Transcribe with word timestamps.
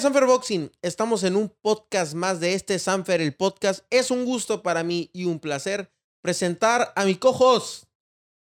Sanfer 0.00 0.26
Boxing, 0.26 0.70
estamos 0.82 1.24
en 1.24 1.36
un 1.36 1.52
podcast 1.62 2.14
más 2.14 2.40
de 2.40 2.54
este 2.54 2.78
Sanfer 2.78 3.20
el 3.20 3.34
podcast. 3.34 3.84
Es 3.90 4.10
un 4.10 4.24
gusto 4.24 4.62
para 4.62 4.82
mí 4.84 5.10
y 5.12 5.24
un 5.24 5.40
placer 5.40 5.90
presentar 6.22 6.92
a 6.94 7.04
mi 7.04 7.16
cojos, 7.16 7.86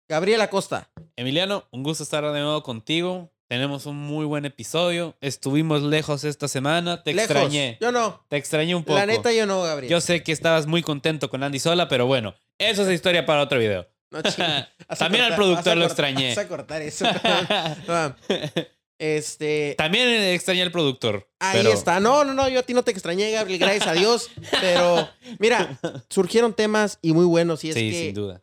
Gabriel 0.09 0.41
Acosta. 0.41 0.89
Emiliano, 1.15 1.65
un 1.71 1.83
gusto 1.83 2.03
estar 2.03 2.23
de 2.23 2.39
nuevo 2.41 2.61
contigo. 2.63 3.31
Tenemos 3.47 3.85
un 3.85 3.97
muy 3.97 4.25
buen 4.25 4.45
episodio. 4.45 5.15
Estuvimos 5.21 5.83
lejos 5.83 6.23
esta 6.23 6.47
semana. 6.47 7.03
Te 7.03 7.13
Lejos. 7.13 7.31
extrañé. 7.31 7.77
Yo 7.79 7.91
no. 7.91 8.25
Te 8.27 8.37
extrañé 8.37 8.73
un 8.75 8.83
poco. 8.83 8.97
La 8.97 9.05
neta, 9.05 9.31
yo 9.31 9.45
no, 9.45 9.61
Gabriel. 9.61 9.91
Yo 9.91 10.01
sé 10.01 10.23
que 10.23 10.31
estabas 10.31 10.65
muy 10.65 10.81
contento 10.81 11.29
con 11.29 11.43
Andy 11.43 11.59
Sola, 11.59 11.87
pero 11.87 12.07
bueno, 12.07 12.33
eso 12.57 12.83
es 12.87 12.93
historia 12.93 13.25
para 13.25 13.43
otro 13.43 13.59
video. 13.59 13.87
No, 14.11 14.21
También 14.97 15.25
al 15.25 15.35
productor 15.35 15.77
lo 15.77 15.87
cortar- 15.87 16.05
extrañé. 16.09 16.29
Vas 16.35 16.45
a 16.45 16.47
cortar 16.47 16.81
eso. 16.81 17.05
este. 18.99 19.75
También 19.77 20.07
extrañé 20.09 20.61
al 20.61 20.71
productor. 20.71 21.27
Ahí 21.39 21.57
pero- 21.59 21.71
está. 21.73 21.99
No, 21.99 22.23
no, 22.23 22.33
no, 22.33 22.47
yo 22.49 22.59
a 22.59 22.63
ti 22.63 22.73
no 22.73 22.83
te 22.83 22.91
extrañé, 22.91 23.31
Gabriel, 23.31 23.59
gracias 23.59 23.87
a 23.87 23.93
Dios. 23.93 24.29
Pero, 24.61 25.07
mira, 25.39 25.79
surgieron 26.09 26.53
temas 26.53 26.99
y 27.01 27.13
muy 27.13 27.25
buenos. 27.25 27.63
Y 27.63 27.69
es 27.69 27.75
Sí, 27.75 27.91
que 27.91 28.01
sin 28.05 28.13
duda. 28.13 28.39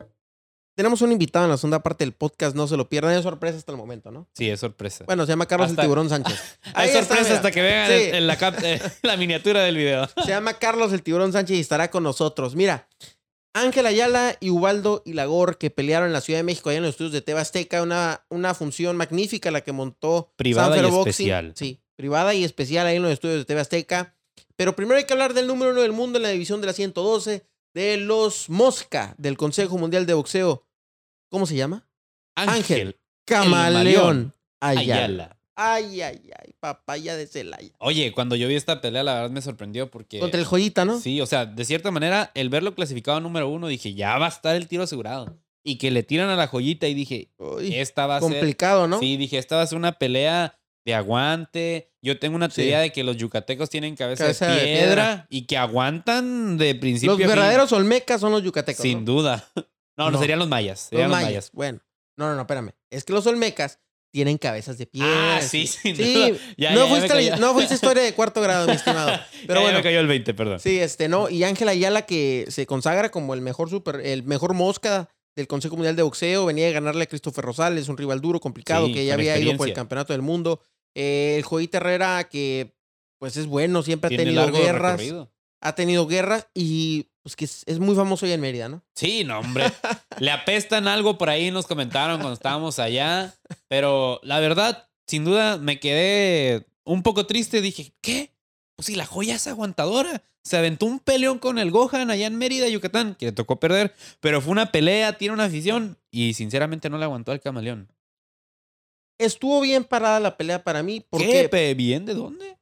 tenemos 0.75 1.01
un 1.01 1.11
invitado 1.11 1.45
en 1.45 1.51
la 1.51 1.57
segunda 1.57 1.81
parte 1.83 2.03
del 2.03 2.13
podcast, 2.13 2.55
no 2.55 2.67
se 2.67 2.77
lo 2.77 2.89
pierdan. 2.89 3.13
Es 3.15 3.23
sorpresa 3.23 3.57
hasta 3.57 3.71
el 3.71 3.77
momento, 3.77 4.11
¿no? 4.11 4.27
Sí, 4.33 4.49
es 4.49 4.59
sorpresa. 4.59 5.03
Bueno, 5.05 5.25
se 5.25 5.31
llama 5.31 5.45
Carlos 5.45 5.69
Hasta- 5.69 5.81
el 5.81 5.85
Tiburón 5.87 6.09
Sánchez. 6.09 6.39
Hay 6.73 6.89
Ahí 6.89 6.93
sorpresa 6.93 7.35
hasta 7.35 7.51
que 7.51 7.61
vean 7.61 7.87
Sí. 7.89 7.93
en, 8.09 8.15
en 8.15 8.27
la, 8.27 8.37
cap- 8.37 8.57
la 9.03 9.17
miniatura 9.17 9.61
del 9.63 9.77
video. 9.77 10.07
Se 10.23 10.29
llama 10.29 10.53
Carlos 10.55 10.93
el 10.93 11.03
Tiburón 11.03 11.31
Sánchez 11.33 11.57
y 11.57 11.59
estará 11.59 11.89
con 11.91 12.03
nosotros. 12.03 12.55
Mira, 12.55 12.87
Ángel 13.53 13.85
Ayala 13.85 14.35
y 14.39 14.49
Ubaldo 14.49 15.03
Ilagor, 15.05 15.57
que 15.57 15.69
pelearon 15.69 16.07
en 16.07 16.13
la 16.13 16.21
Ciudad 16.21 16.39
de 16.39 16.43
México, 16.43 16.69
allá 16.69 16.77
en 16.77 16.83
los 16.83 16.91
estudios 16.91 17.13
de 17.13 17.21
Teba 17.21 17.41
Azteca, 17.41 17.83
una, 17.83 18.25
una 18.29 18.53
función 18.53 18.97
magnífica 18.97 19.51
la 19.51 19.61
que 19.61 19.71
montó 19.71 20.33
Privada 20.35 20.77
y 20.77 20.81
Boxing. 20.81 20.99
especial. 20.99 21.53
Sí, 21.55 21.81
privada 21.95 22.33
y 22.33 22.43
especial 22.43 22.87
ahí 22.87 22.95
en 22.95 23.03
los 23.03 23.11
estudios 23.11 23.37
de 23.37 23.45
Teba 23.45 23.61
Azteca. 23.61 24.15
Pero 24.55 24.75
primero 24.75 24.97
hay 24.97 25.05
que 25.05 25.13
hablar 25.13 25.33
del 25.33 25.47
número 25.47 25.71
uno 25.71 25.81
del 25.81 25.91
mundo 25.91 26.17
en 26.17 26.23
la 26.23 26.29
división 26.29 26.61
de 26.61 26.67
la 26.67 26.73
112, 26.73 27.45
de 27.73 27.97
los 27.97 28.49
Mosca, 28.49 29.15
del 29.17 29.37
Consejo 29.37 29.77
Mundial 29.77 30.05
de 30.05 30.13
Boxeo. 30.13 30.67
¿Cómo 31.29 31.45
se 31.45 31.55
llama? 31.55 31.87
Ángel. 32.35 32.99
Camaleón 33.25 34.33
Ayala. 34.59 35.03
Ayala. 35.03 35.39
Ay, 35.55 36.01
ay, 36.01 36.19
ay, 36.39 36.53
papaya 36.59 37.15
de 37.15 37.27
Celaya. 37.27 37.69
Oye, 37.79 38.11
cuando 38.11 38.35
yo 38.35 38.47
vi 38.47 38.55
esta 38.55 38.81
pelea, 38.81 39.03
la 39.03 39.13
verdad 39.15 39.29
me 39.29 39.41
sorprendió 39.41 39.89
porque. 39.91 40.19
Contra 40.19 40.39
el 40.39 40.45
Joyita, 40.45 40.83
¿no? 40.85 40.99
Sí, 40.99 41.21
o 41.21 41.25
sea, 41.27 41.45
de 41.45 41.63
cierta 41.65 41.91
manera, 41.91 42.31
el 42.33 42.49
verlo 42.49 42.73
clasificado 42.73 43.19
número 43.19 43.47
uno, 43.49 43.67
dije, 43.67 43.93
ya 43.93 44.17
va 44.17 44.25
a 44.25 44.29
estar 44.29 44.55
el 44.55 44.67
tiro 44.67 44.83
asegurado. 44.83 45.37
Y 45.63 45.77
que 45.77 45.91
le 45.91 46.03
tiran 46.03 46.29
a 46.29 46.35
la 46.35 46.47
joyita 46.47 46.87
y 46.89 46.93
dije, 46.93 47.31
Uy, 47.37 47.73
esta 47.75 48.05
va 48.05 48.17
a 48.17 48.19
ser. 48.19 48.29
complicado, 48.31 48.87
¿no? 48.87 48.99
Sí, 48.99 49.15
dije, 49.15 49.37
esta 49.37 49.55
va 49.55 49.61
a 49.61 49.67
ser 49.67 49.77
una 49.77 49.93
pelea 49.93 50.59
de 50.85 50.93
aguante. 50.93 51.93
Yo 52.01 52.19
tengo 52.19 52.35
una 52.35 52.49
Sí. 52.49 52.55
teoría 52.57 52.79
de 52.81 52.91
que 52.91 53.03
los 53.05 53.15
yucatecos 53.15 53.69
tienen 53.69 53.95
cabeza, 53.95 54.25
Cabeza 54.25 54.47
de, 54.47 54.55
de 54.55 54.61
piedra 54.63 54.75
piedra. 54.85 55.27
y 55.29 55.45
que 55.45 55.55
aguantan 55.57 56.57
de 56.57 56.75
principio 56.75 57.11
Los 57.13 57.19
a 57.19 57.23
fin. 57.23 57.27
verdaderos 57.29 57.71
olmecas 57.71 58.19
son 58.19 58.31
los 58.33 58.43
yucatecos. 58.43 58.81
Sin 58.81 58.99
¿no? 59.05 59.05
duda. 59.13 59.47
No, 59.95 60.05
no, 60.05 60.11
No. 60.13 60.19
serían 60.19 60.39
los 60.39 60.47
mayas. 60.49 60.79
Los 60.79 60.89
Serían 60.89 61.09
los 61.11 61.15
mayas. 61.17 61.29
mayas. 61.29 61.51
Bueno, 61.53 61.79
no, 62.17 62.27
no, 62.27 62.33
no, 62.35 62.41
espérame. 62.41 62.71
Es 62.89 63.03
que 63.03 63.13
los 63.13 63.27
olmecas 63.27 63.79
tienen 64.13 64.37
cabezas 64.37 64.77
de 64.77 64.85
piedra. 64.85 65.37
Ah, 65.37 65.41
sí, 65.41 65.65
Sí. 65.65 66.35
Ya, 66.55 66.75
no, 66.75 66.87
ya, 66.87 66.95
fuiste 67.07 67.37
no 67.39 67.53
fuiste 67.53 67.73
historia 67.73 68.03
de 68.03 68.13
cuarto 68.13 68.41
grado, 68.41 68.67
mi 68.67 68.73
estimado. 68.73 69.19
Pero 69.47 69.61
bueno, 69.61 69.79
me 69.79 69.83
cayó 69.83 69.99
el 69.99 70.07
20, 70.07 70.33
perdón. 70.35 70.59
sí, 70.59 70.77
este, 70.79 71.09
no. 71.09 71.29
Y 71.29 71.43
Ángel 71.43 71.67
Ayala, 71.67 72.03
que 72.03 72.45
se 72.49 72.67
consagra 72.67 73.09
como 73.09 73.33
el 73.33 73.41
mejor 73.41 73.71
super, 73.71 74.01
el 74.05 74.21
mejor 74.23 74.53
mosca 74.53 75.09
del 75.35 75.47
Consejo 75.47 75.75
Mundial 75.75 75.95
de 75.95 76.03
Boxeo, 76.03 76.45
venía 76.45 76.67
de 76.67 76.73
ganarle 76.73 77.03
a 77.03 77.07
Christopher 77.07 77.43
Rosales, 77.43 77.89
un 77.89 77.97
rival 77.97 78.21
duro, 78.21 78.39
complicado, 78.39 78.85
Sí, 78.85 78.93
que 78.93 79.05
ya 79.05 79.15
había 79.15 79.35
ido 79.39 79.57
por 79.57 79.67
el 79.67 79.73
campeonato 79.73 80.13
del 80.13 80.21
mundo. 80.21 80.61
Eh, 80.95 81.33
el 81.37 81.43
Joyita 81.43 81.77
Herrera, 81.77 82.29
que 82.29 82.75
pues 83.19 83.35
es 83.35 83.47
bueno, 83.47 83.81
siempre 83.81 84.07
ha 84.07 84.09
Tiene 84.09 84.25
tenido 84.25 84.51
guerras. 84.51 84.91
recorrido. 84.99 85.33
Ha 85.59 85.73
tenido 85.73 86.05
guerras 86.05 86.47
y 86.53 87.09
pues 87.23 87.37
que 87.37 87.45
es, 87.45 87.63
es 87.65 87.79
muy 87.79 87.95
famoso 87.95 88.27
ya 88.27 88.35
en 88.35 88.41
Mérida, 88.41 88.67
¿no? 88.67 88.83
Sí, 88.95 89.23
no, 89.23 89.39
hombre. 89.39 89.65
Le 90.19 90.29
apestan 90.29 90.87
algo 90.87 91.17
por 91.17 91.29
ahí, 91.29 91.51
nos 91.51 91.65
comentaron 91.65 92.17
cuando 92.17 92.33
estábamos 92.33 92.79
allá. 92.79 93.33
Pero 93.69 94.19
la 94.23 94.39
verdad, 94.39 94.89
sin 95.07 95.23
duda, 95.23 95.57
me 95.57 95.79
quedé 95.79 96.65
un 96.83 97.01
poco 97.01 97.25
triste. 97.25 97.61
Dije, 97.61 97.93
¿qué? 98.01 98.31
Pues 98.75 98.87
si 98.87 98.95
la 98.95 99.05
joya 99.05 99.35
es 99.35 99.47
aguantadora. 99.47 100.21
Se 100.43 100.57
aventó 100.57 100.85
un 100.85 100.99
peleón 100.99 101.39
con 101.39 101.57
el 101.57 101.71
Gohan 101.71 102.11
allá 102.11 102.27
en 102.27 102.37
Mérida, 102.37 102.67
Yucatán, 102.67 103.15
que 103.15 103.27
le 103.27 103.31
tocó 103.31 103.57
perder. 103.57 103.95
Pero 104.19 104.41
fue 104.41 104.51
una 104.51 104.73
pelea, 104.73 105.17
tiene 105.17 105.33
una 105.33 105.45
afición. 105.45 105.97
Y 106.11 106.33
sinceramente 106.33 106.89
no 106.89 106.97
le 106.97 107.05
aguantó 107.05 107.31
al 107.31 107.39
camaleón. 107.39 107.87
Estuvo 109.17 109.61
bien 109.61 109.85
parada 109.85 110.19
la 110.19 110.35
pelea 110.35 110.61
para 110.61 110.83
mí. 110.83 111.05
porque 111.09 111.47
¿Qué? 111.49 111.73
¿Bien? 111.75 112.05
¿De 112.05 112.13
dónde? 112.13 112.57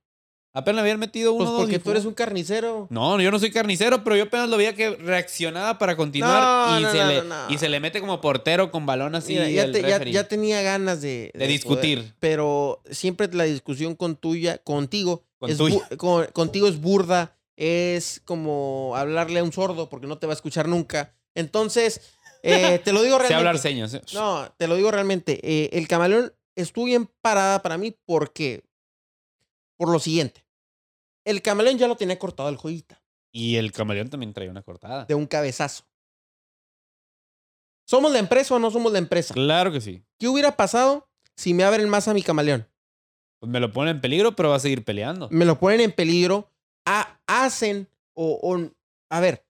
Apenas 0.53 0.81
habían 0.81 1.00
metido 1.00 1.31
uno 1.31 1.45
Pues 1.45 1.62
porque 1.62 1.79
tú 1.79 1.91
eres 1.91 2.03
un 2.03 2.13
carnicero. 2.13 2.88
No, 2.89 3.19
yo 3.22 3.31
no 3.31 3.39
soy 3.39 3.51
carnicero, 3.51 4.03
pero 4.03 4.17
yo 4.17 4.23
apenas 4.23 4.50
lo 4.50 4.57
veía 4.57 4.75
que 4.75 4.89
reaccionaba 4.97 5.78
para 5.78 5.95
continuar 5.95 6.44
No, 6.44 6.79
y, 6.79 6.84
no, 6.84 6.91
se 6.91 6.97
no, 6.97 7.07
le, 7.07 7.23
y 7.53 7.57
se 7.57 7.69
le 7.69 7.79
mete 7.79 8.01
como 8.01 8.19
portero 8.19 8.69
con 8.69 8.85
balón 8.85 9.16
así. 9.16 9.34
Mira, 9.34 9.50
ya, 9.50 9.72
te- 9.72 9.81
ya- 9.81 10.03
ya 10.03 10.28
tenía 10.28 10.61
ganas 10.61 11.01
de, 11.01 11.31
De 11.34 11.47
discutir. 11.47 12.00
poder, 12.00 12.13
pero 12.19 12.81
siempre 12.91 13.29
la 13.34 13.45
discusión 13.45 13.95
con 13.95 14.17
tuya, 14.17 14.57
contigo, 14.57 15.23
Con 15.40 15.50
es 15.51 15.57
tuya. 15.57 15.75
bu- 15.90 15.95
con- 15.97 16.25
contigo 16.34 16.67
es 16.67 16.81
burda, 16.81 17.38
es 17.56 18.22
como 18.25 18.94
hablarle 18.97 19.40
a 19.40 19.44
un 19.45 19.53
sordo 19.53 19.88
porque 19.90 20.07
no 20.07 20.17
te 20.17 20.28
va 20.28 20.34
a 20.34 20.35
escuchar 20.35 20.67
nunca. 20.67 21.13
Entonces, 21.34 22.01
eh, 22.44 22.81
te 22.84 22.91
lo 22.91 23.01
digo 23.03 23.17
Sé 23.25 23.34
hablar 23.35 23.56
realmente. 23.56 23.61
señas. 23.69 23.94
¿eh? 23.94 24.01
No, 24.13 24.51
te 24.57 24.67
lo 24.67 24.75
digo 24.75 24.91
realmente. 24.91 25.40
eh, 25.44 25.69
el 25.72 25.88
camaleón 25.88 26.34
estuvo 26.57 26.85
bien 26.85 27.09
parada 27.22 27.61
para 27.61 27.78
mí 27.78 27.95
porque, 28.06 28.63
por 29.81 29.89
lo 29.91 29.97
siguiente. 29.97 30.45
El 31.25 31.41
camaleón 31.41 31.79
ya 31.79 31.87
lo 31.87 31.95
tenía 31.95 32.19
cortado 32.19 32.49
el 32.49 32.55
joyita. 32.57 33.01
Y 33.31 33.55
el 33.55 33.71
camaleón 33.71 34.11
también 34.11 34.31
trae 34.31 34.47
una 34.47 34.61
cortada. 34.61 35.05
de 35.05 35.15
un 35.15 35.25
cabezazo. 35.25 35.85
¿Somos 37.87 38.11
la 38.11 38.19
empresa 38.19 38.53
o 38.55 38.59
no 38.59 38.69
somos 38.69 38.91
la 38.91 38.99
empresa? 38.99 39.33
Claro 39.33 39.71
que 39.71 39.81
sí. 39.81 40.03
¿Qué 40.19 40.27
hubiera 40.27 40.55
pasado 40.55 41.09
si 41.35 41.55
me 41.55 41.63
abren 41.63 41.89
más 41.89 42.07
a 42.07 42.13
mi 42.13 42.21
camaleón? 42.21 42.67
Pues 43.39 43.51
me 43.51 43.59
lo 43.59 43.71
pone 43.71 43.89
en 43.89 43.99
peligro, 44.01 44.35
pero 44.35 44.49
va 44.49 44.57
a 44.57 44.59
seguir 44.59 44.85
peleando. 44.85 45.27
Me 45.31 45.45
lo 45.45 45.59
ponen 45.59 45.81
en 45.81 45.91
peligro, 45.91 46.51
ha- 46.85 47.19
hacen 47.25 47.89
o, 48.13 48.39
o- 48.43 48.71
a 49.09 49.19
ver, 49.19 49.43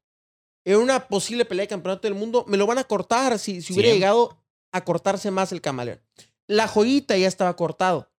en 0.65 0.77
una 0.77 1.09
posible 1.09 1.43
pelea 1.43 1.63
de 1.63 1.67
campeonato 1.67 2.07
del 2.07 2.15
mundo, 2.15 2.45
me 2.47 2.55
lo 2.55 2.65
van 2.65 2.77
a 2.77 2.85
cortar 2.85 3.37
si, 3.37 3.61
si 3.61 3.73
hubiera 3.73 3.89
Siempre. 3.89 3.93
llegado 3.95 4.37
a 4.71 4.85
cortarse 4.85 5.29
más 5.29 5.51
el 5.51 5.59
camaleón. 5.59 5.99
La 6.47 6.69
joyita 6.69 7.17
ya 7.17 7.27
estaba 7.27 7.53
cortado. 7.57 8.09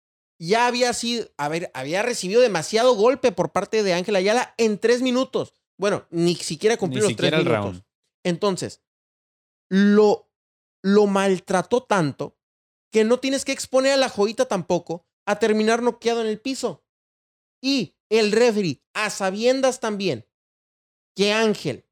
Ya 0.44 0.66
había 0.66 0.92
sido, 0.92 1.28
a 1.36 1.48
ver, 1.48 1.70
había 1.72 2.03
recibido 2.03 2.41
demasiado 2.41 2.97
golpe 2.97 3.30
por 3.30 3.53
parte 3.53 3.84
de 3.84 3.94
Ángel 3.94 4.16
Ayala 4.16 4.54
en 4.58 4.76
tres 4.76 5.00
minutos. 5.00 5.54
Bueno, 5.78 6.04
ni 6.10 6.34
siquiera 6.34 6.76
cumplió 6.76 7.04
Ni 7.04 7.10
los 7.10 7.16
tres 7.16 7.32
el 7.32 7.38
minutos. 7.44 7.62
round. 7.62 7.84
Entonces, 8.25 8.82
lo, 9.70 10.28
lo 10.82 11.06
maltrató 11.06 11.84
tanto 11.84 12.36
que 12.91 13.04
no 13.04 13.20
tienes 13.20 13.44
que 13.44 13.53
exponer 13.53 13.92
a 13.92 13.97
la 13.97 14.08
joyita 14.08 14.47
tampoco 14.47 15.06
a 15.26 15.38
terminar 15.38 15.80
noqueado 15.80 16.20
en 16.22 16.26
el 16.26 16.41
piso. 16.41 16.84
Y 17.62 17.97
el 18.10 18.32
referee, 18.32 18.82
a 18.94 19.10
sabiendas 19.10 19.78
también 19.78 20.26
que 21.14 21.32
Ángel 21.32 21.86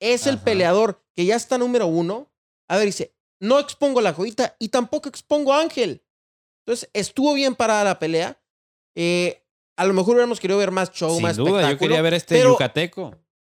es 0.00 0.26
el 0.26 0.40
peleador 0.40 1.06
que 1.14 1.26
ya 1.26 1.36
está 1.36 1.58
número 1.58 1.86
uno, 1.86 2.32
a 2.68 2.76
ver, 2.76 2.86
dice, 2.86 3.14
no 3.40 3.60
expongo 3.60 4.00
a 4.00 4.02
la 4.02 4.14
joyita 4.14 4.56
y 4.58 4.70
tampoco 4.70 5.08
expongo 5.08 5.52
a 5.52 5.60
Ángel. 5.60 6.03
Entonces, 6.66 6.88
estuvo 6.92 7.34
bien 7.34 7.54
parada 7.54 7.84
la 7.84 7.98
pelea. 7.98 8.38
Eh, 8.94 9.42
a 9.76 9.84
lo 9.84 9.92
mejor 9.92 10.14
hubiéramos 10.14 10.40
querido 10.40 10.58
ver 10.58 10.70
más 10.70 10.92
show, 10.92 11.12
Sin 11.14 11.22
más 11.22 11.36
duda, 11.36 11.70
yo 11.70 11.78
quería 11.78 12.00
ver 12.02 12.14
este 12.14 12.40
yucateco. 12.42 13.14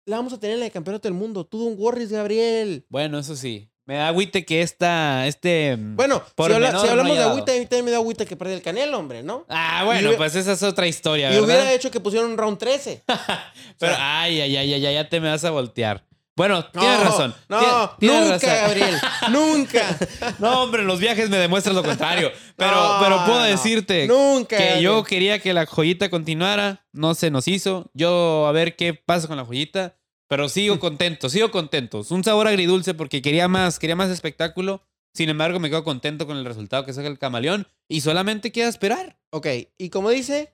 La 0.07 0.17
vamos 0.17 0.33
a 0.33 0.39
tener 0.39 0.55
en 0.55 0.61
la 0.61 0.65
de 0.67 0.71
campeonato 0.71 1.09
del 1.09 1.15
mundo. 1.15 1.45
Tú, 1.45 1.65
Don 1.65 1.75
Warris, 1.77 2.11
Gabriel. 2.11 2.85
Bueno, 2.89 3.19
eso 3.19 3.35
sí. 3.37 3.69
Me 3.85 3.95
da 3.97 4.09
agüite 4.09 4.45
que 4.45 4.63
esta, 4.63 5.27
este... 5.29 5.77
Bueno, 5.79 6.21
Por 6.35 6.49
si, 6.51 6.55
habla- 6.55 6.71
hablamos 6.71 7.13
de 7.13 7.19
dado. 7.19 7.31
agüita, 7.33 7.53
a 7.53 7.55
mí 7.57 7.67
también 7.67 7.85
me 7.85 7.91
da 7.93 7.99
agüita 7.99 8.25
que 8.25 8.35
perdió 8.37 8.55
el 8.57 8.63
canelo, 8.63 8.99
hombre, 8.99 9.23
¿no? 9.23 9.45
Ah, 9.49 9.81
Y 9.83 9.85
bueno, 9.87 10.01
hubiera- 10.09 10.17
pues 10.17 10.35
esa 10.35 10.53
es 10.53 10.63
otra 10.65 10.89
historia, 10.89 11.29
y 11.29 11.35
¿verdad? 11.35 11.45
hubiera 11.47 11.73
hecho 11.73 11.91
que 11.93 12.01
pusieran 12.01 12.31
un 12.31 12.37
round 12.39 12.59
13. 12.59 13.05
Pero, 13.79 13.93
o 13.93 13.97
sea- 13.97 14.23
ay, 14.23 14.41
ay, 14.41 14.57
ay, 14.57 14.75
ay, 14.75 14.87
ay, 14.87 14.95
ya 14.95 15.09
te 15.09 15.21
me 15.21 15.29
vas 15.29 15.45
a 15.45 15.51
voltear. 15.51 16.05
Bueno, 16.37 16.67
tienes 16.67 16.99
No, 16.99 17.05
razón. 17.05 17.35
No, 17.49 17.59
Tien- 17.61 17.91
tienes 17.99 18.21
nunca, 18.31 18.47
razón. 18.47 18.51
Gabriel. 18.69 19.01
nunca. 19.33 19.99
No, 20.39 20.63
hombre, 20.65 20.85
los 20.85 21.01
viajes 21.01 21.31
me 21.31 21.39
demuestras 21.39 21.75
lo 21.75 21.83
contrario. 21.83 22.31
Pero, 22.57 22.71
No, 22.73 22.99
pero 23.03 23.25
puedo 23.25 23.43
decirte 23.43 24.07
Nunca. 24.07 24.57
que 24.59 24.65
Gabriel. 24.65 24.83
yo 24.85 25.05
quería 25.05 25.39
que 25.39 25.55
la 25.55 25.65
joyita 25.67 26.11
continuara, 26.11 26.85
no 26.93 27.15
se 27.15 27.31
nos 27.31 27.49
hizo. 27.49 27.91
Yo 27.95 28.47
a 28.47 28.53
ver 28.53 28.77
qué 28.77 28.93
pasa 28.93 29.29
con 29.29 29.39
la 29.39 29.45
joyita, 29.47 29.97
pero 30.29 30.49
sigo 30.51 30.79
contento, 30.79 31.29
sigo 31.31 31.51
contento. 31.51 32.01
Es 32.01 32.11
un 32.11 32.23
sabor 32.23 32.49
agridulce 32.49 32.93
porque 32.95 33.23
quería 33.23 33.49
más, 33.49 33.79
quería 33.79 33.97
más 33.97 34.11
espectáculo. 34.11 34.83
Sin 35.15 35.31
embargo, 35.31 35.59
me 35.59 35.71
quedo 35.71 35.85
contento 35.85 36.27
con 36.27 36.37
el 36.37 36.45
resultado 36.45 36.85
que 36.85 36.93
saca 36.93 37.09
el 37.09 37.19
camaleón 37.19 37.67
y 37.89 38.03
solamente 38.03 38.53
queda 38.53 38.69
esperar. 38.69 39.19
Ok, 39.31 39.47
y 39.79 39.89
como 39.89 40.11
dice, 40.11 40.53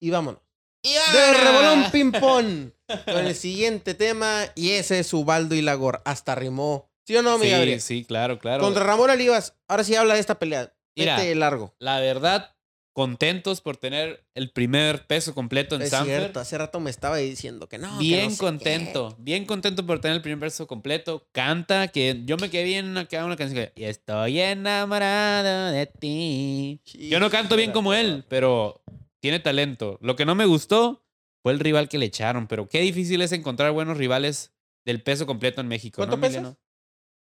y 0.00 0.10
vámonos. 0.10 0.40
¡Y 0.82 0.92
De 0.92 1.34
rebolón 1.34 1.90
ping-pong. 1.92 2.70
Con 3.06 3.26
el 3.26 3.34
siguiente 3.34 3.94
tema, 3.94 4.42
y 4.54 4.70
ese 4.70 4.98
es 4.98 5.12
Ubaldo 5.14 5.54
y 5.54 5.62
Lagor. 5.62 6.02
Hasta 6.04 6.34
rimó. 6.34 6.90
¿Sí 7.06 7.16
o 7.16 7.22
no, 7.22 7.38
mi 7.38 7.46
Sí, 7.46 7.50
Gabriel? 7.52 7.80
sí, 7.80 8.04
claro, 8.04 8.38
claro. 8.38 8.62
Contra 8.62 8.84
Ramón 8.84 9.10
Olivas. 9.10 9.56
Ahora 9.68 9.82
sí 9.84 9.94
habla 9.94 10.14
de 10.14 10.20
esta 10.20 10.38
pelea. 10.38 10.72
Mira. 10.96 11.16
Vete 11.16 11.34
largo. 11.34 11.74
La 11.78 12.00
verdad, 12.00 12.54
contentos 12.92 13.60
por 13.62 13.76
tener 13.78 14.24
el 14.34 14.50
primer 14.52 15.06
peso 15.06 15.34
completo 15.34 15.74
en 15.76 15.82
Es 15.82 15.90
Sanfer. 15.90 16.20
cierto, 16.20 16.40
hace 16.40 16.58
rato 16.58 16.78
me 16.80 16.90
estaba 16.90 17.16
diciendo 17.16 17.66
que 17.68 17.78
no. 17.78 17.98
que 17.98 18.04
bien 18.04 18.24
no 18.26 18.30
sé 18.32 18.36
contento, 18.38 19.16
bien 19.18 19.46
contento 19.46 19.86
por 19.86 20.00
tener 20.00 20.16
el 20.16 20.22
primer 20.22 20.38
peso 20.40 20.66
completo. 20.66 21.26
Canta, 21.32 21.88
que 21.88 22.20
yo 22.26 22.36
me 22.36 22.50
quedé 22.50 22.64
bien 22.64 22.96
acá 22.98 23.24
una 23.24 23.36
canción 23.36 23.64
que 23.64 23.72
y 23.80 23.84
estoy 23.84 24.38
enamorado 24.40 25.70
de 25.72 25.86
ti. 25.86 26.80
qué". 26.84 27.08
Yo 27.08 27.18
no 27.20 27.30
canto 27.30 27.56
bien 27.56 27.72
como 27.72 27.94
él, 27.94 28.24
pero 28.28 28.82
tiene 29.22 29.38
talento. 29.38 29.98
Lo 30.02 30.16
que 30.16 30.26
no 30.26 30.34
me 30.34 30.46
gustó 30.46 31.06
fue 31.42 31.52
el 31.52 31.60
rival 31.60 31.88
que 31.88 31.96
le 31.96 32.06
echaron, 32.06 32.48
pero 32.48 32.68
qué 32.68 32.80
difícil 32.80 33.22
es 33.22 33.30
encontrar 33.30 33.70
buenos 33.70 33.96
rivales 33.96 34.52
del 34.84 35.00
peso 35.00 35.26
completo 35.26 35.60
en 35.60 35.68
México. 35.68 35.96
¿Cuánto 35.96 36.16
¿no, 36.16 36.20
pesas? 36.20 36.56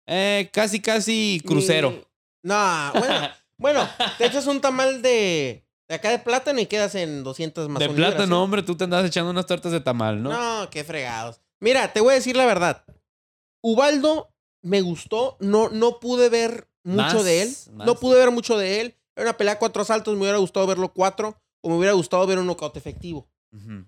Eh, 0.05 0.49
casi, 0.51 0.81
casi 0.81 1.41
crucero. 1.45 2.05
No, 2.43 2.91
bueno, 2.93 3.29
bueno, 3.57 3.89
te 4.17 4.25
echas 4.25 4.45
un 4.45 4.59
tamal 4.59 5.01
de, 5.01 5.65
de 5.87 5.95
acá 5.95 6.09
de 6.09 6.19
plátano 6.19 6.59
y 6.59 6.65
quedas 6.65 6.95
en 6.95 7.23
200 7.23 7.69
más 7.69 7.79
de 7.79 7.89
plátano, 7.89 8.35
¿sí? 8.35 8.41
hombre, 8.43 8.61
tú 8.61 8.75
te 8.75 8.83
andabas 8.83 9.07
echando 9.07 9.31
unas 9.31 9.45
tortas 9.45 9.71
de 9.71 9.79
tamal, 9.79 10.21
¿no? 10.21 10.31
¿no? 10.31 10.69
qué 10.69 10.83
fregados. 10.83 11.39
Mira, 11.61 11.93
te 11.93 12.01
voy 12.01 12.11
a 12.11 12.15
decir 12.15 12.35
la 12.35 12.45
verdad. 12.45 12.83
Ubaldo 13.61 14.33
me 14.61 14.81
gustó, 14.81 15.37
no, 15.39 15.69
no 15.69 16.01
pude 16.01 16.27
ver 16.27 16.67
mucho 16.83 17.15
Más, 17.15 17.23
de 17.23 17.41
él. 17.41 17.55
más. 17.71 17.87
No 17.87 17.95
pude 17.95 18.19
ver 18.19 18.31
mucho 18.31 18.57
de 18.57 18.81
él. 18.81 18.97
Era 19.15 19.29
una 19.29 19.37
pelea 19.37 19.57
cuatro 19.59 19.81
asaltos, 19.81 20.13
me 20.15 20.23
hubiera 20.23 20.39
gustado 20.39 20.67
verlo 20.67 20.91
cuatro 20.93 21.41
o 21.65 21.69
me 21.69 21.77
hubiera 21.77 21.93
gustado 21.93 22.27
ver 22.27 22.37
un 22.37 22.45
knockout 22.45 22.77
efectivo. 22.77 23.27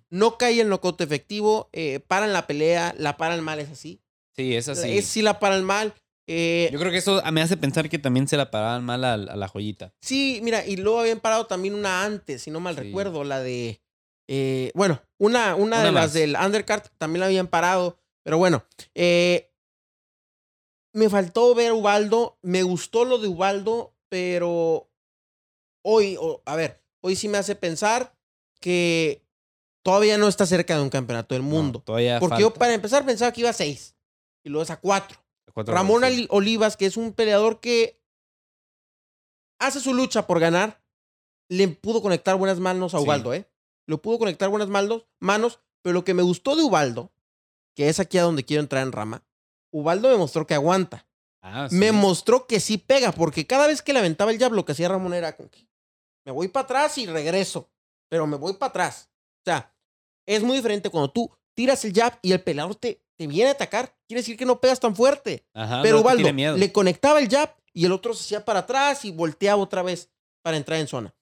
No 0.10 0.38
cae 0.38 0.60
el 0.62 0.70
knockout 0.70 1.00
efectivo, 1.02 1.70
eh, 1.74 2.00
paran 2.00 2.34
la 2.34 2.48
pelea, 2.48 2.96
la 2.98 3.18
paran 3.18 3.44
mal, 3.44 3.60
es 3.60 3.70
así. 3.70 4.02
Sí, 4.36 4.56
es 4.56 4.68
así. 4.68 4.98
Es 4.98 5.06
sí 5.06 5.22
la 5.22 5.40
paran 5.40 5.64
mal. 5.64 5.94
eh, 6.26 6.70
Yo 6.72 6.80
creo 6.80 6.92
que 6.92 6.98
eso 6.98 7.22
me 7.32 7.42
hace 7.42 7.56
pensar 7.58 7.88
que 7.90 8.00
también 8.00 8.28
se 8.28 8.36
la 8.38 8.50
paraban 8.50 8.84
mal 8.84 9.04
a, 9.04 9.14
a 9.14 9.36
la 9.36 9.48
joyita. 9.48 9.94
Sí, 10.02 10.40
mira, 10.42 10.66
y 10.66 10.78
luego 10.78 11.00
habían 11.02 11.20
parado 11.20 11.46
también 11.46 11.76
una 11.76 12.04
antes, 12.04 12.42
si 12.42 12.50
no 12.52 12.60
mal 12.60 12.76
Sí. 12.76 12.82
recuerdo, 12.82 13.24
la 13.24 13.42
de. 13.42 13.82
eh, 14.28 14.72
bueno, 14.74 15.02
una, 15.20 15.54
una, 15.56 15.78
Una 15.78 15.84
de 15.86 15.92
más. 15.92 16.04
las 16.06 16.14
del 16.14 16.36
undercard 16.44 16.84
también 16.98 17.20
la 17.20 17.26
habían 17.28 17.48
parado. 17.48 18.00
Pero 18.24 18.38
bueno, 18.40 18.64
eh, 18.96 19.52
me 20.94 21.10
faltó 21.10 21.54
ver 21.56 21.74
Ubaldo. 21.74 22.38
Me 22.42 22.64
gustó 22.64 23.06
lo 23.06 23.18
de 23.20 23.28
Ubaldo, 23.28 23.96
pero 24.10 24.90
hoy, 25.84 26.18
a 26.46 26.56
ver, 26.56 26.82
hoy 27.02 27.16
sí 27.16 27.28
me 27.28 27.38
hace 27.38 27.56
pensar 27.56 28.14
que 28.60 29.24
todavía 29.84 30.18
no 30.18 30.28
está 30.28 30.46
cerca 30.46 30.76
de 30.76 30.82
un 30.82 30.90
campeonato 30.90 31.36
del 31.36 31.44
mundo. 31.44 31.80
No, 31.80 31.84
todavía 31.84 32.20
Porque 32.20 32.42
yo, 32.42 32.54
para 32.54 32.74
empezar, 32.74 33.06
pensaba 33.06 33.32
que 33.32 33.42
iba 33.42 33.50
a 33.50 33.54
seis 33.54 33.96
y 34.44 34.50
luego 34.50 34.64
es 34.64 34.70
a 34.72 34.80
cuatro. 34.80 35.18
Cuatro 35.54 35.74
Ramón 35.74 36.04
Olivas, 36.30 36.78
que 36.78 36.86
es 36.86 36.98
un 36.98 37.14
peleador 37.14 37.60
que 37.60 38.00
hace 39.60 39.80
su 39.80 39.94
lucha 39.94 40.28
por 40.28 40.40
ganar, 40.40 40.82
le 41.50 41.68
pudo 41.68 42.02
conectar 42.02 42.36
buenas 42.36 42.60
manos 42.60 42.94
a 42.94 43.00
Sí. 43.00 43.04
Ubaldo, 43.04 43.34
¿eh? 43.34 43.50
Le 43.88 43.98
pudo 43.98 44.20
conectar 44.20 44.50
buenas 44.50 44.68
manos, 44.68 45.06
manos, 45.20 45.60
pero 45.82 45.94
lo 45.94 46.04
que 46.04 46.14
me 46.14 46.22
gustó 46.22 46.56
de 46.56 46.64
Ubaldo, 46.64 47.12
que 47.74 47.90
es 47.90 48.00
aquí 48.00 48.18
a 48.18 48.24
donde 48.24 48.44
quiero 48.44 48.62
entrar 48.62 48.84
en 48.84 48.92
rama, 48.92 49.24
Ubaldo 49.72 50.10
me 50.10 50.18
mostró 50.18 50.46
que 50.46 50.54
aguanta. 50.54 51.08
Ah, 51.42 51.68
Me 51.72 51.92
mostró 51.92 52.46
que 52.46 52.60
sí 52.60 52.78
pega, 52.78 53.12
porque 53.12 53.48
cada 53.48 53.68
vez 53.68 53.82
que 53.82 53.94
le 53.94 54.00
aventaba 54.00 54.32
el 54.32 54.40
jab, 54.40 54.52
lo 54.52 54.66
que 54.66 54.74
hacía 54.74 54.90
Ramón 54.90 55.14
era 55.14 55.36
como 55.38 55.50
que 55.50 55.67
me 56.28 56.34
voy 56.34 56.50
para 56.50 56.66
atrás 56.66 56.98
y 56.98 57.06
regreso, 57.06 57.70
pero 58.10 58.28
me 58.28 58.36
voy 58.36 58.52
para 58.56 58.70
atrás. 58.70 59.10
O 59.40 59.44
sea, 59.46 59.74
es 60.26 60.44
muy 60.44 60.58
diferente 60.58 60.90
cuando 60.90 61.10
tú 61.10 61.32
tiras 61.56 61.86
el 61.86 61.94
jab 61.94 62.20
y 62.22 62.34
el 62.34 62.44
peleador 62.44 62.76
te, 62.76 63.02
te 63.16 63.28
viene 63.28 63.50
a 63.52 63.54
atacar, 63.54 63.96
quiere 64.06 64.20
decir 64.20 64.36
que 64.36 64.46
no 64.46 64.60
pegas 64.60 64.82
tan 64.82 64.94
fuerte. 64.94 65.46
Ajá, 65.54 65.82
Pero 65.82 65.96
no, 65.96 66.02
Ubaldo 66.02 66.30
le 66.58 66.72
conectaba 66.74 67.20
el 67.20 67.30
jab 67.30 67.56
y 67.72 67.86
el 67.86 67.94
otro 67.94 68.14
se 68.14 68.24
hacía 68.24 68.44
para 68.44 68.60
atrás 68.60 69.06
y 69.06 69.12
volteaba 69.12 69.64
otra 69.64 69.84
vez 69.84 70.10
para 70.42 70.58
entrar 70.58 70.82
en 70.82 70.90
zona. 70.90 71.16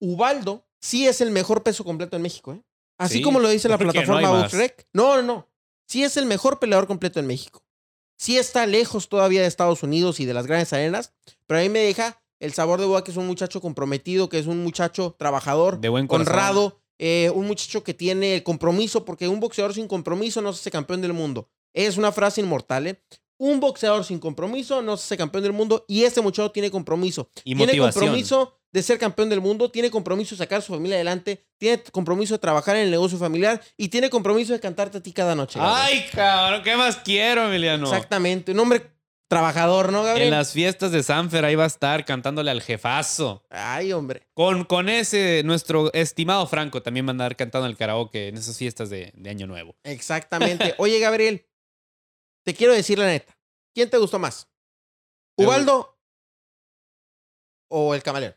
Ubaldo 0.00 0.66
sí 0.82 1.06
es 1.06 1.22
el 1.22 1.30
mejor 1.30 1.62
peso 1.62 1.82
completo 1.82 2.16
en 2.16 2.22
México, 2.22 2.52
¿eh? 2.52 2.62
Así 2.98 3.14
Sí, 3.18 3.22
como 3.22 3.40
lo 3.40 3.48
dice 3.48 3.70
la 3.70 3.78
no 3.78 3.90
plataforma. 3.90 4.42
Boxrec. 4.42 4.86
No, 4.92 5.16
no, 5.16 5.22
no. 5.22 5.48
Sí 5.86 6.04
es 6.04 6.18
el 6.18 6.26
mejor 6.26 6.58
peleador 6.58 6.86
completo 6.86 7.18
en 7.20 7.26
México. 7.26 7.64
Sí 8.18 8.36
está 8.36 8.66
lejos 8.66 9.08
todavía 9.08 9.40
de 9.40 9.46
Estados 9.46 9.82
Unidos 9.82 10.20
y 10.20 10.26
de 10.26 10.34
las 10.34 10.46
grandes 10.46 10.74
arenas, 10.74 11.14
pero 11.46 11.58
a 11.60 11.62
mí 11.62 11.70
me 11.70 11.78
deja 11.78 12.19
el 12.40 12.52
sabor 12.52 12.80
de 12.80 12.86
boca 12.86 13.04
que 13.04 13.12
es 13.12 13.16
un 13.16 13.26
muchacho 13.26 13.60
comprometido, 13.60 14.28
que 14.28 14.38
es 14.38 14.46
un 14.46 14.62
muchacho 14.62 15.14
trabajador, 15.18 15.80
De 15.80 15.88
buen 15.88 16.06
honrado, 16.10 16.80
eh, 16.98 17.30
un 17.34 17.46
muchacho 17.46 17.84
que 17.84 17.94
tiene 17.94 18.36
el 18.36 18.42
compromiso, 18.42 19.04
porque 19.04 19.28
un 19.28 19.40
boxeador 19.40 19.74
sin 19.74 19.86
compromiso 19.86 20.42
no 20.42 20.52
se 20.52 20.60
hace 20.60 20.70
campeón 20.70 21.00
del 21.00 21.12
mundo. 21.12 21.48
Es 21.72 21.96
una 21.96 22.10
frase 22.10 22.40
inmortal, 22.40 22.88
¿eh? 22.88 23.02
Un 23.38 23.60
boxeador 23.60 24.04
sin 24.04 24.18
compromiso 24.18 24.82
no 24.82 24.96
se 24.96 25.04
hace 25.04 25.16
campeón 25.16 25.44
del 25.44 25.52
mundo 25.54 25.84
y 25.88 26.02
este 26.04 26.20
muchacho 26.20 26.50
tiene 26.50 26.70
compromiso. 26.70 27.30
Y 27.44 27.54
tiene 27.54 27.72
motivación. 27.72 28.04
compromiso 28.04 28.60
de 28.72 28.82
ser 28.82 28.98
campeón 28.98 29.30
del 29.30 29.40
mundo, 29.40 29.70
tiene 29.70 29.90
compromiso 29.90 30.34
de 30.34 30.38
sacar 30.38 30.58
a 30.58 30.60
su 30.60 30.72
familia 30.72 30.96
adelante, 30.96 31.46
tiene 31.58 31.82
compromiso 31.90 32.34
de 32.34 32.38
trabajar 32.38 32.76
en 32.76 32.82
el 32.82 32.90
negocio 32.90 33.18
familiar 33.18 33.60
y 33.76 33.88
tiene 33.88 34.10
compromiso 34.10 34.52
de 34.52 34.60
cantarte 34.60 34.98
a 34.98 35.02
ti 35.02 35.12
cada 35.12 35.34
noche. 35.34 35.58
Ay, 35.60 36.04
cabrón, 36.12 36.62
¿qué 36.62 36.76
más 36.76 36.96
quiero, 36.96 37.46
Emiliano? 37.46 37.86
Exactamente, 37.86 38.52
un 38.52 38.60
hombre 38.60 38.82
trabajador, 39.30 39.92
¿no, 39.92 40.02
Gabriel? 40.02 40.26
En 40.28 40.34
las 40.34 40.52
fiestas 40.52 40.90
de 40.90 41.02
Sanfer 41.04 41.44
ahí 41.44 41.54
va 41.54 41.64
a 41.64 41.68
estar 41.68 42.04
cantándole 42.04 42.50
al 42.50 42.60
jefazo. 42.60 43.44
Ay, 43.48 43.92
hombre. 43.92 44.26
Con, 44.34 44.64
con 44.64 44.88
ese, 44.88 45.42
nuestro 45.44 45.92
estimado 45.94 46.46
Franco 46.48 46.82
también 46.82 47.06
va 47.06 47.10
a 47.10 47.12
andar 47.12 47.36
cantando 47.36 47.68
el 47.68 47.76
karaoke 47.76 48.28
en 48.28 48.36
esas 48.36 48.58
fiestas 48.58 48.90
de, 48.90 49.12
de 49.14 49.30
Año 49.30 49.46
Nuevo. 49.46 49.76
Exactamente. 49.84 50.74
Oye, 50.78 50.98
Gabriel, 50.98 51.46
te 52.44 52.54
quiero 52.54 52.72
decir 52.74 52.98
la 52.98 53.06
neta. 53.06 53.38
¿Quién 53.72 53.88
te 53.88 53.98
gustó 53.98 54.18
más? 54.18 54.50
¿Ubaldo 55.38 55.96
o 57.70 57.94
el 57.94 58.02
camaleón? 58.02 58.34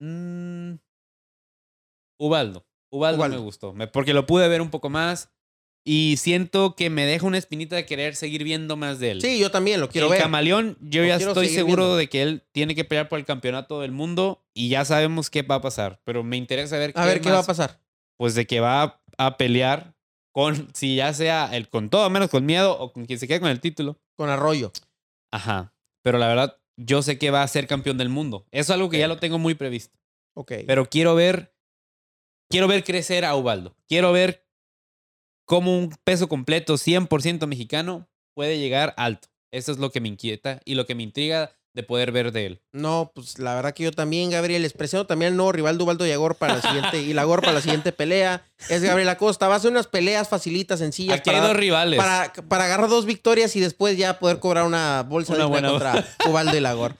Mm, 0.00 0.74
Ubaldo. 2.18 2.64
Ubaldo. 2.92 3.18
Ubaldo. 3.18 3.36
me 3.36 3.42
gustó. 3.42 3.72
me- 3.72 3.88
porque 3.88 4.14
lo 4.14 4.24
pude 4.24 4.48
ver 4.48 4.62
un 4.62 4.70
poco 4.70 4.88
más. 4.88 5.32
Y 5.88 6.16
siento 6.16 6.74
que 6.74 6.90
me 6.90 7.06
deja 7.06 7.24
una 7.24 7.38
espinita 7.38 7.76
de 7.76 7.86
querer 7.86 8.16
seguir 8.16 8.42
viendo 8.42 8.76
más 8.76 8.98
de 8.98 9.12
él. 9.12 9.22
Sí, 9.22 9.38
yo 9.38 9.52
también 9.52 9.80
lo 9.80 9.88
quiero 9.88 10.08
el 10.08 10.14
ver. 10.14 10.20
camaleón, 10.20 10.76
yo 10.80 11.02
Lo 11.02 11.06
ya 11.06 11.14
estoy 11.14 11.48
seguro 11.48 11.84
viendo. 11.84 11.96
de 11.96 12.08
que 12.08 12.22
él 12.22 12.42
tiene 12.50 12.74
que 12.74 12.84
pelear 12.84 13.08
por 13.08 13.20
el 13.20 13.24
campeonato 13.24 13.80
del 13.80 13.92
mundo 13.92 14.44
y 14.52 14.68
ya 14.68 14.84
sabemos 14.84 15.30
qué 15.30 15.42
va 15.42 15.54
a 15.54 15.60
pasar. 15.60 16.00
Pero 16.02 16.24
me 16.24 16.36
interesa 16.36 16.76
ver 16.76 16.92
A 16.96 17.06
ver 17.06 17.20
qué 17.20 17.30
va 17.30 17.38
a 17.38 17.46
pasar. 17.46 17.80
Pues 18.16 18.34
de 18.34 18.48
que 18.48 18.58
va 18.58 19.00
a, 19.16 19.36
pelear 19.36 19.94
con, 20.32 20.74
si 20.74 20.96
ya 20.96 21.14
sea 21.14 21.56
el 21.56 21.68
con 21.68 21.88
todo 21.88 22.10
menos 22.10 22.30
con 22.30 22.44
miedo 22.44 22.76
o 22.76 22.92
con 22.92 23.06
quien 23.06 23.20
se 23.20 23.28
quede 23.28 23.38
con 23.38 23.50
el 23.50 23.60
título. 23.60 24.00
Con 24.16 24.28
Arroyo. 24.28 24.72
Ajá. 25.30 25.72
Pero 26.02 26.18
la 26.18 26.26
verdad, 26.26 26.58
yo 26.76 27.00
sé 27.02 27.16
que 27.16 27.30
va 27.30 27.44
a 27.44 27.48
ser 27.48 27.68
campeón 27.68 27.96
del 27.96 28.08
mundo. 28.08 28.44
Eso 28.50 28.72
es 28.72 28.76
algo 28.76 28.90
que 28.90 28.98
ya 28.98 29.06
lo 29.06 29.18
tengo 29.18 29.38
muy 29.38 29.54
previsto. 29.54 29.96
Ok. 30.34 30.52
Pero 30.66 30.90
quiero 30.90 31.14
ver, 31.14 31.54
quiero 32.50 32.66
ver 32.66 32.82
crecer 32.82 33.24
a 33.24 33.36
Ubaldo. 33.36 33.76
Quiero 33.86 34.10
ver 34.10 34.45
cómo 35.46 35.76
un 35.78 35.94
peso 36.04 36.28
completo 36.28 36.74
100% 36.74 37.46
mexicano 37.46 38.06
puede 38.34 38.58
llegar 38.58 38.92
alto. 38.98 39.28
Eso 39.52 39.72
es 39.72 39.78
lo 39.78 39.90
que 39.90 40.00
me 40.00 40.08
inquieta 40.08 40.60
y 40.64 40.74
lo 40.74 40.84
que 40.86 40.94
me 40.94 41.02
intriga 41.02 41.52
de 41.72 41.82
poder 41.82 42.10
ver 42.10 42.32
de 42.32 42.46
él. 42.46 42.62
No, 42.72 43.12
pues 43.14 43.38
la 43.38 43.54
verdad 43.54 43.74
que 43.74 43.84
yo 43.84 43.92
también, 43.92 44.30
Gabriel, 44.30 44.62
les 44.62 44.72
presento 44.72 45.06
también 45.06 45.32
al 45.32 45.36
nuevo 45.36 45.52
rival 45.52 45.76
de 45.76 45.84
Ubaldo 45.84 46.06
Yagor 46.06 46.36
para 46.36 46.54
la 46.56 46.62
siguiente, 46.62 47.02
y 47.02 47.12
Lagor 47.12 47.40
para 47.42 47.52
la 47.52 47.60
siguiente 47.60 47.92
pelea. 47.92 48.44
Es 48.70 48.82
Gabriel 48.82 49.08
Acosta. 49.10 49.46
Va 49.46 49.54
a 49.54 49.56
hacer 49.58 49.70
unas 49.70 49.86
peleas 49.86 50.26
facilitas, 50.26 50.78
sencillas. 50.78 51.18
Aquí 51.18 51.28
hay 51.28 51.36
para, 51.36 51.48
dos 51.48 51.56
rivales. 51.56 51.98
para, 51.98 52.32
para 52.48 52.64
agarrar 52.64 52.88
dos 52.88 53.04
victorias 53.04 53.54
y 53.56 53.60
después 53.60 53.98
ya 53.98 54.18
poder 54.18 54.38
cobrar 54.40 54.64
una 54.64 55.02
bolsa 55.06 55.34
Una 55.34 55.44
de 55.44 55.48
buena- 55.50 55.68
contra 55.68 56.04
Ubaldo 56.26 56.56
y 56.56 56.60
Lagor. 56.60 56.96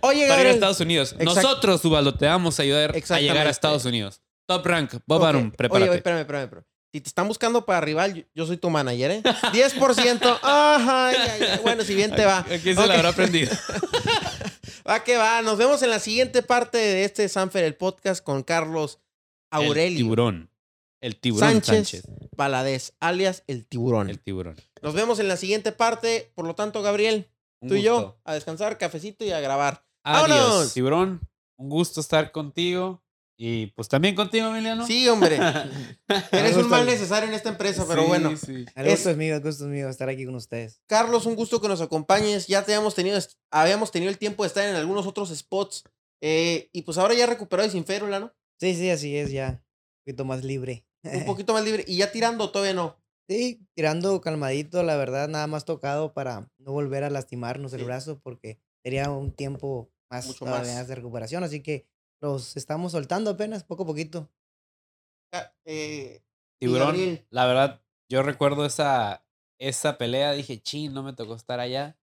para 0.00 0.14
ir 0.16 0.24
a 0.24 0.28
Gabriel. 0.28 0.54
Estados 0.54 0.80
Unidos. 0.80 1.14
Nosotros, 1.20 1.84
Ubaldo, 1.84 2.14
te 2.14 2.24
vamos 2.26 2.58
a 2.58 2.62
ayudar 2.62 2.94
a 2.96 3.20
llegar 3.20 3.46
a 3.46 3.50
Estados 3.50 3.84
Unidos. 3.84 4.22
Top 4.48 4.64
rank, 4.66 4.94
Bob 5.06 5.20
Ok. 5.20 5.28
Arum, 5.28 5.42
Oye, 5.48 5.56
prepárate. 5.56 5.90
oye, 5.90 5.96
espérame, 5.98 6.20
espérame, 6.20 6.44
espérame. 6.44 6.64
Si 6.94 7.00
te 7.00 7.08
están 7.08 7.26
buscando 7.26 7.66
para 7.66 7.80
rival, 7.80 8.24
yo, 8.36 8.46
soy 8.46 8.56
tu 8.56 8.70
manager, 8.70 9.10
¿eh? 9.10 9.22
10%. 9.24 10.38
Ajá, 10.42 11.10
ya. 11.12 11.60
Bueno, 11.60 11.82
si 11.82 11.92
bien 11.92 12.14
te 12.14 12.24
va. 12.24 12.38
Aquí 12.48 12.72
se 12.72 12.78
Ok. 12.78 12.86
lo 12.86 12.92
habrá 12.92 13.08
aprendido. 13.08 13.50
Va 14.88 15.02
que 15.02 15.16
va. 15.16 15.42
Nos 15.42 15.58
vemos 15.58 15.82
en 15.82 15.90
la 15.90 15.98
siguiente 15.98 16.42
parte 16.44 16.78
de 16.78 17.04
este 17.04 17.28
Sanfer, 17.28 17.64
el 17.64 17.74
podcast 17.74 18.22
con 18.22 18.44
Carlos 18.44 19.00
El 19.50 19.66
Aurelio 19.66 19.96
tiburón. 19.96 20.50
El 21.00 21.16
tiburón 21.16 21.48
Sánchez, 21.64 22.04
Sánchez. 22.36 22.92
Alias 23.00 23.42
el 23.48 23.66
tiburón. 23.66 24.08
El 24.08 24.20
tiburón. 24.20 24.54
Nos 24.80 24.94
vemos 24.94 25.18
en 25.18 25.26
la 25.26 25.36
siguiente 25.36 25.72
parte. 25.72 26.30
Por 26.36 26.46
lo 26.46 26.54
tanto, 26.54 26.80
Gabriel, 26.82 27.28
Un 27.58 27.70
tú 27.70 27.74
y 27.74 27.82
yo, 27.82 28.20
a 28.22 28.34
descansar, 28.34 28.78
cafecito 28.78 29.24
y 29.24 29.32
a 29.32 29.40
grabar. 29.40 29.84
Adiós, 30.04 30.28
¡Vámonos! 30.38 30.74
tiburón. 30.74 31.28
Un 31.56 31.70
gusto 31.70 32.00
estar 32.00 32.30
contigo. 32.30 33.02
Y 33.36 33.66
pues 33.68 33.88
también 33.88 34.14
contigo, 34.14 34.46
Emiliano. 34.48 34.86
Sí, 34.86 35.08
hombre. 35.08 35.38
Eres 36.32 36.56
un 36.56 36.68
mal 36.68 36.86
necesario 36.86 37.28
en 37.28 37.34
esta 37.34 37.48
empresa, 37.48 37.84
pero 37.88 38.02
Sí, 38.02 38.08
bueno. 38.08 38.36
sí. 38.36 38.64
El 38.76 38.90
gusto 38.90 39.10
es 39.10 39.16
mío, 39.16 39.34
el 39.34 39.42
gusto 39.42 39.64
es 39.64 39.70
mío 39.70 39.88
estar 39.88 40.08
aquí 40.08 40.24
con 40.24 40.34
ustedes. 40.36 40.80
Carlos, 40.86 41.26
un 41.26 41.34
gusto 41.34 41.60
que 41.60 41.66
nos 41.68 41.80
acompañes. 41.80 42.46
Ya 42.46 42.64
te 42.64 42.72
habíamos 42.74 42.94
tenido, 42.94 43.18
habíamos 43.50 43.90
tenido 43.90 44.10
el 44.10 44.18
tiempo 44.18 44.44
de 44.44 44.48
estar 44.48 44.64
en 44.68 44.76
algunos 44.76 45.06
otros 45.06 45.30
spots. 45.36 45.84
eh, 46.22 46.68
y 46.72 46.82
pues 46.82 46.96
ahora 46.96 47.12
ya 47.14 47.26
recuperado 47.26 47.68
y 47.68 47.72
sin 47.72 47.84
férula, 47.84 48.18
¿no? 48.20 48.32
Sí, 48.60 48.74
sí, 48.74 48.88
así 48.88 49.16
es, 49.16 49.30
ya. 49.32 49.60
Un 49.60 50.04
poquito 50.06 50.24
más 50.24 50.44
libre. 50.44 50.86
Un 51.02 51.24
poquito 51.26 51.52
más 51.52 51.64
libre. 51.64 51.84
Y 51.88 51.96
ya 51.98 52.12
tirando, 52.12 52.50
todavía 52.50 52.72
no. 52.74 52.96
Sí, 53.28 53.66
tirando 53.74 54.20
calmadito, 54.20 54.82
la 54.84 54.96
verdad, 54.96 55.28
nada 55.28 55.46
más 55.48 55.64
tocado 55.64 56.12
para 56.14 56.48
no 56.58 56.72
volver 56.72 57.04
a 57.04 57.10
lastimarnos 57.10 57.72
el 57.72 57.80
Sí. 57.80 57.84
brazo 57.86 58.20
porque 58.22 58.58
sería 58.82 59.10
un 59.10 59.32
tiempo 59.32 59.90
más, 60.10 60.26
Mucho 60.26 60.44
más. 60.46 60.86
de 60.86 60.94
recuperación. 60.94 61.42
Así 61.42 61.60
que 61.60 61.86
los 62.24 62.56
estamos 62.56 62.92
soltando 62.92 63.30
apenas, 63.30 63.64
poco 63.64 63.82
a 63.82 63.86
poquito. 63.86 64.30
Ah, 65.32 65.52
eh, 65.66 66.22
Tiburón, 66.58 66.88
Gabriel. 66.88 67.26
la 67.30 67.46
verdad, 67.46 67.82
yo 68.08 68.22
recuerdo 68.22 68.64
esa, 68.64 69.24
esa 69.58 69.98
pelea. 69.98 70.32
Dije, 70.32 70.60
chin, 70.60 70.94
no 70.94 71.02
me 71.02 71.12
tocó 71.12 71.34
estar 71.34 71.60
allá. 71.60 71.98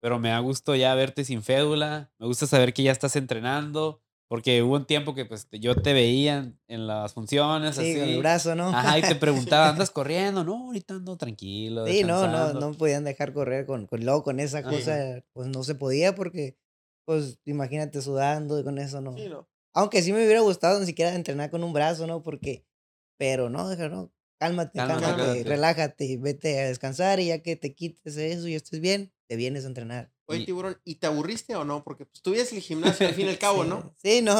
Pero 0.00 0.18
me 0.18 0.30
da 0.30 0.40
gusto 0.40 0.74
ya 0.74 0.94
verte 0.94 1.24
sin 1.24 1.42
fédula. 1.42 2.12
Me 2.18 2.26
gusta 2.26 2.46
saber 2.46 2.74
que 2.74 2.82
ya 2.82 2.92
estás 2.92 3.16
entrenando. 3.16 4.02
Porque 4.28 4.62
hubo 4.62 4.76
un 4.76 4.86
tiempo 4.86 5.14
que 5.14 5.26
pues 5.26 5.46
yo 5.52 5.74
te 5.76 5.92
veía 5.92 6.38
en, 6.38 6.58
en 6.66 6.86
las 6.86 7.12
funciones. 7.12 7.76
Sí, 7.76 7.92
así. 7.92 8.00
el 8.00 8.18
brazo, 8.18 8.54
¿no? 8.54 8.68
Ajá, 8.68 8.98
y 8.98 9.02
te 9.02 9.14
preguntaba, 9.14 9.68
¿andas 9.70 9.90
corriendo? 9.90 10.42
No, 10.42 10.66
ahorita 10.68 10.94
ando 10.94 11.16
tranquilo. 11.16 11.86
Sí, 11.86 12.02
no, 12.02 12.14
no, 12.14 12.20
descansando". 12.22 12.60
no 12.60 12.72
podían 12.76 13.04
dejar 13.04 13.32
correr 13.34 13.66
con, 13.66 13.86
con, 13.86 14.04
luego 14.04 14.22
con 14.22 14.40
esa 14.40 14.58
Ajá. 14.60 14.70
cosa, 14.70 15.22
pues 15.34 15.48
no 15.48 15.62
se 15.62 15.74
podía 15.74 16.14
porque, 16.14 16.56
pues 17.04 17.38
imagínate 17.44 18.00
sudando 18.00 18.58
y 18.58 18.64
con 18.64 18.78
eso 18.78 19.00
no. 19.02 19.14
sí, 19.16 19.28
no. 19.28 19.46
Aunque 19.74 20.02
sí 20.02 20.12
me 20.12 20.24
hubiera 20.24 20.40
gustado 20.40 20.78
ni 20.80 20.86
siquiera 20.86 21.14
entrenar 21.14 21.50
con 21.50 21.64
un 21.64 21.72
brazo, 21.72 22.06
¿no? 22.06 22.22
Porque, 22.22 22.66
pero 23.18 23.48
no, 23.48 23.74
no, 23.74 24.12
cálmate, 24.38 24.78
Cálmate, 24.78 25.00
cálmate, 25.00 25.44
relájate 25.44 26.16
vete 26.18 26.60
a 26.60 26.68
descansar 26.68 27.20
y 27.20 27.26
ya 27.26 27.42
que 27.42 27.56
te 27.56 27.74
quites 27.74 28.16
eso 28.16 28.48
y 28.48 28.54
estés 28.54 28.80
bien, 28.80 29.12
te 29.28 29.36
vienes 29.36 29.64
a 29.64 29.68
entrenar. 29.68 30.12
Oye, 30.26 30.44
tiburón, 30.44 30.80
¿y 30.84 30.96
te 30.96 31.06
aburriste 31.06 31.54
o 31.56 31.64
no? 31.64 31.84
Porque 31.84 32.06
pues, 32.06 32.22
tú 32.22 32.32
el 32.34 32.46
gimnasio 32.46 33.06
al 33.06 33.14
fin 33.14 33.26
y 33.26 33.30
al 33.30 33.38
cabo, 33.38 33.62
sí, 33.64 33.68
¿no? 33.68 33.94
Sí, 34.02 34.22
no, 34.22 34.36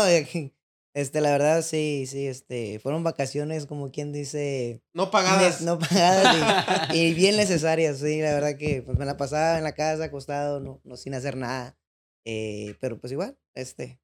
este, 0.94 1.20
la 1.22 1.30
verdad 1.30 1.62
sí, 1.62 2.04
sí, 2.06 2.26
este, 2.26 2.78
fueron 2.78 3.02
vacaciones 3.02 3.64
como 3.66 3.90
quien 3.90 4.12
dice, 4.12 4.82
No 4.92 5.10
pagadas. 5.10 5.62
no 5.62 5.78
pagadas 5.78 6.90
y, 6.92 6.98
y 6.98 7.14
bien 7.14 7.36
necesarias, 7.36 7.98
sí, 7.98 8.20
la 8.20 8.34
verdad 8.34 8.58
que 8.58 8.82
pues 8.82 8.98
me 8.98 9.06
la 9.06 9.16
pasaba 9.16 9.56
en 9.56 9.64
la 9.64 9.74
casa 9.74 10.04
acostado, 10.04 10.60
no, 10.60 10.80
no 10.84 10.96
sin 10.96 11.14
hacer 11.14 11.36
nada, 11.36 11.78
eh, 12.26 12.76
pero 12.80 13.00
pues 13.00 13.12
igual, 13.12 13.38
este, 13.54 14.00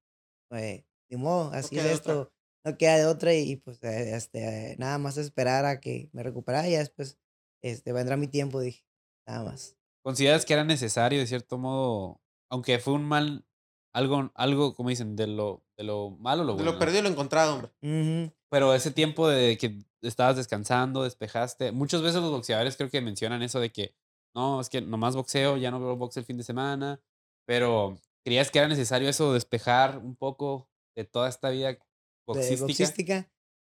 eh, 0.53 0.87
ni 1.11 1.17
modo, 1.17 1.51
así 1.53 1.77
es 1.77 1.83
queda 1.83 1.85
de 1.85 1.93
esto, 1.93 2.33
no 2.65 2.77
queda 2.77 2.97
de 2.99 3.07
otra 3.07 3.35
y, 3.35 3.57
pues 3.57 3.83
eh, 3.83 4.15
este, 4.15 4.77
nada 4.79 4.99
más 4.99 5.17
esperar 5.17 5.65
a 5.65 5.81
que 5.81 6.11
me 6.13 6.23
recuperara 6.23 6.69
y 6.69 6.73
ya 6.73 6.79
después, 6.79 7.19
este, 7.63 7.93
vendrá 7.93 8.17
mi 8.17 8.29
tiempo, 8.29 8.61
dije, 8.61 8.85
nada 9.27 9.45
más. 9.45 9.77
¿Consideras 10.03 10.45
que 10.45 10.55
era 10.55 10.65
necesario, 10.65 11.19
de 11.19 11.27
cierto 11.27 11.59
modo, 11.59 12.21
aunque 12.51 12.79
fue 12.79 12.95
un 12.95 13.05
mal, 13.05 13.45
algo, 13.93 14.31
algo 14.35 14.75
como 14.75 14.91
dicen, 14.91 15.17
de 15.17 15.27
lo, 15.27 15.65
de 15.77 15.85
lo 15.85 16.11
malo 16.11 16.45
lo 16.45 16.53
De 16.53 16.63
bueno? 16.63 16.73
lo 16.73 16.79
perdido 16.79 17.03
lo 17.03 17.09
encontrado, 17.09 17.55
hombre. 17.55 17.71
Ujú. 17.83 18.33
Pero 18.51 18.75
ese 18.75 18.91
tiempo 18.91 19.29
de 19.29 19.59
que 19.59 19.79
estabas 20.01 20.37
descansando, 20.37 21.03
despejaste, 21.03 21.73
muchas 21.73 22.03
veces 22.03 22.23
los 22.23 22.31
boxeadores 22.31 22.77
creo 22.77 22.91
que 22.91 23.01
mencionan 23.01 23.43
eso 23.43 23.61
de 23.61 23.71
que, 23.71 23.95
no, 24.35 24.61
es 24.61 24.69
que 24.69 24.81
nomás 24.81 25.17
boxeo, 25.17 25.57
ya 25.57 25.71
no 25.71 25.81
veo 25.81 25.97
box 25.97 26.17
el 26.17 26.25
fin 26.25 26.37
de 26.39 26.45
semana, 26.45 27.01
pero 27.47 27.99
¿creías 28.25 28.51
que 28.51 28.59
era 28.59 28.69
necesario 28.69 29.09
eso, 29.09 29.33
despejar 29.33 29.99
un 29.99 30.17
poco 30.17 30.68
de 30.99 31.05
toda 31.05 31.29
esta 31.29 31.51
vida 31.51 31.79
boxística? 32.27 32.67
boxística. 32.67 33.31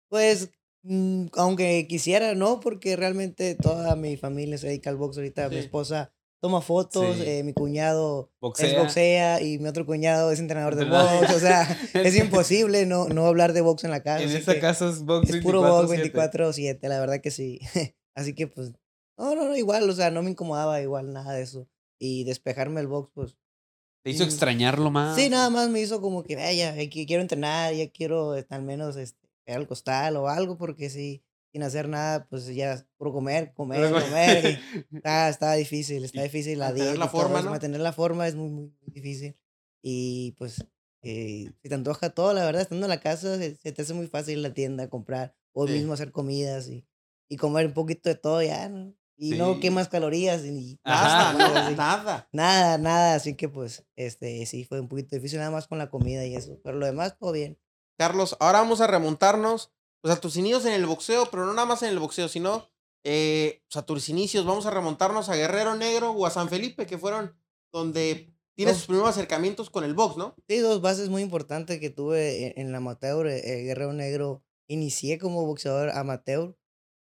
Pues, 0.09 0.51
mm, 0.83 1.25
aunque 1.33 1.87
quisiera, 1.87 2.35
no, 2.35 2.59
porque 2.59 2.95
realmente 2.95 3.55
toda 3.55 3.95
mi 3.95 4.15
familia 4.15 4.57
se 4.57 4.67
dedica 4.67 4.89
al 4.91 4.97
box 4.97 5.17
ahorita. 5.17 5.49
Mi 5.49 5.55
Sí. 5.55 5.61
esposa 5.61 6.13
toma 6.41 6.61
fotos, 6.61 7.15
Sí. 7.17 7.23
eh, 7.25 7.43
mi 7.43 7.53
cuñado 7.53 8.29
es 8.29 8.39
Boxea. 8.39 8.79
boxea 8.79 9.41
y 9.41 9.57
mi 9.57 9.67
otro 9.67 9.87
cuñado 9.87 10.31
es 10.31 10.39
entrenador 10.39 10.75
de 10.75 10.85
box. 10.85 11.33
O 11.35 11.39
sea, 11.39 11.63
es 12.13 12.15
imposible 12.15 12.85
no, 12.85 13.07
no 13.09 13.25
hablar 13.25 13.53
de 13.53 13.61
box 13.61 13.83
en 13.85 13.91
la 13.91 14.03
casa. 14.03 14.23
En 14.23 14.29
esta 14.29 14.59
casa 14.59 14.87
es 14.89 15.01
box 15.03 15.29
es 15.31 15.41
puro 15.41 15.61
box 15.61 15.89
24/7. 15.89 16.11
24-7, 16.13 16.87
la 16.87 16.99
verdad 16.99 17.19
que 17.21 17.31
sí. 17.31 17.59
así 18.15 18.35
que, 18.35 18.45
pues, 18.47 18.71
no, 19.17 19.33
no, 19.33 19.45
no, 19.47 19.55
igual, 19.57 19.89
o 19.89 19.93
sea, 19.93 20.11
no 20.11 20.21
me 20.21 20.29
incomodaba 20.31 20.79
igual 20.81 21.11
nada 21.11 21.33
de 21.33 21.41
eso. 21.41 21.67
Y 21.99 22.25
despejarme 22.25 22.81
el 22.81 22.87
box, 22.87 23.09
pues, 23.15 23.37
¿Te 24.05 24.11
hizo 24.11 24.23
Mm. 24.23 24.27
extrañarlo 24.27 24.91
más? 24.91 25.15
Sí, 25.19 25.29
nada 25.31 25.49
más 25.49 25.67
me 25.69 25.81
hizo 25.81 25.99
como 25.99 26.23
que, 26.23 26.35
vaya, 26.35 26.75
ya 26.75 26.81
qui- 26.83 27.07
quiero 27.07 27.23
entrenar, 27.23 27.73
ya 27.73 27.89
quiero 27.89 28.35
este, 28.35 28.53
al 28.53 28.61
menos 28.61 28.95
este, 28.97 29.17
al 29.47 29.65
costal 29.67 30.15
o 30.17 30.27
algo, 30.29 30.59
porque 30.59 30.91
sí, 30.91 31.23
sin 31.51 31.63
hacer 31.63 31.89
nada, 31.89 32.27
pues 32.29 32.45
ya 32.53 32.85
puro 32.97 33.11
comer, 33.11 33.51
comer, 33.55 33.91
comer. 33.91 34.45
y 34.45 34.59
está, 35.03 35.27
está 35.29 35.53
difícil, 35.55 36.05
está 36.05 36.21
difícil 36.21 36.59
la 36.59 36.67
mantener 36.67 36.89
dieta. 36.89 36.99
la 37.05 37.09
forma, 37.09 37.41
¿no? 37.41 37.49
Mantener 37.49 37.81
la 37.81 37.93
forma 37.93 38.27
es 38.27 38.35
muy, 38.35 38.49
muy, 38.49 38.71
difícil. 38.85 39.35
Y 39.81 40.33
pues, 40.37 40.63
eh, 41.01 41.49
si 41.63 41.69
te 41.69 41.73
antoja 41.73 42.11
todo, 42.11 42.31
la 42.33 42.45
verdad, 42.45 42.61
estando 42.61 42.85
en 42.85 42.89
la 42.91 42.99
casa, 42.99 43.37
se, 43.39 43.55
se 43.55 43.71
te 43.71 43.81
hace 43.81 43.93
muy 43.95 44.05
fácil 44.05 44.43
la 44.43 44.53
tienda 44.53 44.87
comprar, 44.87 45.35
o 45.51 45.65
Sí. 45.65 45.73
mismo 45.73 45.93
hacer 45.93 46.11
comidas 46.11 46.67
y, 46.69 46.85
y 47.27 47.37
comer 47.37 47.65
un 47.65 47.73
poquito 47.73 48.07
de 48.09 48.15
todo 48.15 48.43
ya, 48.43 48.69
¿no? 48.69 48.93
Y 49.17 49.31
no 49.31 49.53
Sí. 49.55 49.59
quemas 49.61 49.87
calorías 49.87 50.43
y 50.43 50.77
Nada, 50.83 51.33
no, 51.33 51.69
Sí. 51.69 51.75
nada. 51.75 52.27
Nada, 52.33 52.77
nada, 52.77 53.15
así 53.15 53.35
que 53.35 53.47
pues, 53.49 53.85
este, 53.95 54.45
sí, 54.45 54.65
fue 54.65 54.79
un 54.79 54.87
poquito 54.89 55.15
difícil 55.15 55.39
nada 55.39 55.51
más 55.51 55.67
con 55.67 55.77
la 55.77 55.89
comida 55.89 56.25
y 56.25 56.35
eso, 56.35 56.59
pero 56.63 56.77
lo 56.77 56.85
demás 56.85 57.17
todo 57.17 57.31
bien. 57.31 57.57
Carlos, 57.97 58.35
ahora 58.39 58.59
vamos 58.59 58.81
a 58.81 58.87
remontarnos 58.87 59.71
pues, 60.01 60.13
a 60.13 60.19
tus 60.19 60.35
inicios 60.35 60.65
en 60.65 60.73
el 60.73 60.85
boxeo, 60.85 61.29
pero 61.31 61.45
no 61.45 61.53
nada 61.53 61.65
más 61.65 61.81
en 61.83 61.89
el 61.89 61.99
boxeo, 61.99 62.27
sino 62.27 62.69
eh, 63.05 63.61
pues, 63.69 63.77
a 63.81 63.85
tus 63.85 64.09
inicios. 64.09 64.45
Vamos 64.45 64.65
a 64.65 64.71
remontarnos 64.71 65.29
a 65.29 65.35
Guerrero 65.35 65.75
Negro 65.75 66.11
o 66.11 66.25
a 66.25 66.31
San 66.31 66.49
Felipe, 66.49 66.85
que 66.85 66.97
fueron 66.97 67.35
donde 67.71 68.33
tienes 68.55 68.75
tus 68.77 68.85
primeros 68.87 69.09
acercamientos 69.09 69.69
con 69.69 69.83
el 69.83 69.93
box, 69.93 70.17
¿no? 70.17 70.35
Sí, 70.49 70.57
dos 70.57 70.81
bases 70.81 71.09
muy 71.09 71.21
importantes 71.21 71.79
que 71.79 71.89
tuve 71.89 72.47
en, 72.47 72.53
en 72.67 72.71
la 72.71 72.77
amateur, 72.79 73.27
eh, 73.27 73.63
Guerrero 73.63 73.93
Negro, 73.93 74.43
inicié 74.67 75.19
como 75.19 75.45
boxeador 75.45 75.89
amateur 75.91 76.57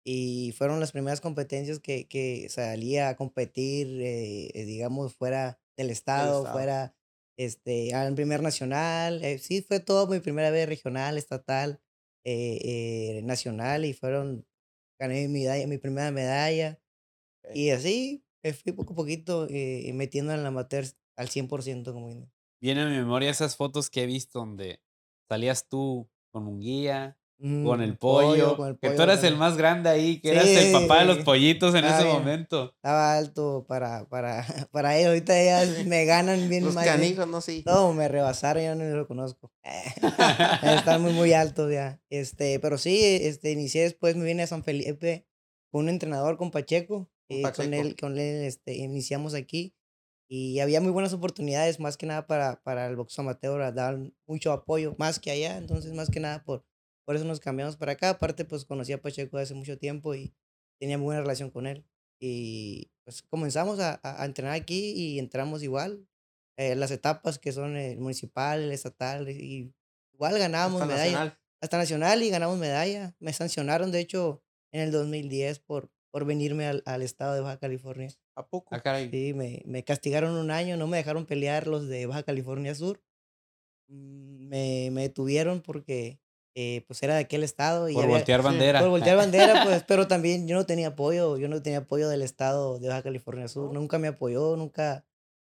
y 0.05 0.53
fueron 0.57 0.79
las 0.79 0.91
primeras 0.91 1.21
competencias 1.21 1.79
que, 1.79 2.07
que 2.07 2.49
salía 2.49 3.09
a 3.09 3.15
competir, 3.15 3.87
eh, 4.01 4.49
eh, 4.53 4.65
digamos, 4.65 5.15
fuera 5.15 5.59
del 5.77 5.89
estado, 5.89 6.39
estado. 6.39 6.53
fuera 6.53 6.95
este, 7.37 7.93
al 7.93 8.13
primer 8.15 8.41
nacional, 8.41 9.23
eh, 9.23 9.39
sí, 9.39 9.61
fue 9.61 9.79
todo 9.79 10.07
mi 10.07 10.19
primera 10.19 10.51
vez 10.51 10.67
regional, 10.67 11.17
estatal, 11.17 11.81
eh, 12.25 13.17
eh, 13.17 13.21
nacional 13.23 13.85
y 13.85 13.93
fueron, 13.93 14.45
gané 14.99 15.27
mi 15.27 15.39
medalla, 15.39 15.67
mi 15.67 15.77
primera 15.77 16.11
medalla 16.11 16.79
Ok. 17.43 17.55
y 17.55 17.69
así 17.71 18.23
fui 18.61 18.73
poco 18.73 18.93
a 18.93 18.95
poquito 18.95 19.47
eh, 19.49 19.91
metiendo 19.93 20.33
en 20.33 20.43
la 20.43 20.49
amateur 20.49 20.85
al 21.17 21.29
100% 21.29 21.93
como. 21.93 22.29
Viene 22.61 22.81
a 22.81 22.85
mi 22.85 22.95
memoria 22.97 23.29
esas 23.29 23.55
fotos 23.55 23.89
que 23.89 24.03
he 24.03 24.05
visto 24.05 24.39
donde 24.39 24.81
salías 25.29 25.67
tú 25.67 26.09
con 26.31 26.47
un 26.47 26.59
guía, 26.59 27.17
con 27.43 27.79
Mm, 27.79 27.81
el 27.81 27.97
pollo, 27.97 28.55
con 28.55 28.69
el 28.69 28.79
que 28.79 28.87
tú 28.87 28.93
pollo, 28.93 29.03
eras 29.03 29.23
el 29.25 29.35
más 29.35 29.57
grande 29.57 29.89
ahí, 29.89 30.21
que 30.21 30.31
eras 30.31 30.47
el 30.47 30.71
papá 30.71 30.99
de 30.99 31.05
los 31.05 31.25
pollitos 31.25 31.75
en 31.75 31.83
Está 31.83 31.97
ese 31.97 32.05
bien. 32.05 32.17
momento. 32.17 32.71
Estaba 32.77 33.17
alto 33.17 33.65
para, 33.67 34.07
para, 34.07 34.45
para 34.71 34.97
ellos. 34.97 35.09
Ahorita 35.09 35.43
ya 35.43 35.83
me 35.85 36.05
ganan 36.05 36.47
bien 36.47 36.63
Los 36.63 36.73
más. 36.73 36.85
canijos, 36.85 37.27
no 37.27 37.41
sí. 37.41 37.61
No, 37.65 37.91
me 37.91 38.07
rebasaron, 38.07 38.63
yo 38.63 38.75
no 38.75 38.85
lo 38.95 39.07
conozco. 39.07 39.51
Están 40.63 41.01
muy, 41.01 41.11
muy 41.11 41.33
altos 41.33 41.69
ya. 41.69 42.01
Este, 42.09 42.61
pero 42.61 42.77
sí, 42.77 43.01
este, 43.03 43.51
inicié 43.51 43.83
después, 43.83 44.15
me 44.15 44.23
vine 44.23 44.43
a 44.43 44.47
San 44.47 44.63
Felipe 44.63 45.27
con 45.69 45.81
un 45.83 45.89
entrenador, 45.89 46.37
con 46.37 46.49
Pacheco. 46.49 47.09
Con 47.27 47.37
eh, 47.39 47.41
Pacheco. 47.41 47.63
con 47.63 47.73
él, 47.73 47.95
con 47.99 48.17
él 48.19 48.43
este, 48.45 48.75
iniciamos 48.75 49.33
aquí. 49.33 49.75
Y 50.29 50.59
había 50.61 50.79
muy 50.79 50.91
buenas 50.91 51.11
oportunidades, 51.11 51.81
más 51.81 51.97
que 51.97 52.05
nada 52.05 52.25
para, 52.25 52.61
para 52.63 52.87
el 52.87 52.95
boxeo 52.95 53.23
amateur, 53.23 53.73
daban 53.73 54.15
mucho 54.25 54.53
apoyo, 54.53 54.95
más 54.97 55.19
que 55.19 55.29
allá. 55.29 55.57
Entonces, 55.57 55.91
más 55.93 56.09
que 56.09 56.21
nada, 56.21 56.43
por, 56.45 56.63
por 57.05 57.15
eso 57.15 57.25
nos 57.25 57.39
cambiamos 57.39 57.75
para 57.77 57.93
acá. 57.93 58.09
Aparte, 58.11 58.45
pues 58.45 58.65
conocí 58.65 58.93
a 58.93 59.01
Pacheco 59.01 59.37
hace 59.37 59.53
mucho 59.53 59.77
tiempo 59.77 60.15
y 60.15 60.33
tenía 60.79 60.97
muy 60.97 61.05
buena 61.05 61.21
relación 61.21 61.49
con 61.49 61.67
él. 61.67 61.85
Y 62.19 62.91
pues 63.03 63.21
comenzamos 63.21 63.79
a, 63.79 63.99
a- 64.03 64.25
entrenar 64.25 64.53
aquí 64.53 64.91
y 64.93 65.19
entramos 65.19 65.63
igual. 65.63 66.07
eh, 66.57 66.75
las 66.75 66.91
etapas 66.91 67.39
que 67.39 67.51
son 67.51 67.75
el 67.77 67.97
municipal, 67.99 68.61
el 68.61 68.71
estatal, 68.71 69.27
y 69.29 69.73
igual 70.13 70.37
ganábamos 70.37 70.81
Hasta 70.83 70.93
medalla. 70.93 71.11
nacional. 71.11 71.39
Hasta 71.61 71.77
nacional 71.77 72.23
y 72.23 72.29
ganamos 72.29 72.57
medalla. 72.59 73.15
Me 73.19 73.33
sancionaron, 73.33 73.91
de 73.91 73.99
hecho, 74.01 74.43
en 74.71 74.81
el 74.81 74.91
2010 74.91 75.59
por, 75.59 75.89
por 76.11 76.25
venirme 76.25 76.67
al, 76.67 76.83
al 76.85 77.01
estado 77.01 77.33
de 77.33 77.41
Baja 77.41 77.57
California. 77.57 78.09
¿A 78.35 78.45
poco? 78.47 78.75
Ah. 78.75 79.07
Sí, 79.09 79.33
me, 79.33 79.61
me 79.65 79.83
castigaron 79.83 80.35
un 80.35 80.51
año, 80.51 80.77
no 80.77 80.85
me 80.87 80.97
dejaron 80.97 81.25
pelear 81.25 81.65
los 81.67 81.87
de 81.87 82.05
Baja 82.05 82.21
California 82.23 82.75
Sur. 82.75 83.01
Mm, 83.87 84.47
Me, 84.49 84.89
me 84.91 85.01
detuvieron 85.03 85.61
porque 85.61 86.19
eh, 86.55 86.83
pues 86.87 87.01
era 87.03 87.15
de 87.15 87.21
aquel 87.21 87.43
estado 87.43 87.89
y 87.89 87.93
Por 87.93 88.03
había- 88.03 88.17
voltear 88.17 88.41
sí, 88.41 88.45
bandera. 88.45 88.79
por 88.79 88.89
voltear 89.15 89.17
bandera, 89.17 89.63
pues, 89.63 89.83
pero 89.87 90.07
también 90.07 90.47
yo 90.47 90.55
no 90.55 90.65
tenía 90.65 90.89
apoyo, 90.89 91.37
yo 91.37 91.47
no 91.47 91.61
tenía 91.61 91.79
apoyo 91.79 92.09
del 92.09 92.21
estado 92.21 92.79
de 92.79 92.89
Baja 92.89 93.03
California 93.03 93.47
Sur, 93.47 93.73
nunca 93.73 93.97
me 93.99 94.07
apoyó, 94.09 94.55
nunca, 94.55 95.05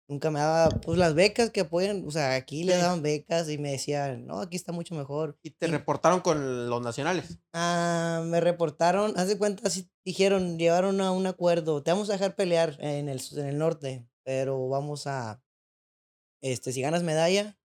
nunca 0.07 0.31
me 0.31 0.39
daba, 0.39 0.69
pues 0.69 0.97
las 0.97 1.13
becas 1.13 1.49
que 1.51 1.61
apoyan, 1.61 2.03
o 2.07 2.11
sea, 2.11 2.33
aquí 2.35 2.63
le 2.63 2.75
daban 2.77 3.01
becas 3.03 3.49
y 3.49 3.57
me 3.57 3.71
decían, 3.71 4.25
no, 4.25 4.39
aquí 4.41 4.55
está 4.55 4.71
mucho 4.71 4.95
mejor. 4.95 5.37
Y 5.43 5.51
te 5.51 5.67
Y- 5.67 5.71
reportaron 5.71 6.21
con 6.21 6.69
los 6.69 6.81
nacionales. 6.81 7.37
Ah, 7.53 8.23
me 8.25 8.39
reportaron, 8.41 9.13
haz 9.17 9.27
de 9.27 9.37
cuenta, 9.37 9.67
así 9.67 9.89
dijeron, 10.03 10.57
llevaron 10.57 11.01
a 11.01 11.11
un 11.11 11.27
acuerdo, 11.27 11.83
te 11.83 11.91
vamos 11.91 12.09
a 12.09 12.13
dejar 12.13 12.35
pelear 12.35 12.77
en 12.79 13.09
el, 13.09 13.21
en 13.37 13.45
el 13.47 13.57
norte, 13.59 14.07
pero 14.23 14.67
vamos 14.69 15.05
a, 15.07 15.41
este, 16.41 16.71
si 16.71 16.81
ganas 16.81 17.03
medalla, 17.03 17.57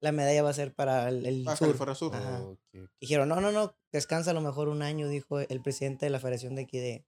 la 0.00 0.12
medalla 0.12 0.42
va 0.42 0.50
a 0.50 0.54
ser 0.54 0.74
para 0.74 1.08
el, 1.08 1.26
el 1.26 1.44
Baja 1.44 1.56
sur. 1.56 1.68
California 1.68 1.94
Sur. 1.94 2.14
Ajá. 2.14 2.42
Ok, 2.42 2.60
ok. 2.82 2.90
Dijeron, 3.00 3.28
no, 3.28 3.40
no, 3.40 3.52
no, 3.52 3.76
descansa 3.92 4.30
a 4.30 4.34
lo 4.34 4.40
mejor 4.40 4.68
un 4.68 4.82
año, 4.82 5.08
dijo 5.08 5.40
el 5.40 5.62
presidente 5.62 6.06
de 6.06 6.10
la 6.10 6.20
federación 6.20 6.54
de 6.54 6.62
aquí 6.62 6.78
de... 6.78 7.04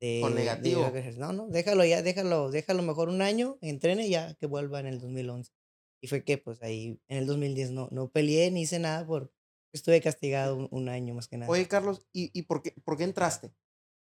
de 0.00 0.20
Con 0.22 0.34
de 0.34 0.40
negativo. 0.40 0.82
California. 0.82 1.18
no, 1.18 1.32
no, 1.32 1.48
déjalo 1.48 1.84
ya, 1.84 2.02
déjalo, 2.02 2.50
déjalo 2.50 2.82
mejor 2.82 3.08
un 3.08 3.22
año, 3.22 3.58
entrene 3.60 4.08
ya 4.08 4.34
que 4.34 4.46
vuelva 4.46 4.80
en 4.80 4.86
el 4.86 5.00
2011. 5.00 5.52
Y 6.02 6.08
fue 6.08 6.24
que 6.24 6.38
pues 6.38 6.62
ahí 6.62 6.98
en 7.08 7.18
el 7.18 7.26
2010 7.26 7.72
no, 7.72 7.88
no 7.90 8.08
peleé 8.10 8.50
ni 8.50 8.62
hice 8.62 8.78
nada 8.78 9.06
por... 9.06 9.32
Estuve 9.72 10.00
castigado 10.00 10.56
un, 10.56 10.68
un 10.72 10.88
año 10.88 11.14
más 11.14 11.28
que 11.28 11.36
nada. 11.36 11.50
Oye, 11.50 11.68
Carlos, 11.68 12.04
¿y, 12.12 12.30
y 12.36 12.42
por, 12.42 12.62
qué, 12.62 12.74
por 12.84 12.96
qué 12.96 13.04
entraste? 13.04 13.52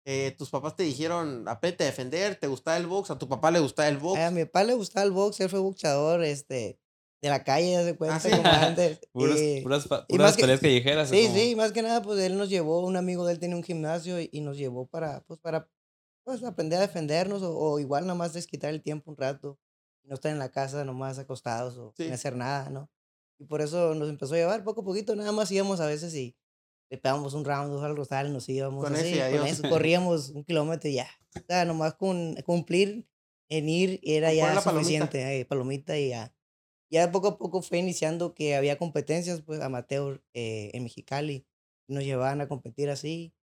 Eh, 0.06 0.36
tus 0.38 0.50
papás 0.50 0.76
te 0.76 0.84
dijeron, 0.84 1.48
aprende 1.48 1.86
a 1.86 1.88
defender, 1.88 2.36
te 2.36 2.48
gustaba 2.48 2.76
el 2.76 2.88
box, 2.88 3.12
a 3.12 3.18
tu 3.18 3.30
papá 3.30 3.50
le 3.52 3.60
gustaba 3.60 3.88
el 3.88 3.98
box. 3.98 4.20
A 4.20 4.32
mi 4.32 4.44
papá 4.44 4.66
le 4.66 4.74
gustaba 4.74 5.06
el 5.06 5.12
box, 5.14 5.40
él 5.40 5.50
fue 5.50 5.60
boxeador, 5.60 6.24
este, 6.26 6.78
de 7.24 7.30
la 7.30 7.44
calle, 7.44 7.72
ya 7.72 7.84
se 7.84 7.96
cuenta, 7.96 8.20
sí. 8.20 8.30
como 8.30 8.44
antes. 8.78 9.00
Puras, 9.12 9.40
Eh, 9.40 9.62
puras, 9.64 9.86
y 9.86 9.88
puras 9.88 10.08
más 10.28 10.36
que- 10.36 10.42
peleas 10.44 10.60
callejeras. 10.60 11.10
Sí, 11.10 11.24
como- 11.24 11.36
sí, 11.36 11.56
más 11.56 11.72
que 11.72 11.82
nada, 11.82 12.02
pues 12.04 12.20
él 12.20 12.38
nos 12.38 12.50
llevó, 12.50 12.86
un 12.86 12.98
amigo 12.98 13.26
de 13.26 13.34
él 13.34 13.40
tenía 13.40 13.56
un 13.56 13.64
gimnasio 13.64 14.20
y, 14.22 14.30
y 14.32 14.42
nos 14.42 14.58
llevó 14.58 14.86
para, 14.88 15.22
pues 15.22 15.40
para, 15.40 15.70
pues 16.26 16.44
aprender 16.44 16.78
a 16.80 16.82
defendernos 16.84 17.42
o, 17.42 17.58
o 17.58 17.80
igual 17.80 18.04
nada 18.04 18.16
más 18.16 18.34
desquitar 18.34 18.70
el 18.72 18.82
tiempo 18.84 19.10
un 19.10 19.18
rato 19.18 19.58
y 20.04 20.10
no 20.10 20.16
estar 20.16 20.32
en 20.32 20.38
la 20.40 20.52
casa 20.52 20.84
nomás 20.86 21.18
acostados 21.18 21.78
o 21.78 21.94
Sí. 21.98 22.04
sin 22.04 22.14
hacer 22.14 22.36
nada, 22.36 22.70
¿no? 22.70 22.90
Y 23.40 23.46
por 23.46 23.62
eso 23.62 23.96
nos 23.96 24.10
empezó 24.10 24.36
a 24.36 24.38
llevar 24.38 24.64
poco 24.64 24.82
a 24.82 24.84
poquito, 24.86 25.16
nada 25.16 25.32
más 25.32 25.50
íbamos 25.52 25.80
a 25.80 25.86
veces 25.88 26.14
y 26.16 26.36
le 26.90 26.98
pegábamos 26.98 27.34
un 27.34 27.44
round, 27.46 27.72
dos 27.72 27.84
al 27.84 27.96
rosal, 27.96 28.32
nos 28.34 28.48
íbamos 28.50 28.84
Con 28.84 28.94
así, 28.96 29.14
eso 29.18 29.30
y 29.34 29.38
con 29.38 29.48
eso, 29.48 29.70
corríamos 29.70 30.30
un 30.30 30.44
kilómetro 30.44 30.90
y 30.90 30.96
ya. 30.96 31.08
O 31.36 31.42
sea, 31.48 31.64
nomás 31.66 31.96
con 31.96 32.36
cumplir 32.46 33.08
en 33.50 33.70
ir 33.70 34.00
era 34.04 34.32
ya 34.34 34.48
palomita. 34.48 34.72
suficiente, 34.72 35.40
eh, 35.40 35.46
palomita 35.46 35.98
y 35.98 36.10
ya. 36.10 36.34
Ya 36.94 37.12
poco 37.12 37.28
a 37.28 37.38
poco 37.40 37.64
fue 37.64 37.80
iniciando 37.80 38.36
que 38.36 38.56
había 38.56 38.78
competencias, 38.78 39.42
pues, 39.42 39.62
amateur 39.62 40.24
eh, 40.36 40.70
en 40.76 40.84
Mexicali. 40.84 41.44
Nos 41.88 42.04
llevaban 42.04 42.40
a 42.40 42.48
competir 42.48 42.92
así. 42.92 43.34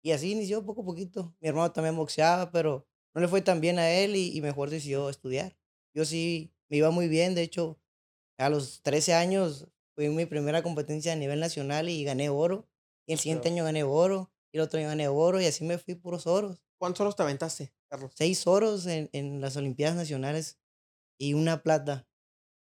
Y 0.00 0.12
así 0.12 0.30
inició 0.30 0.64
poco 0.64 0.82
a 0.82 0.84
poquito. 0.84 1.34
Mi 1.40 1.48
hermano 1.48 1.72
también 1.72 1.96
boxeaba, 1.96 2.52
pero 2.52 2.86
no 3.12 3.20
le 3.20 3.26
fue 3.26 3.42
tan 3.42 3.60
bien 3.60 3.80
a 3.80 3.90
él 3.90 4.14
y, 4.14 4.30
y 4.36 4.40
mejor 4.40 4.70
decidió 4.70 5.10
estudiar. 5.10 5.58
Yo 5.92 6.04
sí 6.04 6.52
me 6.68 6.76
iba 6.76 6.92
muy 6.92 7.08
bien. 7.08 7.34
De 7.34 7.42
hecho, 7.42 7.80
a 8.38 8.48
los 8.48 8.80
13 8.82 9.14
años 9.14 9.66
fue 9.96 10.08
mi 10.08 10.24
primera 10.26 10.62
competencia 10.62 11.12
a 11.12 11.16
nivel 11.16 11.40
nacional 11.40 11.88
y 11.88 12.04
gané 12.04 12.28
oro. 12.28 12.68
Y 13.06 13.14
el 13.14 13.18
siguiente 13.18 13.48
año 13.48 13.64
gané 13.64 13.82
oro. 13.82 14.30
Y 14.52 14.58
el 14.58 14.62
otro 14.62 14.78
año 14.78 14.86
gané 14.86 15.08
oro. 15.08 15.40
Y 15.40 15.46
así 15.46 15.64
me 15.64 15.78
fui 15.78 15.96
puros 15.96 16.28
oros. 16.28 16.62
¿Cuántos 16.78 17.00
horas 17.00 17.16
te 17.16 17.24
aventaste, 17.24 17.74
Carlos? 17.88 18.12
Seis 18.14 18.46
oros 18.46 18.86
en, 18.86 19.10
en 19.12 19.40
las 19.40 19.56
Olimpiadas 19.56 19.96
Nacionales 19.96 20.60
y 21.18 21.34
una 21.34 21.62
plata, 21.62 22.08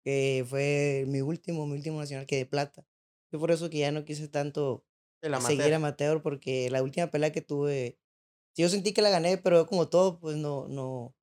que 0.07 0.45
fue 0.47 1.03
mi 1.05 1.19
último, 1.19 1.67
mi 1.67 1.73
último 1.73 1.99
nacional 1.99 2.25
que 2.25 2.37
de 2.37 2.45
plata. 2.45 2.85
Fue 3.29 3.39
por 3.41 3.51
eso 3.51 3.69
que 3.69 3.79
ya 3.79 3.91
no 3.91 4.05
quise 4.05 4.29
tanto 4.29 4.85
El 5.21 5.35
seguir 5.41 5.63
amateur. 5.63 5.73
amateur, 5.73 6.21
porque 6.21 6.69
la 6.69 6.81
última 6.81 7.07
pelea 7.07 7.33
que 7.33 7.41
tuve, 7.41 7.99
yo 8.55 8.69
sentí 8.69 8.93
que 8.93 9.01
la 9.01 9.09
gané, 9.09 9.37
pero 9.37 9.67
como 9.67 9.89
todo, 9.89 10.17
pues 10.17 10.37
no, 10.37 10.65
no. 10.69 11.13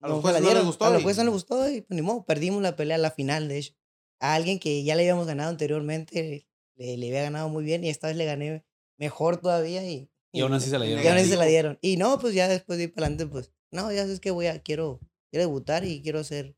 A 0.00 0.08
los 0.08 0.22
jueces 0.22 0.42
no 0.42 0.54
les 0.54 0.64
gustó 0.64 0.84
A 0.86 0.90
los 0.90 1.04
jueces 1.04 1.18
no 1.18 1.30
les 1.30 1.34
gustó 1.34 1.70
y 1.70 1.82
pues 1.82 1.94
ni 1.94 2.02
modo, 2.02 2.26
perdimos 2.26 2.60
la 2.62 2.74
pelea, 2.74 2.98
la 2.98 3.12
final, 3.12 3.46
de 3.46 3.58
hecho. 3.58 3.74
A 4.18 4.34
alguien 4.34 4.58
que 4.58 4.82
ya 4.82 4.96
le 4.96 5.02
habíamos 5.02 5.28
ganado 5.28 5.50
anteriormente, 5.50 6.48
le, 6.74 6.96
le 6.96 7.06
había 7.06 7.22
ganado 7.22 7.48
muy 7.48 7.62
bien 7.62 7.84
y 7.84 7.90
esta 7.90 8.08
vez 8.08 8.16
le 8.16 8.24
gané 8.24 8.64
mejor 8.98 9.36
todavía 9.36 9.88
y. 9.88 10.10
Y 10.32 10.40
aún 10.40 10.52
así 10.52 10.68
se 10.68 10.80
la 10.80 10.84
dieron. 10.84 11.04
Y 11.04 11.06
aún 11.06 11.18
así 11.18 11.28
se 11.28 11.36
la 11.36 11.44
dieron. 11.54 11.78
Y 11.80 11.96
no, 11.96 12.18
pues 12.18 12.34
ya 12.34 12.48
después 12.48 12.76
de 12.76 12.86
ir 12.86 12.92
para 12.92 13.06
adelante, 13.06 13.28
pues, 13.32 13.52
no, 13.70 13.92
ya 13.92 14.02
sabes 14.02 14.18
que 14.18 14.32
voy 14.32 14.48
a, 14.48 14.60
quiero, 14.64 14.98
quiero 15.30 15.44
debutar 15.44 15.84
y 15.84 16.02
quiero 16.02 16.24
ser 16.24 16.56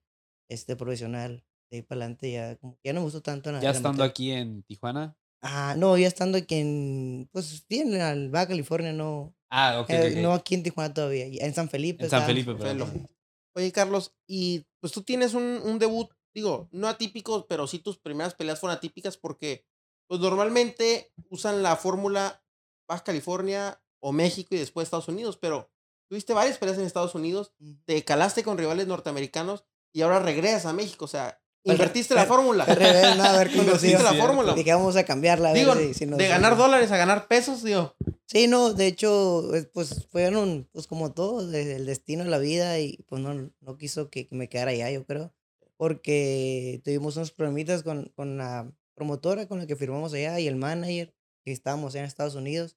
este 0.48 0.74
profesional. 0.74 1.44
De 1.70 1.78
ahí 1.78 1.82
para 1.82 2.00
adelante 2.00 2.30
ya, 2.32 2.56
como 2.56 2.74
que 2.76 2.80
ya 2.84 2.92
no 2.92 3.00
me 3.00 3.04
gustó 3.04 3.20
tanto. 3.22 3.52
la- 3.52 3.60
Ya 3.60 3.70
estando 3.70 4.02
aquí 4.04 4.30
en 4.30 4.62
Tijuana. 4.62 5.16
Ah, 5.42 5.74
no, 5.76 5.96
ya 5.96 6.08
estando 6.08 6.38
aquí 6.38 6.56
en, 6.56 7.28
pues, 7.32 7.64
sí, 7.68 7.80
en 7.80 8.30
Baja 8.32 8.48
California, 8.48 8.92
no, 8.92 9.34
Ah, 9.50 9.78
ok. 9.80 9.90
eh, 9.90 10.00
ok, 10.08 10.12
ok. 10.16 10.22
no 10.22 10.32
aquí 10.32 10.54
en 10.56 10.62
Tijuana 10.62 10.92
todavía, 10.94 11.26
en 11.26 11.54
San 11.54 11.68
Felipe. 11.68 12.04
En 12.04 12.10
San. 12.10 12.26
Felipe, 12.26 12.54
perdón. 12.54 13.08
Oye, 13.54 13.70
Carlos, 13.72 14.14
y 14.26 14.66
pues 14.80 14.92
tú 14.92 15.02
tienes 15.02 15.34
un, 15.34 15.60
un 15.64 15.78
debut, 15.78 16.08
digo, 16.34 16.68
no 16.72 16.88
atípico, 16.88 17.46
pero 17.46 17.66
sí 17.66 17.78
tus 17.80 17.98
primeras 17.98 18.34
peleas 18.34 18.60
fueron 18.60 18.76
atípicas 18.76 19.16
porque, 19.16 19.64
pues 20.08 20.20
normalmente 20.20 21.12
usan 21.28 21.62
la 21.62 21.76
fórmula 21.76 22.42
Baja 22.88 23.04
California 23.04 23.80
o 24.00 24.12
México 24.12 24.54
y 24.54 24.58
después 24.58 24.84
Estados 24.86 25.08
Unidos, 25.08 25.36
pero 25.36 25.70
tuviste 26.08 26.32
varias 26.32 26.58
peleas 26.58 26.78
en 26.78 26.84
Estados 26.84 27.14
Unidos, 27.14 27.52
te 27.84 28.04
calaste 28.04 28.42
con 28.42 28.58
rivales 28.58 28.86
norteamericanos 28.86 29.64
y 29.92 30.02
ahora 30.02 30.20
regresas 30.20 30.66
a 30.66 30.72
México, 30.72 31.04
o 31.04 31.08
sea, 31.08 31.40
invertiste 31.72 32.14
la 32.14 32.24
fórmula. 32.26 32.64
Revés, 32.64 33.16
no, 33.16 33.24
haber 33.24 33.50
Invertiste 33.54 34.02
la 34.02 34.14
fórmula. 34.14 34.54
Dije, 34.54 34.72
vamos 34.74 34.96
a 34.96 35.04
cambiarla. 35.04 35.50
a 35.50 35.52
ver 35.52 35.60
Digo, 35.62 35.74
si- 35.76 35.94
si 35.94 36.06
nos- 36.06 36.18
de 36.18 36.28
ganar 36.28 36.56
dólares 36.56 36.90
a 36.92 36.96
ganar 36.96 37.26
pesos, 37.28 37.62
digo. 37.62 37.94
Sí, 38.26 38.46
no, 38.46 38.74
de 38.74 38.86
hecho, 38.86 39.48
pues 39.72 40.06
fueron, 40.10 40.68
pues 40.72 40.86
como 40.86 41.12
todo, 41.12 41.40
el 41.52 41.86
destino 41.86 42.24
de 42.24 42.30
la 42.30 42.38
vida 42.38 42.78
y 42.78 42.98
pues 43.08 43.22
no, 43.22 43.32
no 43.60 43.76
quiso 43.78 44.10
que, 44.10 44.28
me 44.30 44.48
quedara 44.48 44.70
allá, 44.72 44.90
yo 44.90 45.04
creo, 45.06 45.32
porque 45.76 46.80
tuvimos 46.84 47.16
unos 47.16 47.30
problemitas 47.32 47.82
con, 47.82 48.12
con 48.14 48.36
la 48.36 48.70
promotora 48.94 49.46
con 49.46 49.58
la 49.58 49.66
que 49.66 49.76
firmamos 49.76 50.12
allá 50.12 50.38
y 50.40 50.46
el 50.48 50.56
manager, 50.56 51.14
que 51.44 51.52
estábamos 51.52 51.94
allá 51.94 52.00
en 52.00 52.06
Estados 52.08 52.34
Unidos, 52.34 52.76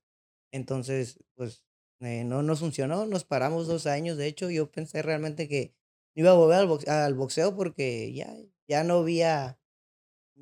entonces, 0.51 1.17
pues 1.35 1.63
eh, 1.99 2.23
no 2.23 2.43
nos 2.43 2.59
funcionó, 2.59 3.05
nos 3.05 3.25
paramos 3.25 3.67
dos 3.67 3.87
años, 3.87 4.17
de 4.17 4.27
hecho, 4.27 4.49
yo 4.49 4.71
pensé 4.71 5.01
realmente 5.01 5.47
que 5.49 5.73
iba 6.15 6.31
a 6.31 6.35
volver 6.35 6.59
al 6.89 7.13
boxeo 7.15 7.55
porque 7.55 8.13
ya, 8.13 8.33
ya 8.71 8.83
no 8.85 8.99
había, 8.99 9.59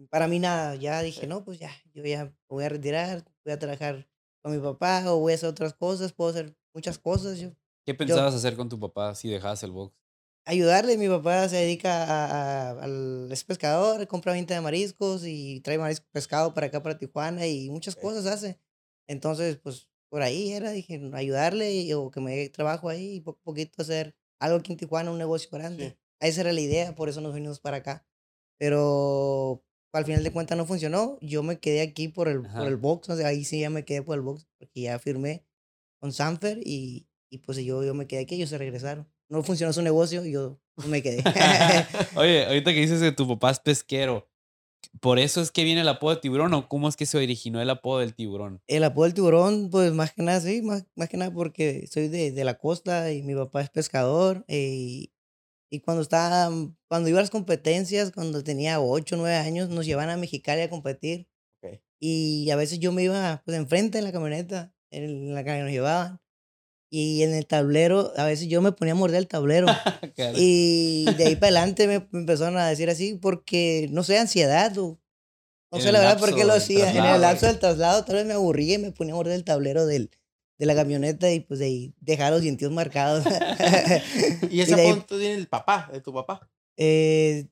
para 0.10 0.28
mí 0.28 0.38
nada, 0.40 0.76
ya 0.76 1.02
dije, 1.02 1.26
no, 1.28 1.44
pues 1.44 1.58
ya, 1.60 1.72
yo 1.94 2.04
ya 2.04 2.32
voy 2.48 2.64
a 2.64 2.70
retirar, 2.70 3.26
voy 3.44 3.54
a 3.54 3.60
trabajar 3.60 4.08
con 4.44 4.52
mi 4.56 4.60
papá 4.62 5.04
o 5.12 5.20
voy 5.20 5.32
a 5.34 5.36
hacer 5.36 5.50
otras 5.50 5.74
cosas, 5.74 6.14
puedo 6.14 6.30
hacer 6.30 6.56
muchas 6.74 7.00
cosas. 7.00 7.40
Yo, 7.40 7.50
¿Qué 7.86 7.94
pensabas 7.96 8.36
hacer 8.36 8.56
con 8.56 8.70
tu 8.70 8.80
papá 8.80 9.16
si 9.16 9.30
dejabas 9.30 9.64
el 9.64 9.72
box? 9.72 9.96
ayudarle, 10.46 10.98
mi 10.98 11.08
papá 11.08 11.48
se 11.50 11.58
dedica 11.58 12.04
a, 12.06 12.70
a- 12.72 12.84
al, 12.84 13.30
es 13.32 13.44
pescador, 13.44 14.08
compra 14.08 14.34
venta 14.34 14.54
de 14.56 14.62
mariscos 14.62 15.24
y 15.26 15.60
trae 15.62 15.78
marisco 15.78 16.08
pescado 16.12 16.54
para 16.54 16.68
acá, 16.68 16.82
para 16.82 16.98
Tijuana 16.98 17.46
y 17.48 17.70
muchas 17.70 17.96
cosas 17.96 18.26
hace. 18.26 18.60
Entonces, 19.08 19.58
pues 19.58 19.88
por 20.10 20.22
ahí 20.24 20.52
era, 20.52 20.72
dije, 20.72 21.00
ayudarle 21.14 21.74
y- 21.74 21.94
o 21.94 22.10
que 22.10 22.20
me 22.22 22.36
dé 22.36 22.50
trabajo 22.50 22.90
ahí 22.90 23.16
y 23.18 23.22
poco 23.22 23.40
a 23.42 23.44
poquito 23.44 23.82
hacer 23.82 24.16
algo 24.40 24.58
aquí 24.58 24.72
en 24.72 24.78
Tijuana, 24.80 25.12
un 25.12 25.18
negocio 25.20 25.50
grande. 25.52 25.90
Sí. 25.92 25.98
Esa 26.22 26.42
era 26.42 26.52
la 26.54 26.62
idea, 26.62 26.96
por 26.96 27.10
eso 27.10 27.22
nos 27.22 27.34
vinimos 27.36 27.60
para 27.60 27.78
acá. 27.78 28.06
Pero 28.60 29.64
al 29.94 30.06
final 30.06 30.24
de 30.24 30.32
cuentas 30.32 30.58
no 30.58 30.66
funcionó. 30.66 31.18
Yo 31.22 31.42
me 31.42 31.60
quedé 31.60 31.82
aquí 31.82 32.10
por 32.10 32.28
el, 32.28 32.46
Ajá. 32.46 32.60
por 32.60 32.68
el 32.68 32.78
box, 32.78 33.10
o 33.10 33.18
sea, 33.18 33.28
ahí 33.28 33.44
sí 33.44 33.62
ya 33.62 33.70
me 33.72 33.86
quedé 33.86 34.04
por 34.04 34.16
el 34.16 34.22
box, 34.22 34.48
porque 34.60 34.82
ya 34.82 35.00
firmé 35.00 35.46
con 36.00 36.12
Sanfer 36.14 36.60
y, 36.64 37.08
y 37.32 37.40
pues 37.40 37.58
yo, 37.58 37.84
yo 37.84 37.94
me 37.96 38.06
quedé 38.06 38.22
aquí, 38.22 38.36
ellos 38.36 38.50
se 38.50 38.58
regresaron. 38.58 39.08
No 39.30 39.42
funcionó 39.44 39.74
su 39.74 39.82
negocio 39.82 40.26
y 40.26 40.32
yo 40.34 40.60
me 40.88 41.02
quedé. 41.02 41.24
Oye, 42.16 42.46
ahorita 42.46 42.74
que 42.74 42.82
dices 42.82 43.02
que 43.02 43.12
tu 43.12 43.28
papá 43.28 43.52
es 43.52 43.60
pesquero, 43.60 44.28
¿por 45.00 45.20
eso 45.20 45.42
es 45.42 45.52
que 45.52 45.64
viene 45.64 45.82
el 45.82 45.88
apodo 45.88 46.16
de 46.16 46.22
tiburón 46.22 46.54
o 46.54 46.68
cómo 46.68 46.90
es 46.90 46.96
que 46.98 47.06
se 47.06 47.18
originó 47.18 47.62
el 47.62 47.70
apodo 47.70 48.00
del 48.00 48.14
tiburón? 48.16 48.62
el 48.68 48.84
apodo 48.84 49.06
del 49.06 49.14
tiburón, 49.14 49.70
pues 49.70 49.94
más 49.94 50.14
que 50.14 50.24
nada, 50.24 50.42
sí, 50.42 50.62
más, 50.62 50.86
más 50.96 51.10
que 51.10 51.18
nada 51.18 51.32
porque 51.32 51.88
soy 51.88 52.08
de, 52.10 52.32
de 52.32 52.44
la 52.44 52.58
costa 52.58 53.12
y 53.14 53.22
mi 53.24 53.36
papá 53.36 53.62
es 53.62 53.70
pescador. 53.70 54.44
eh, 54.48 54.70
y, 54.74 55.14
y 55.70 55.82
cuando 55.82 56.02
estaba, 56.02 56.52
cuando 56.88 57.10
iba 57.10 57.20
a 57.20 57.22
las 57.22 57.30
competencias, 57.30 58.12
cuando 58.12 58.44
tenía 58.44 58.82
8 58.82 59.16
o 59.16 59.18
9 59.20 59.36
años, 59.36 59.70
nos 59.70 59.86
llevaban 59.86 60.10
a 60.10 60.18
Mexicali 60.18 60.62
a 60.62 60.70
competir. 60.70 61.28
Ok. 61.62 61.80
Y 62.00 62.50
a 62.50 62.56
veces 62.56 62.80
yo 62.80 62.92
me 62.92 63.04
iba 63.04 63.42
pues 63.46 63.56
enfrente 63.56 64.00
en 64.00 64.04
la 64.04 64.12
camioneta, 64.12 64.74
en 64.90 65.34
la 65.34 65.44
que 65.44 65.60
nos 65.62 65.72
llevaban. 65.72 66.20
Y 66.92 67.22
en 67.22 67.36
el 67.36 67.46
tablero, 67.46 68.14
a 68.18 68.26
veces 68.26 68.48
yo 68.48 68.64
me 68.64 68.72
ponía 68.72 68.94
a 68.94 68.98
morder 68.98 69.20
el 69.20 69.28
tablero. 69.28 69.68
Y 70.36 71.06
de 71.18 71.28
ahí 71.28 71.36
para 71.36 71.48
adelante 71.48 71.88
me, 71.88 72.00
me 72.12 72.20
empezaron 72.22 72.58
a 72.58 72.68
decir 72.68 72.90
así 72.90 73.14
porque, 73.16 73.88
no 73.92 74.04
sé, 74.04 74.18
ansiedad 74.18 74.76
o... 74.78 75.00
No 75.72 75.78
En 75.78 75.84
sé 75.84 75.92
la 75.92 76.00
verdad 76.00 76.20
por 76.20 76.34
qué 76.34 76.46
lo 76.46 76.54
hacía. 76.54 76.90
En 76.90 77.06
el 77.06 77.22
lapso 77.22 77.46
del 77.46 77.60
traslado 77.60 78.04
tal 78.04 78.16
vez 78.16 78.26
me 78.26 78.34
aburría 78.34 78.76
y 78.76 78.78
me 78.80 78.92
ponía 78.92 79.14
a 79.14 79.18
morder 79.18 79.36
el 79.36 79.44
tablero 79.44 79.86
del, 79.86 80.10
de 80.60 80.66
la 80.66 80.76
camioneta 80.76 81.32
y 81.32 81.40
pues 81.40 81.60
de 81.60 81.66
ahí 81.66 81.96
dejar 82.02 82.32
los 82.32 82.42
dientes 82.42 82.70
marcados. 82.70 83.24
y 84.52 84.62
ese 84.62 84.76
de 84.76 84.82
ahí- 84.82 84.90
apodo 84.92 85.18
tiene 85.20 85.34
el 85.36 85.48
papá, 85.48 85.90
de 85.92 86.02
tu 86.02 86.14
papá. 86.14 86.50
eh, 86.78 87.48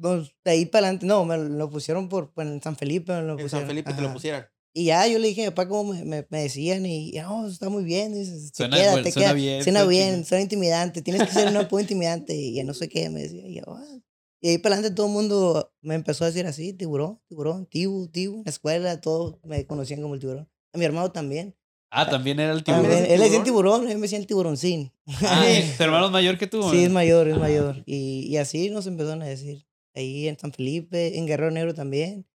pues, 0.00 0.30
de 0.44 0.50
ahí 0.52 0.66
para 0.66 0.86
adelante, 0.86 1.06
no, 1.06 1.24
me 1.24 1.36
lo 1.36 1.70
pusieron 1.70 2.08
por, 2.08 2.32
por 2.32 2.46
en 2.46 2.62
San 2.62 2.76
Felipe. 2.76 3.12
Me 3.12 3.22
lo 3.22 3.32
En 3.32 3.38
San 3.38 3.44
pusieron, 3.44 3.68
Felipe 3.68 3.92
te 3.94 4.00
lo 4.00 4.06
ajá. 4.08 4.14
pusieran. 4.14 4.46
Y 4.74 4.84
ya 4.84 5.06
yo 5.08 5.18
le 5.18 5.26
dije 5.28 5.42
a 5.42 5.44
mi 5.46 5.50
papá 5.50 5.68
cómo 5.68 5.92
me, 5.92 6.04
me, 6.04 6.26
me 6.30 6.42
decían 6.42 6.86
y, 6.86 7.10
y, 7.10 7.18
no, 7.20 7.48
está 7.48 7.68
muy 7.68 7.82
bien, 7.84 8.14
dice, 8.14 8.38
Suena 8.54 8.76
queda, 8.76 8.92
buen- 8.92 9.02
te 9.04 9.10
suena 9.10 9.28
queda, 9.28 9.34
bien, 9.34 9.62
suena 9.64 9.84
bien, 9.84 10.14
chido. 10.16 10.26
suena 10.26 10.42
intimidante, 10.42 11.02
tienes 11.02 11.24
que 11.26 11.32
ser 11.32 11.48
un 11.48 11.56
apodo 11.56 11.80
intimidante 11.80 12.34
y 12.36 12.54
ya 12.54 12.62
no 12.64 12.74
sé 12.74 12.88
qué, 12.88 13.08
me 13.10 13.22
decía. 13.22 13.44
Y, 13.48 13.54
yo, 13.56 13.62
"Ah". 13.66 13.98
Y 14.40 14.50
ahí 14.50 14.58
para 14.58 14.76
adelante 14.76 14.94
todo 14.94 15.06
el 15.06 15.12
mundo 15.14 15.72
me 15.80 15.96
empezó 15.96 16.22
a 16.22 16.28
decir 16.28 16.46
así, 16.46 16.72
tiburón, 16.74 17.18
tiburón, 17.26 17.66
tibu, 17.66 18.06
tibu, 18.06 18.36
en 18.36 18.42
la 18.44 18.50
escuela 18.50 19.00
todos 19.00 19.38
me 19.42 19.66
conocían 19.66 20.00
como 20.00 20.14
el 20.14 20.20
tiburón. 20.20 20.48
A 20.72 20.78
mi 20.78 20.84
hermano 20.84 21.10
también. 21.10 21.56
Ah, 21.90 22.08
también 22.08 22.38
era 22.38 22.52
el 22.52 22.62
tiburón. 22.64 22.90
Él, 22.90 23.06
él 23.08 23.20
decía 23.20 23.38
el 23.38 23.44
tiburón, 23.44 23.88
él 23.88 23.96
me 23.96 24.02
decía 24.02 24.18
el 24.18 24.26
tiburoncín. 24.26 24.92
Ah, 25.22 25.44
¿tu 25.76 25.82
hermano 25.82 26.06
es 26.06 26.12
mayor 26.12 26.36
que 26.38 26.46
tú? 26.46 26.62
Sí, 26.70 26.84
es 26.84 26.90
mayor, 26.90 27.28
es 27.28 27.38
mayor. 27.38 27.82
Y, 27.86 28.26
y 28.28 28.36
así 28.36 28.70
nos 28.70 28.86
empezaron 28.86 29.22
a 29.22 29.26
decir. 29.26 29.66
Ahí 29.94 30.28
en 30.28 30.38
San 30.38 30.52
Felipe, 30.52 31.18
en 31.18 31.26
Guerrero 31.26 31.50
Negro 31.50 31.74
también. 31.74 32.26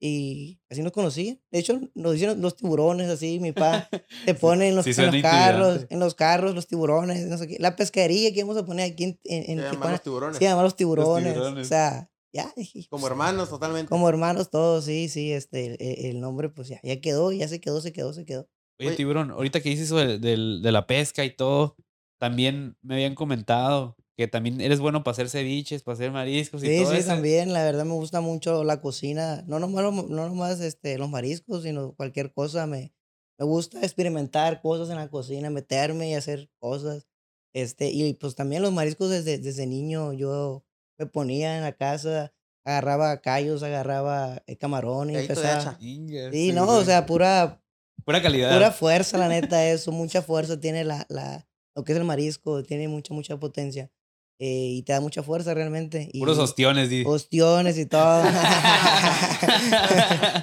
Y 0.00 0.60
así 0.70 0.82
nos 0.82 0.92
conocían. 0.92 1.40
De 1.50 1.58
hecho, 1.60 1.80
nos 1.94 2.14
hicieron 2.16 2.40
los 2.40 2.56
tiburones 2.56 3.08
así. 3.08 3.38
Mi 3.38 3.52
papá 3.52 3.88
te 4.26 4.34
pone 4.34 4.68
en 4.68 4.76
los, 4.76 4.84
sí 4.84 4.92
en 4.96 5.12
los 5.12 5.22
carros, 5.22 5.86
en 5.90 6.00
los 6.00 6.14
carros, 6.14 6.54
los 6.54 6.66
tiburones, 6.66 7.26
no 7.26 7.38
sé 7.38 7.46
qué. 7.46 7.56
La 7.60 7.76
pesquería 7.76 8.32
que 8.32 8.40
íbamos 8.40 8.56
a 8.56 8.64
poner 8.64 8.90
aquí 8.90 9.04
en, 9.04 9.20
en, 9.24 9.42
en 9.42 9.58
Se 9.58 9.62
llaman 9.64 9.70
Tijuana. 9.70 9.92
los 9.92 10.02
tiburones. 10.02 10.38
Se 10.38 10.44
llama 10.44 10.62
los 10.62 10.76
tiburones. 10.76 11.32
tiburones. 11.34 11.66
O 11.66 11.68
sea, 11.68 12.10
ya, 12.32 12.52
dije, 12.56 12.86
Como 12.88 13.06
hermanos, 13.06 13.48
totalmente. 13.50 13.88
Como 13.88 14.08
hermanos 14.08 14.50
todos, 14.50 14.84
sí, 14.86 15.08
sí, 15.08 15.32
este, 15.32 15.76
el, 15.78 16.06
el 16.16 16.20
nombre 16.20 16.48
pues 16.48 16.68
ya, 16.68 16.80
ya 16.82 17.00
quedó, 17.00 17.30
ya 17.30 17.46
se 17.46 17.60
quedó, 17.60 17.80
se 17.80 17.92
quedó, 17.92 18.12
se 18.12 18.24
quedó. 18.24 18.48
Oye, 18.82 18.88
Oye. 18.88 18.96
tiburón, 18.96 19.30
ahorita 19.30 19.60
que 19.60 19.68
dices 19.70 19.86
eso 19.86 19.96
del- 19.96 20.20
del- 20.20 20.60
de 20.62 20.72
la 20.72 20.86
pesca 20.86 21.24
y 21.24 21.30
todo, 21.34 21.76
también 22.18 22.76
me 22.82 22.94
habían 22.94 23.14
comentado 23.14 23.96
que 24.16 24.28
también 24.28 24.60
eres 24.60 24.78
bueno 24.80 25.02
para 25.02 25.12
hacer 25.12 25.28
ceviches, 25.30 25.82
para 25.82 25.94
hacer 25.94 26.10
mariscos 26.12 26.62
y 26.62 26.68
Sí, 26.68 26.76
todo 26.76 26.90
sí, 26.90 26.96
eso. 26.98 27.08
también, 27.08 27.52
la 27.52 27.64
verdad 27.64 27.84
me 27.84 27.94
gusta 27.94 28.20
mucho 28.20 28.62
la 28.64 28.80
cocina, 28.80 29.42
no 29.46 29.58
nomás, 29.58 29.84
no 29.92 30.28
nomás 30.28 30.60
este, 30.60 30.98
los 30.98 31.08
mariscos, 31.08 31.62
sino 31.62 31.94
cualquier 31.94 32.32
cosa, 32.32 32.66
me, 32.66 32.92
me 33.38 33.46
gusta 33.46 33.80
experimentar 33.82 34.60
cosas 34.60 34.90
en 34.90 34.96
la 34.96 35.08
cocina, 35.08 35.48
meterme 35.50 36.10
y 36.10 36.14
hacer 36.14 36.50
cosas, 36.60 37.06
este, 37.54 37.90
y 37.90 38.14
pues 38.14 38.34
también 38.34 38.62
los 38.62 38.72
mariscos 38.72 39.10
desde, 39.10 39.38
desde 39.38 39.66
niño, 39.66 40.12
yo 40.12 40.64
me 40.98 41.06
ponía 41.06 41.56
en 41.56 41.62
la 41.62 41.72
casa, 41.72 42.32
agarraba 42.64 43.20
callos, 43.22 43.62
agarraba 43.62 44.42
eh, 44.46 44.56
camarón 44.56 45.10
y 45.10 45.14
Callito 45.14 45.40
de 45.40 45.48
empezaba, 45.48 45.78
sí, 45.78 46.30
sí, 46.32 46.52
no, 46.52 46.68
o 46.68 46.84
sea, 46.84 47.06
pura, 47.06 47.61
pura 48.04 48.22
calidad. 48.22 48.52
Pura 48.54 48.70
fuerza, 48.72 49.18
la 49.18 49.28
neta, 49.28 49.68
eso, 49.68 49.92
mucha 49.92 50.22
fuerza 50.22 50.58
tiene 50.60 50.84
la, 50.84 51.06
la, 51.08 51.46
lo 51.74 51.84
que 51.84 51.92
es 51.92 51.98
el 51.98 52.04
marisco, 52.04 52.62
tiene 52.62 52.88
mucha, 52.88 53.14
mucha 53.14 53.38
potencia. 53.38 53.90
eh, 54.38 54.74
y 54.78 54.82
te 54.82 54.92
da 54.92 55.00
mucha 55.00 55.22
fuerza 55.22 55.54
realmente. 55.54 56.08
Y 56.12 56.18
Puros 56.18 56.38
ostiones, 56.38 56.90
di. 56.90 57.04
ostiones 57.06 57.78
y 57.78 57.86
todo. 57.86 58.24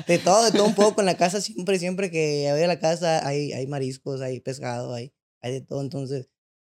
de 0.08 0.20
todo, 0.20 0.46
de 0.46 0.52
todo 0.52 0.66
un 0.66 0.76
poco. 0.76 1.02
En 1.02 1.06
la 1.06 1.18
casa 1.18 1.42
siempre, 1.42 1.80
siempre 1.80 2.12
que 2.12 2.50
voy 2.52 2.62
a 2.64 2.68
la 2.68 2.80
casa 2.80 3.26
hay, 3.28 3.52
hay 3.54 3.68
mariscos, 3.68 4.22
hay 4.22 4.40
pescado, 4.40 4.94
hay, 4.94 5.14
hay 5.42 5.54
de 5.54 5.62
todo. 5.62 5.82
Entonces, 5.82 6.30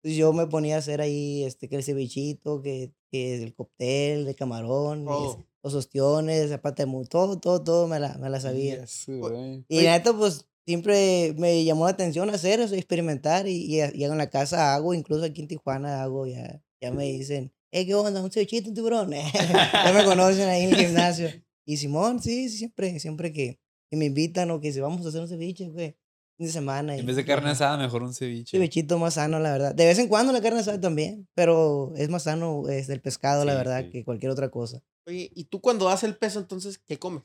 pues 0.02 0.16
yo 0.16 0.32
me 0.32 0.46
ponía 0.46 0.76
a 0.76 0.78
hacer 0.78 1.00
ahí 1.00 1.44
este, 1.44 1.68
que 1.68 1.76
el 1.76 1.84
cevichito, 1.84 2.60
que, 2.60 2.92
que 3.10 3.42
el 3.42 3.54
cóctel 3.54 4.24
de 4.24 4.34
camarón, 4.34 5.06
es- 5.08 5.36
los 5.64 5.74
ostiones, 5.74 6.50
la 6.50 6.60
pata 6.60 6.84
de 6.84 6.90
todo, 7.08 7.38
todo, 7.38 7.62
todo 7.62 7.86
me 7.86 8.00
la, 8.00 8.18
me 8.18 8.28
la 8.28 8.40
sabía. 8.40 8.84
Güey. 9.06 9.64
Y 9.68 9.82
la 9.82 9.92
neta, 9.92 10.12
pues 10.12 10.48
siempre 10.66 11.34
me 11.38 11.64
llamó 11.64 11.84
la 11.84 11.90
atención 11.92 12.30
hacer 12.30 12.60
eso, 12.60 12.74
experimentar. 12.74 13.46
Y, 13.48 13.76
y, 13.76 13.80
y 13.94 14.04
en 14.04 14.18
la 14.18 14.30
casa 14.30 14.74
hago, 14.74 14.94
incluso 14.94 15.24
aquí 15.24 15.40
en 15.42 15.48
Tijuana 15.48 16.02
hago, 16.02 16.26
ya, 16.26 16.62
ya 16.80 16.90
me 16.90 17.04
dicen, 17.04 17.52
hey, 17.70 17.86
¿qué 17.86 17.94
onda? 17.94 18.22
Un 18.22 18.30
cevichito, 18.30 18.68
un 18.68 18.74
tiburón. 18.74 19.10
ya 19.12 19.92
me 19.94 20.04
conocen 20.04 20.48
ahí 20.48 20.64
en 20.64 20.70
el 20.70 20.76
gimnasio. 20.76 21.28
Y 21.64 21.76
Simón, 21.76 22.20
sí, 22.20 22.48
sí, 22.48 22.58
siempre, 22.58 22.98
siempre 22.98 23.32
que, 23.32 23.60
que 23.90 23.96
me 23.96 24.06
invitan 24.06 24.50
o 24.50 24.60
que 24.60 24.72
si 24.72 24.80
vamos 24.80 25.04
a 25.04 25.08
hacer 25.08 25.20
un 25.20 25.28
ceviche, 25.28 25.68
güey, 25.68 25.96
fin 26.36 26.46
de 26.46 26.52
semana. 26.52 26.96
En 26.96 27.04
y- 27.04 27.06
vez 27.06 27.16
de 27.16 27.24
carne 27.24 27.50
asada, 27.50 27.76
mejor 27.76 28.02
un 28.02 28.12
ceviche. 28.14 28.56
Cevichito 28.56 28.98
más 28.98 29.14
sano, 29.14 29.38
la 29.38 29.52
verdad. 29.52 29.74
De 29.74 29.84
vez 29.86 29.98
en 29.98 30.08
cuando 30.08 30.32
la 30.32 30.40
carne 30.40 30.60
asada 30.60 30.80
también, 30.80 31.28
pero 31.34 31.92
es 31.96 32.08
más 32.08 32.24
sano 32.24 32.68
es 32.68 32.88
el 32.88 33.00
pescado, 33.00 33.44
la 33.44 33.54
verdad, 33.54 33.84
sí. 33.84 33.90
que 33.90 34.04
cualquier 34.04 34.32
otra 34.32 34.50
cosa. 34.50 34.82
Oye, 35.06 35.30
¿y 35.34 35.44
tú 35.44 35.60
cuando 35.60 35.84
das 35.86 36.02
el 36.04 36.16
peso, 36.16 36.40
entonces, 36.40 36.78
qué 36.78 36.98
comes? 36.98 37.22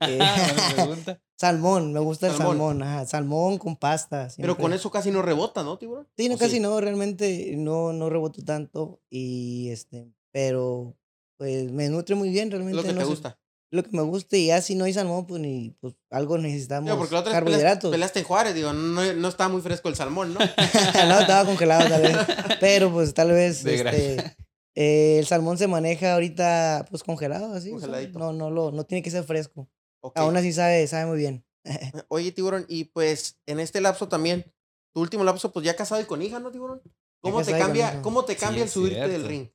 Eh, 0.00 0.18
Buena 0.18 0.74
pregunta. 0.74 1.22
Salmón, 1.42 1.92
me 1.92 1.98
gusta 1.98 2.28
el 2.28 2.36
Salmón. 2.36 2.56
salmón, 2.56 2.82
ajá, 2.84 3.04
salmón 3.04 3.58
con 3.58 3.74
pasta. 3.74 4.28
Pero 4.36 4.56
con 4.56 4.72
eso 4.72 4.92
casi 4.92 5.10
no 5.10 5.22
rebota, 5.22 5.64
¿no, 5.64 5.76
tiburón? 5.76 6.06
Sí, 6.16 6.28
no, 6.28 6.36
¿O 6.36 6.38
casi 6.38 6.60
no, 6.60 6.80
realmente 6.80 7.54
no, 7.56 7.92
no 7.92 8.08
reboto 8.08 8.44
tanto 8.44 9.00
y 9.10 9.68
este, 9.70 10.12
pero 10.30 10.96
pues 11.36 11.72
me 11.72 11.88
nutre 11.88 12.14
muy 12.14 12.30
bien 12.30 12.48
realmente. 12.48 12.76
lo 12.76 12.82
que 12.84 12.92
no 12.92 13.00
te 13.00 13.04
sé, 13.04 13.10
gusta. 13.10 13.38
Lo 13.72 13.82
que 13.82 13.90
me 13.90 14.02
gusta 14.02 14.36
y 14.36 14.46
ya 14.46 14.62
si 14.62 14.76
no 14.76 14.84
hay 14.84 14.92
salmón, 14.92 15.26
pues 15.26 15.40
ni, 15.40 15.70
pues 15.80 15.94
algo 16.10 16.38
necesitamos. 16.38 16.86
Digo, 16.86 16.98
porque 16.98 17.14
la 17.14 17.20
otra 17.22 17.32
vez 17.32 17.42
peleaste, 17.42 17.58
carbohidratos. 17.58 17.90
peleaste 17.90 18.18
en 18.20 18.24
Juárez, 18.24 18.54
digo, 18.54 18.72
no, 18.72 19.12
no 19.12 19.28
estaba 19.28 19.48
muy 19.48 19.62
fresco 19.62 19.88
el 19.88 19.96
salmón, 19.96 20.34
¿no? 20.34 20.38
no, 21.08 21.20
estaba 21.20 21.44
congelado 21.44 21.88
tal 21.88 22.02
vez. 22.02 22.16
Pero 22.60 22.92
pues 22.92 23.14
tal 23.14 23.32
vez 23.32 23.64
De 23.64 23.74
este, 23.74 24.36
eh, 24.76 25.18
el 25.18 25.26
salmón 25.26 25.58
se 25.58 25.66
maneja 25.66 26.14
ahorita 26.14 26.86
pues 26.88 27.02
congelado, 27.02 27.52
así. 27.52 27.72
o 27.72 27.80
sea, 27.80 27.88
Congeladito. 27.88 28.18
no, 28.20 28.32
no, 28.32 28.48
lo, 28.48 28.70
no 28.70 28.84
tiene 28.84 29.02
que 29.02 29.10
ser 29.10 29.24
fresco. 29.24 29.68
Ok. 30.02 30.16
Aún 30.16 30.36
así 30.36 30.52
sabe, 30.52 30.86
sabe 30.86 31.06
muy 31.06 31.18
bien. 31.18 31.44
Oye, 32.08 32.32
tiburón, 32.32 32.66
y 32.68 32.84
pues 32.84 33.38
en 33.46 33.60
este 33.60 33.80
lapso 33.80 34.08
también, 34.08 34.44
tu 34.92 35.00
último 35.00 35.24
lapso, 35.24 35.52
pues 35.52 35.64
ya 35.64 35.76
casado 35.76 36.00
y 36.00 36.04
con 36.04 36.20
hija, 36.20 36.40
¿no, 36.40 36.50
tiburón? 36.50 36.82
¿Cómo 37.20 37.42
te 37.42 37.52
y 37.52 37.54
cambia, 37.54 38.02
cómo 38.02 38.24
te 38.24 38.34
Sí, 38.34 38.40
cambia 38.40 38.62
el 38.62 38.66
es 38.66 38.72
subirte 38.72 38.98
del 39.00 39.10
cierto. 39.10 39.28
ring? 39.28 39.48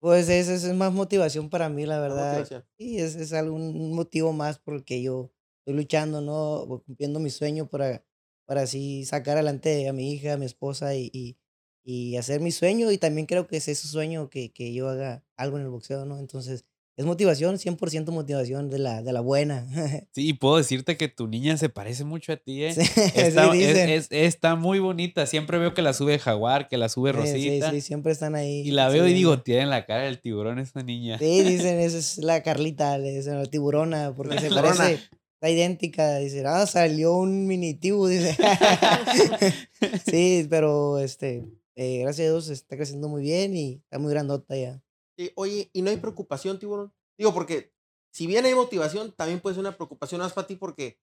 Pues 0.00 0.28
es, 0.28 0.48
es, 0.48 0.74
más 0.74 0.92
motivación 0.92 1.50
para 1.50 1.68
mí, 1.68 1.84
la 1.86 1.98
verdad. 1.98 2.46
Sí, 2.78 2.98
es, 3.00 3.16
es 3.16 3.32
algún 3.32 3.94
motivo 3.94 4.32
más 4.32 4.58
por 4.58 4.74
el 4.74 4.84
que 4.84 5.02
yo 5.02 5.32
estoy 5.60 5.74
luchando, 5.74 6.20
¿no? 6.20 6.82
Cumpliendo 6.84 7.18
mi 7.18 7.30
sueño 7.30 7.68
para, 7.68 8.04
para 8.46 8.62
así 8.62 9.04
sacar 9.04 9.38
adelante 9.38 9.88
a 9.88 9.92
mi 9.92 10.12
hija, 10.12 10.34
a 10.34 10.36
mi 10.36 10.46
esposa 10.46 10.94
y, 10.94 11.10
y, 11.12 11.36
y 11.82 12.16
hacer 12.16 12.40
mi 12.40 12.52
sueño. 12.52 12.92
Y 12.92 12.98
también 12.98 13.26
creo 13.26 13.48
que 13.48 13.56
es 13.56 13.66
ese 13.66 13.88
sueño 13.88 14.30
que, 14.30 14.52
que 14.52 14.72
yo 14.72 14.88
haga 14.88 15.24
algo 15.36 15.56
en 15.56 15.64
el 15.64 15.70
boxeo, 15.70 16.04
¿no? 16.04 16.18
Entonces, 16.20 16.64
es 16.98 17.06
motivación, 17.06 17.56
100% 17.58 18.10
motivación 18.10 18.68
de 18.68 18.78
la, 18.78 19.02
de 19.02 19.12
la 19.14 19.20
buena. 19.20 19.66
Sí, 20.12 20.28
y 20.28 20.32
puedo 20.34 20.56
decirte 20.58 20.96
que 20.96 21.08
tu 21.08 21.28
niña 21.28 21.56
se 21.56 21.68
parece 21.68 22.04
mucho 22.04 22.32
a 22.32 22.36
ti, 22.36 22.64
¿eh? 22.64 22.74
Sí, 22.74 22.80
Está, 23.14 23.52
sí 23.52 23.62
es- 23.62 23.68
dicen. 23.68 23.88
es- 23.88 24.08
está 24.10 24.56
muy 24.56 24.80
bonita. 24.80 25.24
Siempre 25.26 25.58
veo 25.58 25.72
que 25.74 25.80
la 25.82 25.92
sube 25.94 26.18
Jaguar, 26.18 26.68
que 26.68 26.76
la 26.76 26.88
sube 26.90 27.12
Sí, 27.12 27.18
sí, 27.18 27.32
Rosita. 27.48 27.70
sí, 27.70 27.80
siempre 27.80 28.12
están 28.12 28.34
ahí. 28.34 28.60
Y 28.66 28.72
la 28.72 28.88
veo 28.88 29.06
y 29.08 29.12
digo, 29.14 29.40
tiene 29.40 29.66
la 29.66 29.86
cara 29.86 30.02
del 30.02 30.20
tiburón 30.20 30.58
esa 30.58 30.82
niña. 30.82 31.18
Sí, 31.18 31.42
dicen, 31.42 31.78
esa 31.78 31.96
es 31.98 32.18
la 32.18 32.42
Carlita, 32.42 32.98
le 32.98 33.12
dicen 33.12 33.38
la 33.38 33.46
tiburona, 33.46 34.12
porque 34.16 34.34
La 34.34 34.40
se 34.40 34.48
tiburona. 34.48 34.74
parece, 34.76 35.02
está 35.34 35.50
idéntica. 35.50 36.16
Dice, 36.18 36.42
ah, 36.46 36.66
salió 36.66 37.14
un 37.16 37.46
mini 37.46 37.74
tibu, 37.74 38.08
dice. 38.08 38.36
sí, 40.10 40.46
pero 40.50 40.98
este, 40.98 41.44
eh, 41.76 42.00
gracias 42.02 42.26
a 42.26 42.30
Dios 42.30 42.48
está 42.48 42.76
creciendo 42.76 43.08
muy 43.08 43.22
bien 43.22 43.56
y 43.56 43.74
está 43.84 43.98
muy 43.98 44.10
grandota 44.10 44.56
ya. 44.56 44.82
Sí, 45.18 45.32
oye, 45.34 45.68
¿y 45.72 45.82
no 45.82 45.90
hay 45.90 45.96
preocupación, 45.96 46.60
tiburón? 46.60 46.94
Digo, 47.18 47.34
porque 47.34 47.72
si 48.12 48.26
bien 48.28 48.44
hay 48.46 48.54
motivación, 48.54 49.12
también 49.16 49.40
puede 49.40 49.54
ser 49.54 49.60
una 49.60 49.76
preocupación 49.76 50.20
más 50.20 50.32
para 50.32 50.46
ti 50.46 50.54
porque, 50.54 51.00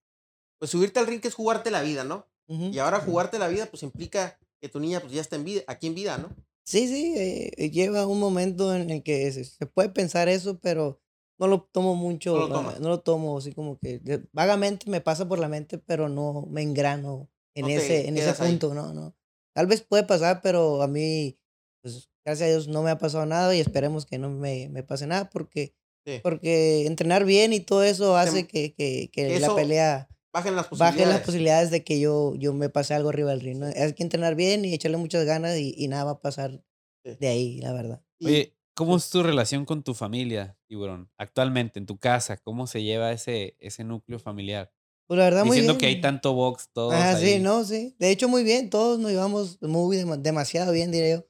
pues 0.58 0.71
subirte 0.71 0.99
al 0.99 1.08
ring 1.08 1.19
es 1.23 1.34
jugarte 1.36 1.69
la 1.69 1.82
vida, 1.82 2.04
¿no? 2.06 2.25
Y 2.47 2.78
ahora 2.78 2.99
jugarte 2.99 3.39
la 3.39 3.47
vida, 3.47 3.65
pues 3.65 3.84
implica 3.84 4.39
que 4.62 4.69
tu 4.69 4.80
niña 4.80 4.99
pues 5.01 5.12
ya 5.12 5.19
está 5.19 5.36
en 5.36 5.43
vida, 5.43 5.63
aquí 5.67 5.88
en 5.88 5.95
vida, 5.95 6.17
¿no? 6.17 6.30
Sí, 6.63 6.88
sí, 6.88 7.13
eh, 7.17 7.51
eh, 7.58 7.69
lleva 7.71 8.08
un 8.08 8.19
momento 8.19 8.73
en 8.73 8.89
el 8.89 9.04
que 9.04 9.32
se, 9.32 9.43
se 9.43 9.65
puede 9.65 9.89
pensar 9.89 10.30
eso, 10.30 10.60
pero 10.60 11.01
no 11.38 11.47
lo 11.47 11.63
tomo 11.63 11.95
mucho, 11.95 12.34
No 12.36 12.47
lo 12.47 12.60
ah, 12.60 12.75
no 12.80 12.89
lo 12.89 13.01
tomo 13.01 13.38
así 13.38 13.51
como 13.54 13.78
que 13.78 13.99
vagamente 14.32 14.89
me 14.89 15.01
pasa 15.01 15.28
por 15.28 15.39
la 15.39 15.49
mente, 15.49 15.78
pero 15.78 16.08
no 16.08 16.47
me 16.49 16.62
engrano 16.62 17.30
en 17.54 17.63
No 17.63 17.67
ese, 17.69 18.08
en 18.08 18.17
ese 18.17 18.30
ahí. 18.41 18.49
punto, 18.51 18.73
no, 18.73 18.93
no. 18.93 19.15
Tal 19.54 19.67
vez 19.67 19.82
puede 19.82 20.04
pasar, 20.04 20.41
pero 20.41 20.82
a 20.82 20.88
mí, 20.88 21.38
pues 21.82 22.10
gracias 22.25 22.47
a 22.47 22.51
Dios 22.51 22.67
no 22.67 22.81
me 22.83 22.91
ha 22.91 22.97
pasado 22.97 23.25
nada 23.25 23.55
y 23.55 23.59
esperemos 23.59 24.05
que 24.05 24.17
no 24.17 24.29
me, 24.29 24.67
me 24.69 24.83
pase 24.83 25.07
nada 25.07 25.29
porque, 25.29 25.73
Sí. 26.05 26.19
porque 26.21 26.85
entrenar 26.85 27.25
bien 27.25 27.51
y 27.53 27.59
todo 27.61 27.83
eso 27.83 28.15
hace 28.17 28.45
que, 28.47 28.73
que, 28.73 29.09
que 29.11 29.39
la 29.39 29.47
Eso 29.47 29.55
pelea 29.55 30.07
Bajen 30.33 30.55
las 30.55 30.67
posibilidades. 30.67 30.97
baje 30.99 31.13
las 31.17 31.25
posibilidades 31.25 31.71
de 31.71 31.83
que 31.83 31.99
yo, 31.99 32.35
yo 32.35 32.53
me 32.53 32.69
pase 32.69 32.93
algo 32.93 33.09
arriba 33.09 33.31
del 33.31 33.39
ring. 33.41 33.57
¿no? 33.59 33.67
Hay 33.67 33.93
que 33.93 34.03
entrenar 34.03 34.35
bien 34.35 34.65
y 34.65 34.73
echarle 34.73 34.97
muchas 34.97 35.23
ganas 35.25 35.57
y, 35.57 35.73
y 35.77 35.88
nada 35.88 36.03
va 36.03 36.11
a 36.11 36.19
pasar 36.21 36.61
Sí. 37.05 37.15
de 37.19 37.27
ahí, 37.27 37.59
la 37.61 37.71
verdad. 37.71 38.01
Oye, 38.23 38.55
¿cómo 38.73 38.97
es 38.97 39.09
tu 39.11 39.21
relación 39.23 39.63
con 39.65 39.83
tu 39.83 39.93
familia, 39.93 40.57
tiburón? 40.67 41.09
Actualmente, 41.17 41.79
en 41.79 41.85
tu 41.85 41.97
casa, 41.99 42.35
¿cómo 42.38 42.65
se 42.67 42.81
lleva 42.83 43.11
ese, 43.11 43.55
ese 43.59 43.83
núcleo 43.83 44.17
familiar? 44.19 44.73
Pues 45.07 45.17
la 45.19 45.25
verdad, 45.25 45.45
muy 45.45 45.57
Diciendo 45.57 45.73
bien. 45.73 45.79
que 45.79 45.85
hay 45.85 46.01
tanto 46.01 46.33
box, 46.33 46.69
todos 46.73 46.93
Ah, 46.95 47.15
sí, 47.15 47.38
no, 47.39 47.63
sí. 47.63 47.95
De 47.99 48.09
hecho, 48.09 48.27
muy 48.27 48.43
bien. 48.43 48.69
Todos 48.71 48.99
nos 48.99 49.11
llevamos 49.11 49.61
muy 49.61 49.97
dema- 49.97 50.17
demasiado 50.17 50.71
bien, 50.73 50.91
diré 50.91 51.11
yo. 51.11 51.25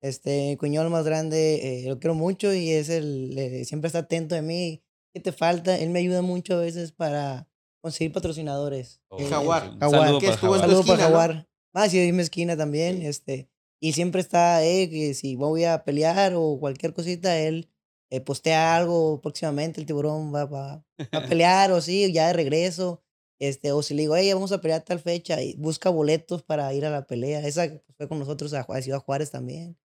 Este, 0.00 0.48
mi 0.50 0.56
cuñado 0.56 0.86
el 0.86 0.92
más 0.92 1.04
grande, 1.04 1.82
eh, 1.82 1.88
lo 1.88 1.98
quiero 1.98 2.14
mucho 2.14 2.52
y 2.54 2.70
es 2.70 2.88
el, 2.88 3.36
eh, 3.36 3.64
siempre 3.64 3.88
está 3.88 4.00
atento 4.00 4.34
de 4.34 4.42
mí. 4.42 4.82
¿Qué 5.12 5.20
te 5.20 5.32
falta? 5.32 5.76
Él 5.78 5.90
me 5.90 5.98
ayuda 5.98 6.22
mucho 6.22 6.54
a 6.54 6.60
veces 6.60 6.92
para 6.92 7.48
conseguir 7.80 8.12
patrocinadores. 8.12 9.00
Oh, 9.08 9.18
Eh, 9.18 9.26
Jaguar. 9.28 9.76
Jaguar. 9.80 10.02
saludo 10.06 10.18
Que 10.20 10.26
para 10.26 10.34
estuvo 10.34 10.54
en 10.54 10.60
Jaguar. 10.60 10.70
tu 10.74 10.80
esquina, 10.80 10.96
¿no? 10.96 11.02
Jaguar. 11.02 11.48
Ah, 11.74 11.88
sí, 11.88 11.98
dime 12.00 12.22
esquina 12.22 12.56
también. 12.56 13.02
Este, 13.02 13.48
y 13.80 13.92
siempre 13.92 14.20
está, 14.20 14.64
eh, 14.64 14.88
que 14.88 15.14
si 15.14 15.34
voy 15.36 15.64
a 15.64 15.84
pelear 15.84 16.32
o 16.36 16.58
cualquier 16.60 16.92
cosita, 16.92 17.38
él 17.38 17.68
eh, 18.10 18.20
postea 18.20 18.76
algo 18.76 19.20
próximamente, 19.20 19.80
el 19.80 19.86
tiburón 19.86 20.32
va, 20.34 20.44
va, 20.46 20.84
va 21.14 21.18
a 21.18 21.26
pelear 21.28 21.72
o 21.72 21.80
sí, 21.80 22.12
ya 22.12 22.28
de 22.28 22.32
regreso. 22.34 23.02
Este, 23.40 23.70
o 23.72 23.82
si 23.82 23.94
le 23.94 24.02
digo, 24.02 24.16
hey, 24.16 24.32
vamos 24.32 24.50
a 24.50 24.60
pelear 24.60 24.82
tal 24.82 24.98
fecha, 24.98 25.40
y 25.42 25.54
busca 25.56 25.90
boletos 25.90 26.42
para 26.42 26.72
ir 26.74 26.84
a 26.84 26.90
la 26.90 27.06
pelea. 27.06 27.46
Esa 27.46 27.68
fue 27.96 28.08
con 28.08 28.18
nosotros 28.18 28.52
a, 28.54 28.60
a 28.68 28.82
Ciudad 28.82 28.98
Juárez 29.00 29.30
también. 29.30 29.76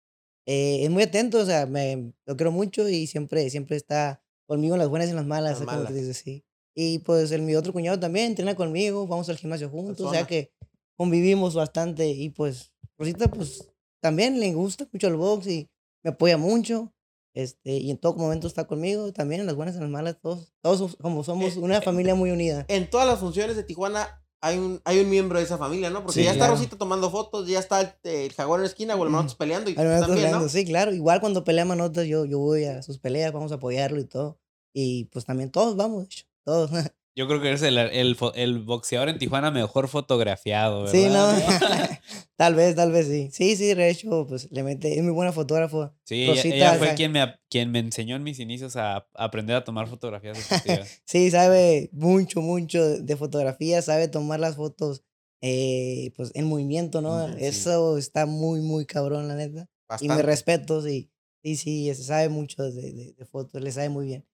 Eh, 0.46 0.84
es 0.84 0.90
muy 0.90 1.04
atento, 1.04 1.40
o 1.40 1.46
sea, 1.46 1.66
me, 1.66 2.14
lo 2.26 2.36
quiero 2.36 2.52
mucho 2.52 2.88
y 2.90 3.08
siempre, 3.08 3.50
siempre 3.50 3.78
está 3.78 4.22
conmigo 4.46 4.76
en 4.76 4.80
las 4.80 4.90
buenas 4.90 5.08
y 5.08 5.12
en 5.12 5.16
las 5.16 5.26
malas, 5.26 5.60
Las 5.60 5.66
malas. 5.66 5.94
dice, 5.94 6.14
sí. 6.14 6.46
Y 6.76 7.00
pues 7.00 7.32
el, 7.32 7.44
mi 7.44 7.56
otro 7.56 7.72
cuñado 7.72 8.00
también 8.00 8.28
entrena 8.28 8.56
conmigo, 8.56 9.08
vamos 9.08 9.30
al 9.30 9.38
gimnasio 9.38 9.70
juntos, 9.70 10.02
o 10.02 10.12
sea 10.12 10.26
que 10.26 10.52
convivimos 10.98 11.54
bastante 11.54 12.08
y 12.08 12.30
pues 12.30 12.74
Rosita 12.98 13.30
pues 13.30 13.70
también 14.02 14.40
le 14.40 14.54
gusta 14.54 14.88
mucho 14.92 15.08
el 15.08 15.16
box 15.16 15.48
y 15.48 15.70
me 16.04 16.12
apoya 16.12 16.38
mucho. 16.38 16.94
Este, 17.36 17.78
y 17.78 17.90
en 17.90 17.98
todo 17.98 18.16
momento 18.16 18.46
está 18.46 18.68
conmigo, 18.68 19.12
también 19.12 19.42
en 19.42 19.48
las 19.48 19.56
buenas 19.56 19.74
y 19.74 19.78
en 19.78 19.84
las 19.84 19.92
malas, 19.92 20.20
todos, 20.22 20.54
todos 20.62 20.96
como 20.98 21.24
somos 21.24 21.58
una 21.58 21.82
familia 21.82 22.14
muy 22.14 22.30
unida. 22.30 22.66
En 22.68 22.88
todas 22.90 23.08
las 23.08 23.20
funciones 23.20 23.56
de 23.56 23.64
Tijuana 23.64 24.23
hay 24.44 24.58
un, 24.58 24.82
hay 24.84 25.00
un 25.00 25.10
miembro 25.10 25.38
de 25.40 25.46
esa 25.46 25.58
familia, 25.58 25.90
¿no? 25.90 26.02
Porque 26.02 26.20
Sí, 26.20 26.26
ya 26.26 26.32
está 26.32 26.48
claro. 26.48 26.56
Rosita 26.56 26.78
tomando 26.78 27.10
fotos, 27.10 27.48
ya 27.48 27.60
está 27.60 27.80
el, 27.80 27.94
el 28.04 28.34
jaguar 28.34 28.60
en 28.60 28.64
la 28.64 28.68
esquina 28.68 28.94
o 28.96 29.04
el 29.06 29.10
Manotas 29.10 29.36
peleando 29.36 29.70
y 29.70 29.74
también, 29.74 30.06
peleando, 30.06 30.40
¿no? 30.42 30.50
Sí, 30.50 30.66
claro. 30.66 30.94
Igual 30.94 31.22
cuando 31.22 31.46
pelea 31.46 31.64
Manotas, 31.64 32.06
yo, 32.08 32.26
yo 32.26 32.40
voy 32.40 32.66
a 32.66 32.84
sus 32.84 33.00
peleas, 33.00 33.32
vamos 33.32 33.54
a 33.54 33.56
apoyarlo 33.56 34.02
y 34.02 34.06
todo. 34.06 34.38
Y 34.74 35.06
pues 35.06 35.24
también 35.24 35.50
todos 35.50 35.78
vamos, 35.78 36.28
todos. 36.44 36.72
Yo 37.16 37.28
creo 37.28 37.40
que 37.42 37.50
eres 37.50 37.62
el, 37.62 37.78
el, 37.78 38.60
boxeador 38.60 39.08
en 39.08 39.20
Tijuana 39.20 39.52
mejor 39.52 39.88
fotografiado, 39.88 40.84
¿verdad? 40.84 40.92
Sí, 40.92 41.06
no. 41.10 41.28
tal 42.36 42.56
vez, 42.56 42.76
tal 42.76 42.92
vez 42.92 43.08
sí. 43.08 43.30
Sí, 43.32 43.56
sí, 43.56 43.74
de 43.74 43.90
hecho, 43.90 44.26
pues 44.28 44.52
le 44.52 44.64
mete, 44.64 44.98
es 44.98 45.04
muy 45.04 45.14
buena 45.14 45.32
fotógrafo. 45.32 45.94
Sí, 46.06 46.24
ella, 46.24 46.34
Rosita, 46.34 46.56
ella 46.56 46.74
fue 46.74 46.96
quien 46.96 47.12
me, 47.12 47.36
quien 47.50 47.72
me 47.72 47.80
enseñó 47.80 48.16
en 48.16 48.24
mis 48.24 48.40
inicios 48.40 48.76
a 48.76 48.96
a 48.96 49.26
aprender 49.26 49.56
a 49.56 49.64
tomar 49.64 49.88
fotografías 49.88 50.38
deportivas. 50.38 51.02
Sí, 51.06 51.30
sabe 51.30 51.90
mucho, 51.94 52.42
mucho 52.42 53.00
de 53.00 53.16
fotografía, 53.16 53.82
sabe 53.82 54.08
tomar 54.08 54.40
las 54.40 54.56
fotos 54.56 55.04
eh, 55.42 56.12
pues 56.16 56.32
en 56.34 56.46
movimiento, 56.46 57.02
¿no? 57.02 57.28
Sí. 57.28 57.46
Eso 57.46 57.98
está 57.98 58.26
muy, 58.26 58.62
muy 58.62 58.86
cabrón, 58.86 59.28
la 59.28 59.36
neta. 59.36 59.70
Y 60.00 60.08
me 60.08 60.16
Bastante. 60.16 60.22
respeto, 60.24 60.82
sí. 60.82 61.12
Sí, 61.44 61.58
sí, 61.58 61.94
sabe 61.96 62.30
mucho 62.30 62.64
de, 62.64 62.94
de, 62.94 63.14
de 63.14 63.26
fotos, 63.26 63.62
le 63.62 63.72
sabe 63.72 63.90
muy 63.90 64.06
bien. 64.06 64.26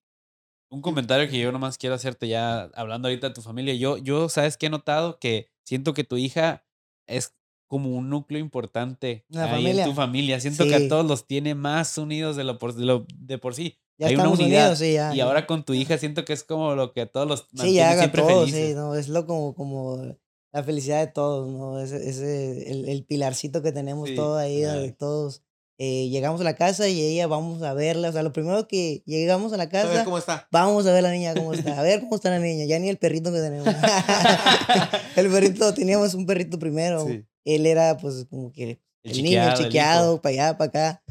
Un 0.72 0.82
comentario 0.82 1.30
que 1.30 1.40
yo 1.40 1.52
nomás 1.52 1.78
quiero 1.78 1.96
hacerte 1.96 2.28
ya 2.28 2.70
hablando 2.76 3.08
ahorita 3.08 3.30
de 3.30 3.34
tu 3.34 3.42
familia. 3.42 3.74
Yo, 3.74 3.98
yo 3.98 4.30
¿sabes 4.30 4.56
qué 4.58 4.68
he 4.68 4.70
notado? 4.70 5.18
Que 5.20 5.48
siento 5.64 5.94
que 5.94 6.04
tu 6.04 6.16
hija 6.18 6.64
es 7.08 7.34
como 7.68 7.90
un 7.96 8.10
núcleo 8.10 8.40
importante 8.40 9.26
ahí 9.36 9.68
en 9.68 9.84
tu 9.86 9.94
familia. 9.94 10.40
Siento 10.40 10.66
que 10.66 10.76
a 10.76 10.88
todos 10.88 11.06
los 11.06 11.26
tiene 11.28 11.56
más 11.56 11.98
unidos 11.98 12.36
de 12.36 12.44
lo 12.44 12.58
por, 12.60 12.74
de, 12.76 12.86
lo, 12.86 13.06
de 13.16 13.38
por 13.38 13.56
sí. 13.56 13.78
Ya 13.98 14.08
Hay 14.08 14.16
una 14.16 14.30
unidad. 14.30 14.46
unidos, 14.46 14.80
sí, 14.80 14.94
ya. 14.94 15.14
y 15.14 15.18
ya. 15.18 15.26
ahora 15.26 15.46
con 15.46 15.64
tu 15.66 15.74
hija 15.74 15.98
siento 15.98 16.24
que 16.24 16.34
es 16.34 16.44
como 16.44 16.74
lo 16.76 16.94
que 16.94 17.02
a 17.02 17.06
todos 17.12 17.28
los 17.28 17.48
Sí, 17.56 17.74
ya 17.74 17.90
haga 17.92 18.02
siempre 18.04 18.22
todo, 18.22 18.40
felices. 18.42 18.70
sí, 18.70 18.74
no, 18.76 18.96
es 18.96 19.10
lo 19.10 19.26
como, 19.26 19.54
como 19.56 20.16
la 20.54 20.64
felicidad 20.64 21.00
de 21.06 21.12
todos, 21.12 21.50
¿no? 21.50 21.80
Ese, 21.82 22.10
ese 22.10 22.72
el, 22.72 22.88
el 22.88 23.04
pilarcito 23.06 23.62
que 23.62 23.72
tenemos 23.74 24.08
Sí, 24.10 24.16
todo 24.16 24.38
ahí, 24.38 24.62
claro. 24.62 24.96
todos 24.98 25.44
eh, 25.82 26.10
llegamos 26.10 26.42
a 26.42 26.44
la 26.44 26.56
casa 26.56 26.88
y 26.90 27.02
ella 27.02 27.26
vamos 27.28 27.64
a 27.64 27.74
verla, 27.74 28.10
o 28.10 28.12
sea, 28.12 28.22
lo 28.22 28.34
primero 28.34 28.68
que 28.68 29.02
llegamos 29.06 29.54
a 29.54 29.58
la 29.58 29.64
A 29.64 29.68
ver 29.68 29.72
casa, 29.88 30.04
cómo 30.04 30.18
está. 30.18 30.48
vamos 30.52 30.86
a 30.86 30.92
ver 30.92 31.02
la 31.04 31.12
niña 31.12 31.34
cómo 31.34 31.54
está, 31.54 31.80
a 31.80 31.82
ver 31.82 32.02
cómo 32.02 32.16
está 32.16 32.30
la 32.30 32.40
niña, 32.40 32.66
ya 32.66 32.78
ni 32.80 32.90
el 32.90 32.98
perrito 32.98 33.32
que 33.32 33.40
tenemos. 33.40 33.68
el 35.16 35.30
perrito, 35.32 35.74
teníamos 35.74 36.14
un 36.14 36.26
perrito 36.26 36.60
primero, 36.60 37.08
Sí. 37.08 37.26
él 37.46 37.66
era 37.66 37.98
pues 37.98 38.26
como 38.30 38.52
que 38.52 38.64
El 39.04 39.12
el, 39.12 39.12
chiqueado, 39.14 39.24
niño, 39.24 39.44
el 39.44 39.50
el 39.60 39.66
chiqueado, 39.66 40.22
para 40.22 40.34
allá, 40.34 40.58
para 40.58 40.68
acá. 40.70 41.04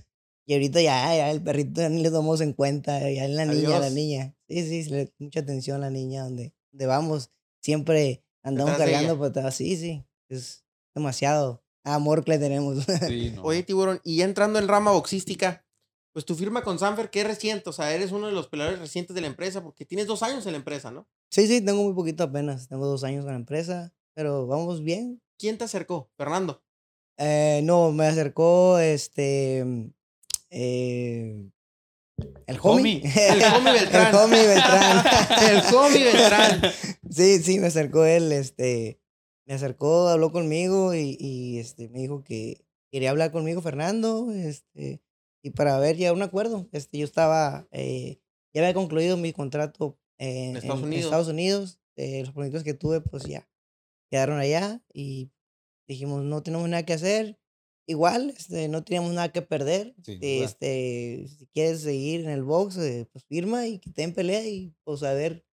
Y 0.46 0.54
ahorita 0.54 0.80
ya, 0.80 1.14
ya 1.14 1.30
el 1.30 1.42
perrito 1.42 1.80
ya 1.82 1.88
ni 1.90 2.02
le 2.02 2.10
tomamos 2.10 2.40
en 2.40 2.52
cuenta, 2.54 3.00
ya 3.10 3.24
es 3.24 3.30
la 3.30 3.44
niña, 3.44 3.68
la 3.70 3.76
Adiós. 3.78 3.92
niña. 3.92 4.34
Sí, 4.48 4.62
sí, 4.66 4.84
sí, 4.84 4.90
le- 4.90 5.12
mucha 5.18 5.40
atención 5.40 5.76
a 5.76 5.86
la 5.86 5.90
niña, 5.90 6.24
donde, 6.24 6.54
donde 6.72 6.86
vamos, 6.86 7.30
siempre 7.62 8.24
andamos 8.42 8.76
cargando 8.78 9.18
por 9.18 9.26
atrás. 9.28 9.54
Sí, 9.54 9.76
sí, 9.76 10.04
es 10.30 10.64
demasiado 10.94 11.62
amor 11.94 12.24
que 12.24 12.32
le 12.32 12.38
tenemos. 12.38 12.84
Sí, 13.06 13.32
no. 13.36 13.42
Oye, 13.42 13.62
tiburón, 13.62 14.00
y 14.04 14.16
ya 14.18 14.24
entrando 14.24 14.58
en 14.58 14.68
rama 14.68 14.92
boxística, 14.92 15.64
pues 16.12 16.24
tu 16.24 16.34
firma 16.34 16.62
con 16.62 16.78
Sanfer, 16.78 17.10
que 17.10 17.20
es 17.20 17.26
reciente, 17.26 17.68
o 17.68 17.72
sea, 17.72 17.92
eres 17.94 18.12
uno 18.12 18.26
de 18.26 18.32
los 18.32 18.48
peleadores 18.48 18.80
recientes 18.80 19.14
de 19.14 19.20
la 19.20 19.26
empresa, 19.28 19.62
porque 19.62 19.84
tienes 19.84 20.06
dos 20.06 20.22
años 20.22 20.44
en 20.46 20.52
la 20.52 20.58
empresa, 20.58 20.90
¿no? 20.90 21.06
sí, 21.30 21.46
sí, 21.46 21.60
tengo 21.60 21.82
muy 21.84 21.94
poquito 21.94 22.24
apenas, 22.24 22.68
tengo 22.68 22.86
dos 22.86 23.04
años 23.04 23.24
con 23.24 23.32
la 23.34 23.38
empresa, 23.38 23.92
pero 24.14 24.46
vamos 24.46 24.82
bien. 24.82 25.20
¿Quién 25.38 25.58
te 25.58 25.64
acercó? 25.64 26.10
Fernando. 26.16 26.62
Eh, 27.18 27.60
no, 27.64 27.92
me 27.92 28.06
acercó 28.06 28.78
este... 28.78 29.64
eh, 30.50 31.48
el 32.46 32.58
homie. 32.62 33.02
homie. 33.04 33.12
El 33.14 33.42
homie 33.44 33.72
Beltrán. 33.80 34.08
el 34.08 34.14
homie 34.16 34.46
Beltrán. 34.46 35.04
El 35.68 35.74
homie 35.74 36.04
Beltrán. 36.04 36.62
Sí, 37.10 37.38
sí, 37.42 37.58
me 37.60 37.68
acercó 37.68 38.04
él, 38.04 38.32
este, 38.32 38.98
me 39.48 39.54
acercó, 39.54 40.08
habló 40.08 40.30
conmigo 40.30 40.94
y, 40.94 41.16
y, 41.18 41.58
este, 41.58 41.88
me 41.88 42.00
dijo 42.00 42.22
que 42.22 42.66
quería 42.92 43.08
hablar 43.10 43.32
conmigo 43.32 43.62
Fernando, 43.62 44.30
este, 44.30 45.00
y 45.42 45.50
para 45.50 45.78
ver 45.78 45.96
ya 45.96 46.12
un 46.12 46.20
acuerdo. 46.20 46.68
Este, 46.72 46.98
yo 46.98 47.04
estaba, 47.06 47.66
eh, 47.72 48.20
ya 48.52 48.60
había 48.60 48.74
concluido 48.74 49.16
mi 49.16 49.32
contrato 49.32 49.98
eh, 50.18 50.50
en, 50.50 50.56
Estados 50.58 50.80
en 50.80 50.86
Unidos. 50.86 51.04
Estados 51.06 51.28
Unidos, 51.28 51.80
eh, 51.96 52.20
los 52.20 52.34
proyectos 52.34 52.62
que 52.62 52.74
tuve, 52.74 53.00
pues 53.00 53.24
ya 53.24 53.48
quedaron 54.10 54.38
allá 54.38 54.82
y 54.92 55.30
dijimos, 55.88 56.24
no 56.24 56.42
tenemos 56.42 56.68
nada 56.68 56.84
que 56.84 56.92
hacer. 56.92 57.38
Igual, 57.86 58.34
este, 58.36 58.68
no 58.68 58.84
teníamos 58.84 59.14
nada 59.14 59.32
que 59.32 59.40
perder. 59.40 59.94
Duda. 59.96 60.18
Este, 60.20 61.26
si 61.38 61.46
quieres 61.46 61.80
seguir 61.80 62.20
en 62.20 62.28
el 62.28 62.44
box, 62.44 62.76
eh, 62.76 63.08
pues 63.10 63.24
firma 63.24 63.66
y 63.66 63.78
que 63.78 63.90
te 63.90 64.02
den 64.02 64.12
pelea 64.12 64.46
y 64.46 64.74
pues 64.84 65.02
a 65.04 65.14
ver 65.14 65.46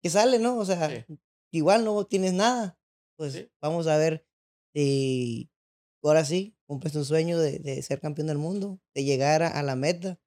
qué 0.00 0.08
sale, 0.08 0.38
¿no? 0.38 0.56
O 0.56 0.64
sea, 0.64 0.88
Sí. 0.88 1.18
igual 1.50 1.84
no 1.84 2.04
tienes 2.06 2.32
nada. 2.32 2.78
Pues 3.16 3.32
Sí. 3.34 3.48
vamos 3.62 3.86
a 3.86 3.96
ver 3.96 4.26
si 4.74 5.50
ahora 6.02 6.24
sí 6.24 6.56
cumples 6.66 6.92
tu 6.92 7.04
sueño 7.04 7.38
de, 7.38 7.58
de 7.58 7.82
ser 7.82 8.00
campeón 8.00 8.26
del 8.26 8.38
mundo, 8.38 8.80
de 8.94 9.04
llegar 9.04 9.42
a, 9.42 9.48
a 9.48 9.62
la 9.62 9.76
meta. 9.76 10.18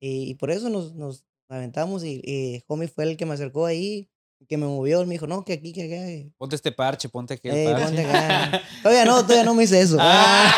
Y, 0.00 0.30
y 0.30 0.34
por 0.34 0.50
eso 0.50 0.68
nos, 0.70 0.94
nos 0.94 1.24
aventamos 1.48 2.04
y, 2.04 2.20
y 2.24 2.62
Homie 2.66 2.88
fue 2.88 3.04
el 3.04 3.16
que 3.16 3.26
me 3.26 3.34
acercó 3.34 3.64
ahí, 3.66 4.10
que 4.48 4.58
me 4.58 4.66
movió, 4.66 5.00
él 5.00 5.06
me 5.06 5.14
dijo, 5.14 5.26
no, 5.26 5.42
que 5.44 5.54
aquí, 5.54 5.72
que 5.72 5.84
acá. 5.84 6.34
Ponte 6.36 6.56
este 6.56 6.70
parche, 6.72 7.08
ponte 7.08 7.34
aquel 7.34 7.54
Ey, 7.54 7.66
parche. 7.66 7.84
ponte 7.86 8.04
acá. 8.04 8.62
Todavía 8.82 9.04
no, 9.06 9.22
todavía 9.22 9.44
no 9.44 9.54
me 9.54 9.64
hice 9.64 9.80
eso. 9.80 9.96
Ah. 9.98 10.52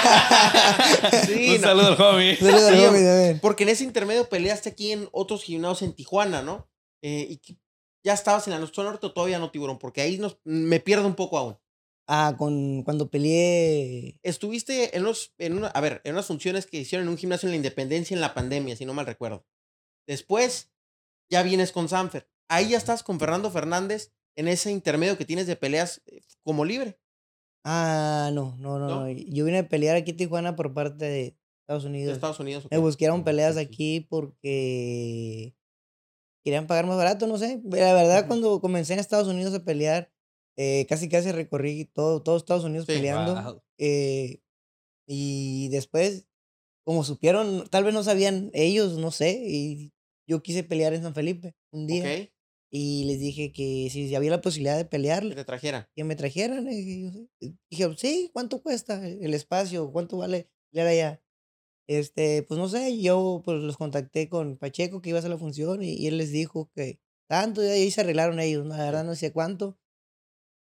Sí, 1.27 1.51
Un 1.55 1.61
no. 1.61 1.67
saludo 1.69 1.87
al 1.89 2.01
homie. 2.15 2.37
Saludos 2.41 2.63
al 2.65 2.77
Sí, 2.77 2.85
Homie 2.85 3.03
también. 3.05 3.39
Porque 3.41 3.63
en 3.63 3.69
ese 3.71 3.85
intermedio 3.85 4.29
peleaste 4.29 4.69
aquí 4.71 4.93
en 4.93 5.09
otros 5.13 5.45
gimnasios 5.45 5.83
en 5.83 5.95
Tijuana, 5.95 6.43
¿no? 6.43 6.69
Eh, 7.03 7.39
y 7.47 7.59
ya 8.05 8.15
estabas 8.15 8.47
en 8.49 8.59
la 8.61 8.67
Zona 8.67 8.91
Norte 8.91 9.07
o 9.07 9.13
todavía 9.13 9.39
no, 9.39 9.51
tiburón, 9.51 9.79
porque 9.79 10.01
ahí 10.01 10.19
nos, 10.19 10.39
me 10.45 10.81
pierdo 10.81 11.07
un 11.07 11.15
poco 11.15 11.39
aún. 11.39 11.57
Ah, 12.09 12.37
con, 12.39 12.83
cuando 12.85 13.11
peleé. 13.11 14.21
Estuviste 14.23 14.97
en 14.97 15.03
los, 15.03 15.35
en 15.39 15.55
una, 15.55 15.69
a 15.69 15.81
ver, 15.81 16.01
en 16.05 16.13
unas 16.13 16.27
funciones 16.27 16.67
que 16.67 16.79
hicieron 16.79 17.07
en 17.07 17.11
un 17.11 17.19
gimnasio 17.19 17.49
en 17.49 17.53
la 17.53 17.57
Independencia 17.57 18.15
en 18.15 18.21
la 18.21 18.35
pandemia, 18.35 18.77
si 18.77 18.87
no 18.87 18.95
mal 18.95 19.07
recuerdo. 19.07 19.45
Después, 20.07 20.71
ya 21.29 21.43
vienes 21.43 21.73
con 21.73 21.89
Sanfer. 21.89 22.29
Ahí 22.49 22.71
ya 22.71 22.79
estás 22.79 23.03
con 23.03 23.19
Fernando 23.19 23.51
Fernández 23.51 24.13
en 24.37 24.47
ese 24.47 24.71
intermedio 24.71 25.19
que 25.19 25.25
tienes 25.25 25.47
de 25.49 25.57
peleas 25.57 26.03
eh, 26.07 26.21
como 26.45 26.65
libre. 26.65 27.01
Ah, 27.65 28.31
no, 28.33 28.57
no, 28.59 28.79
no, 28.79 28.89
¿No? 28.89 29.11
Yo 29.11 29.45
vine 29.45 29.59
a 29.59 29.69
pelear 29.69 29.97
aquí 29.97 30.13
en 30.13 30.17
Tijuana 30.19 30.55
por 30.55 30.73
parte 30.73 31.05
de 31.05 31.37
Estados 31.63 31.83
De 31.83 31.89
Unidos. 31.89 32.15
Estados 32.15 32.39
Unidos. 32.39 32.69
Me 32.71 32.79
buscaron 32.79 33.25
peleas 33.25 33.57
aquí 33.57 34.07
porque 34.09 35.57
querían 36.45 36.69
pagar 36.69 36.87
más 36.87 36.97
barato, 36.97 37.27
no 37.27 37.39
sé. 37.39 37.61
La 37.65 37.93
verdad, 37.93 38.29
cuando 38.29 38.61
comencé 38.61 38.93
en 38.93 39.01
Estados 39.01 39.27
Unidos 39.27 39.53
a 39.53 39.65
pelear, 39.65 40.13
eh, 40.57 40.87
casi 40.89 41.09
casi 41.09 41.33
recorrí 41.33 41.85
todo, 41.87 42.23
todo 42.23 42.37
Estados 42.37 42.65
Unidos 42.65 42.87
Sí, 42.87 42.93
peleando. 42.95 43.35
Wow. 43.35 43.63
eh, 43.79 44.41
y 45.07 45.69
después, 45.71 46.27
como 46.85 47.05
supieron, 47.05 47.67
tal 47.71 47.85
vez 47.85 47.95
no 47.95 48.03
sabían 48.03 48.51
ellos, 48.55 48.99
no 48.99 49.11
sé, 49.11 49.43
y 49.47 49.93
yo 50.29 50.43
quise 50.43 50.65
pelear 50.65 50.95
en 50.95 51.03
San 51.03 51.15
Felipe 51.15 51.55
un 51.73 51.87
día. 51.87 52.03
Y 52.71 53.05
les 53.05 53.21
dije 53.21 53.53
que 53.53 53.89
si 53.91 54.13
había 54.15 54.33
la 54.33 54.41
posibilidad 54.41 54.77
de 54.77 54.85
que 54.85 54.89
pelear, 54.91 55.23
te 55.35 55.45
trajeran. 55.45 55.87
que 55.95 56.05
me 56.05 56.17
trajeran. 56.17 56.67
Y 56.71 57.29
dije, 57.71 57.95
sí, 57.97 58.31
¿cuánto 58.33 58.61
cuesta 58.61 59.07
el 59.07 59.33
espacio? 59.35 59.93
¿Cuánto 59.93 60.17
vale 60.19 60.49
pelear 60.73 60.89
allá? 60.89 61.23
Este, 61.89 62.43
pues 62.43 62.59
no 62.59 62.69
sé, 62.69 63.01
yo 63.01 63.43
pues 63.45 63.63
los 63.63 63.77
contacté 63.77 64.29
con 64.29 64.57
Pacheco 64.59 65.01
que 65.01 65.11
iba 65.11 65.19
a 65.19 65.21
hacer 65.21 65.31
la 65.31 65.39
función 65.39 65.83
y, 65.83 65.95
y 65.95 66.09
él 66.09 66.19
les 66.19 66.33
dijo 66.33 66.71
que 66.75 66.99
tanto 67.29 67.63
y 67.65 67.69
ahí 67.69 67.91
se 67.93 68.01
arreglaron 68.01 68.41
ellos, 68.41 68.67
la 68.67 68.77
verdad 68.79 69.05
no 69.05 69.15
sé 69.15 69.33
cuánto. 69.33 69.79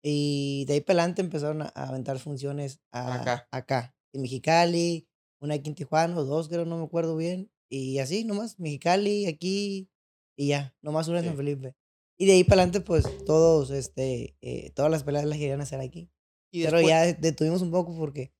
Y 0.07 0.64
de 0.67 0.75
ahí 0.75 0.81
para 0.83 1.01
adelante 1.01 1.23
empezaron 1.23 1.62
a, 1.62 1.73
a 1.75 1.88
aventar 1.88 2.19
funciones 2.19 2.81
a- 2.93 3.14
Acá. 3.23 3.49
acá, 3.51 3.97
en 4.12 4.21
Mexicali, 4.23 5.09
una 5.40 5.55
aquí 5.55 5.71
en 5.71 5.75
Tijuana, 5.75 6.17
o 6.19 6.25
dos 6.25 6.49
creo, 6.49 6.67
no 6.67 6.77
me 6.77 6.85
acuerdo 6.85 7.17
bien. 7.17 7.51
Y 7.71 7.99
así 8.01 8.25
nomás, 8.25 8.59
Mexicali, 8.61 9.27
aquí, 9.27 9.90
y 10.37 10.49
ya, 10.49 10.77
nomás 10.83 11.09
una 11.09 11.21
en 11.21 11.25
San 11.25 11.33
Sí. 11.35 11.38
Felipe. 11.38 11.75
Y 12.19 12.27
de 12.27 12.33
ahí 12.33 12.45
para 12.45 12.62
adelante, 12.62 12.81
pues 12.83 13.25
todos, 13.25 13.71
este, 13.71 14.37
eh, 14.43 14.71
todas 14.75 14.90
las 14.90 15.05
peleas 15.05 15.25
las 15.25 15.38
querían 15.38 15.61
hacer 15.62 15.81
aquí. 15.81 16.11
Y 16.53 16.64
Pero 16.64 16.81
ya 16.83 17.12
detuvimos 17.14 17.62
un 17.62 17.71
poco 17.71 17.97
porque. 17.97 18.33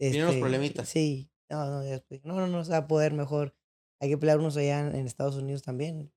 Vinieron 0.00 0.28
los 0.28 0.34
este, 0.36 0.40
problemitas. 0.40 0.88
Sí, 0.88 1.30
no, 1.50 1.66
no, 1.66 1.84
ya 1.84 2.02
no, 2.22 2.34
no, 2.36 2.46
no 2.46 2.64
se 2.64 2.70
va 2.70 2.78
a 2.78 2.86
poder 2.86 3.12
mejor. 3.12 3.54
Hay 4.00 4.08
que 4.08 4.16
pelear 4.16 4.38
unos 4.38 4.56
allá 4.56 4.80
en, 4.80 4.94
en 4.94 5.06
Estados 5.06 5.34
Unidos 5.36 5.62
también. 5.62 6.12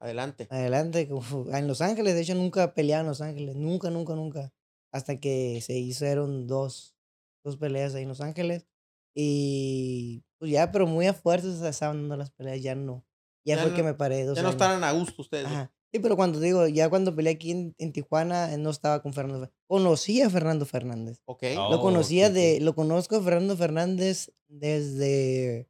Adelante. 0.00 0.46
Adelante, 0.50 1.08
en 1.52 1.68
Los 1.68 1.80
Ángeles, 1.80 2.14
de 2.14 2.22
hecho 2.22 2.34
nunca 2.34 2.74
peleaban 2.74 3.06
en 3.06 3.10
Los 3.10 3.20
Ángeles, 3.20 3.54
nunca, 3.56 3.90
nunca, 3.90 4.14
nunca. 4.14 4.52
Hasta 4.92 5.20
que 5.20 5.60
se 5.62 5.78
hicieron 5.78 6.46
dos, 6.48 6.96
dos 7.44 7.56
peleas 7.56 7.94
ahí 7.94 8.02
en 8.02 8.08
Los 8.08 8.20
Ángeles. 8.20 8.66
Y 9.14 10.24
pues 10.38 10.50
ya, 10.50 10.72
pero 10.72 10.86
muy 10.86 11.06
a 11.06 11.14
fuerzas 11.14 11.58
se 11.58 11.68
estaban 11.68 11.98
dando 12.02 12.16
las 12.16 12.30
peleas, 12.30 12.60
ya 12.62 12.74
no. 12.74 13.04
Ya, 13.44 13.56
Ya 13.56 13.62
fue 13.62 13.70
no- 13.70 13.76
que 13.76 13.82
me 13.82 13.94
paré 13.94 14.24
dos 14.24 14.36
Ya 14.36 14.42
no 14.42 14.50
estaban 14.50 14.82
a 14.84 14.92
gusto 14.92 15.22
ustedes. 15.22 15.48
Sí, 15.92 15.98
pero 15.98 16.14
cuando 16.16 16.38
digo, 16.38 16.68
ya 16.68 16.88
cuando 16.88 17.14
peleé 17.16 17.34
aquí 17.34 17.50
en, 17.50 17.74
en 17.78 17.92
Tijuana, 17.92 18.56
no 18.56 18.70
estaba 18.70 19.02
con 19.02 19.12
Fernando. 19.12 19.46
Fer- 19.46 19.52
Conocí 19.66 20.22
a 20.22 20.30
Fernando 20.30 20.64
Fernández. 20.64 21.20
Ok. 21.24 21.42
Oh, 21.58 21.70
Lo 21.70 21.80
conocía 21.80 22.26
ok, 22.26 22.30
ok. 22.30 22.34
de, 22.36 22.60
lo 22.60 22.74
conozco 22.76 23.16
a 23.16 23.22
Fernando 23.22 23.56
Fernández 23.56 24.30
desde, 24.48 25.68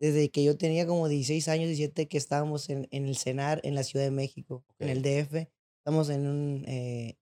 desde 0.00 0.30
que 0.30 0.44
yo 0.44 0.56
tenía 0.56 0.86
como 0.86 1.08
16 1.08 1.48
años, 1.48 1.66
17, 1.68 2.08
que 2.08 2.18
estábamos 2.18 2.68
en, 2.70 2.86
en 2.90 3.06
el 3.06 3.16
CENAR 3.16 3.60
en 3.64 3.74
la 3.74 3.82
Ciudad 3.82 4.04
de 4.04 4.10
México, 4.10 4.64
en 4.78 4.88
el 4.88 5.02
DF. 5.02 5.48
Estamos 5.78 6.08
en 6.10 6.26
un, 6.26 6.64
eh, 6.68 7.16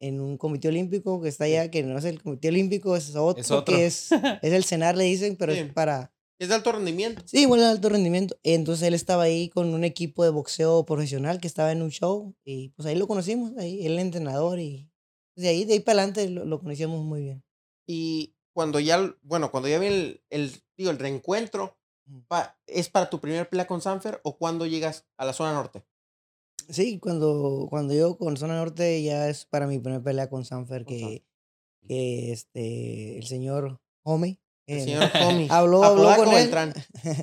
en 0.00 0.20
un 0.20 0.36
comité 0.38 0.68
olímpico 0.68 1.20
que 1.20 1.28
está 1.28 1.44
allá, 1.44 1.70
que 1.70 1.82
no 1.82 1.98
es 1.98 2.04
el 2.04 2.22
comité 2.22 2.48
olímpico, 2.48 2.96
es 2.96 3.14
otro, 3.16 3.40
Es 3.40 3.50
otro. 3.50 3.74
que 3.74 3.86
es, 3.86 4.10
es 4.42 4.52
el 4.52 4.64
cenar, 4.64 4.96
le 4.96 5.04
dicen, 5.04 5.36
pero 5.36 5.52
Sí. 5.52 5.60
es 5.60 5.72
para... 5.72 6.12
Es 6.38 6.48
de 6.48 6.54
alto 6.56 6.72
rendimiento. 6.72 7.22
Sí, 7.26 7.42
igual 7.42 7.60
de 7.60 7.66
alto 7.66 7.88
rendimiento. 7.88 8.36
Entonces 8.42 8.88
él 8.88 8.94
estaba 8.94 9.22
ahí 9.22 9.48
con 9.50 9.72
un 9.72 9.84
equipo 9.84 10.24
de 10.24 10.30
boxeo 10.30 10.84
profesional 10.84 11.40
que 11.40 11.46
estaba 11.46 11.70
en 11.72 11.80
un 11.80 11.90
show 11.90 12.34
y 12.44 12.70
pues 12.70 12.86
ahí 12.86 12.96
lo 12.96 13.06
conocimos, 13.06 13.52
ahí 13.56 13.86
él 13.86 13.92
el 13.92 13.98
entrenador 14.00 14.58
y 14.58 14.90
de 15.36 15.48
ahí, 15.48 15.64
de 15.64 15.74
ahí 15.74 15.80
para 15.80 16.00
adelante 16.02 16.28
lo, 16.30 16.44
lo 16.44 16.58
conocíamos 16.58 17.04
muy 17.04 17.22
bien. 17.22 17.44
Y 17.86 18.34
cuando 18.52 18.80
ya, 18.80 19.14
bueno, 19.22 19.50
cuando 19.50 19.68
ya 19.68 19.78
viene 19.78 19.96
el, 19.96 20.22
el, 20.30 20.52
digo, 20.76 20.90
el 20.90 20.98
reencuentro. 20.98 21.78
Pa- 22.28 22.58
¿es 22.66 22.88
para 22.88 23.10
tu 23.10 23.20
primer 23.20 23.48
pelea 23.48 23.66
con 23.66 23.80
Sanfer 23.80 24.20
o 24.24 24.36
cuando 24.36 24.66
llegas 24.66 25.06
a 25.16 25.24
la 25.24 25.32
zona 25.32 25.52
norte? 25.52 25.84
Sí, 26.68 26.98
cuando, 26.98 27.66
cuando 27.68 27.94
yo 27.94 28.16
con 28.16 28.36
Zona 28.36 28.56
Norte 28.56 29.02
ya 29.02 29.28
es 29.28 29.44
para 29.44 29.66
mi 29.66 29.78
primera 29.78 30.02
pelea 30.02 30.30
con 30.30 30.44
Sanfer 30.44 30.84
que, 30.86 31.24
que 31.86 32.32
este, 32.32 33.18
el 33.18 33.26
señor 33.26 33.80
Homie 34.02 34.40
El 34.66 34.78
eh, 34.78 34.84
señor 34.84 35.10
Tommy. 35.12 35.46
habló, 35.50 35.84
habló 35.84 36.16
con 36.16 36.32
él. 36.34 36.50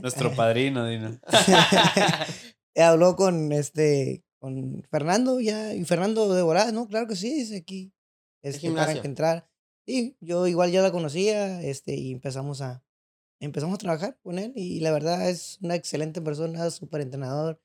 Nuestro 0.02 0.36
padrino, 0.36 0.86
Dino. 0.86 1.20
habló 2.76 3.16
con 3.16 3.52
este 3.52 4.24
con 4.40 4.84
Fernando 4.90 5.40
ya 5.40 5.74
y 5.74 5.86
Fernando 5.86 6.34
de 6.34 6.42
volada, 6.42 6.72
no, 6.72 6.88
claro 6.88 7.08
que 7.08 7.16
sí, 7.16 7.34
dice 7.34 7.58
aquí 7.58 7.94
este, 8.44 8.72
para 8.72 8.94
que 9.00 9.08
entrar. 9.08 9.48
Sí, 9.88 10.18
yo 10.20 10.48
igual 10.48 10.72
ya 10.72 10.82
la 10.82 10.92
conocía, 10.92 11.62
este 11.62 11.96
y 11.96 12.12
empezamos 12.12 12.62
a 12.62 12.84
empezamos 13.46 13.76
a 13.76 13.78
trabajar 13.80 14.18
con 14.24 14.40
él 14.40 14.54
y 14.56 14.80
la 14.80 14.92
verdad 14.92 15.30
es 15.30 15.58
una 15.62 15.76
excelente 15.76 16.22
persona, 16.22 16.70
súper 16.72 17.02
entrenador 17.02 17.60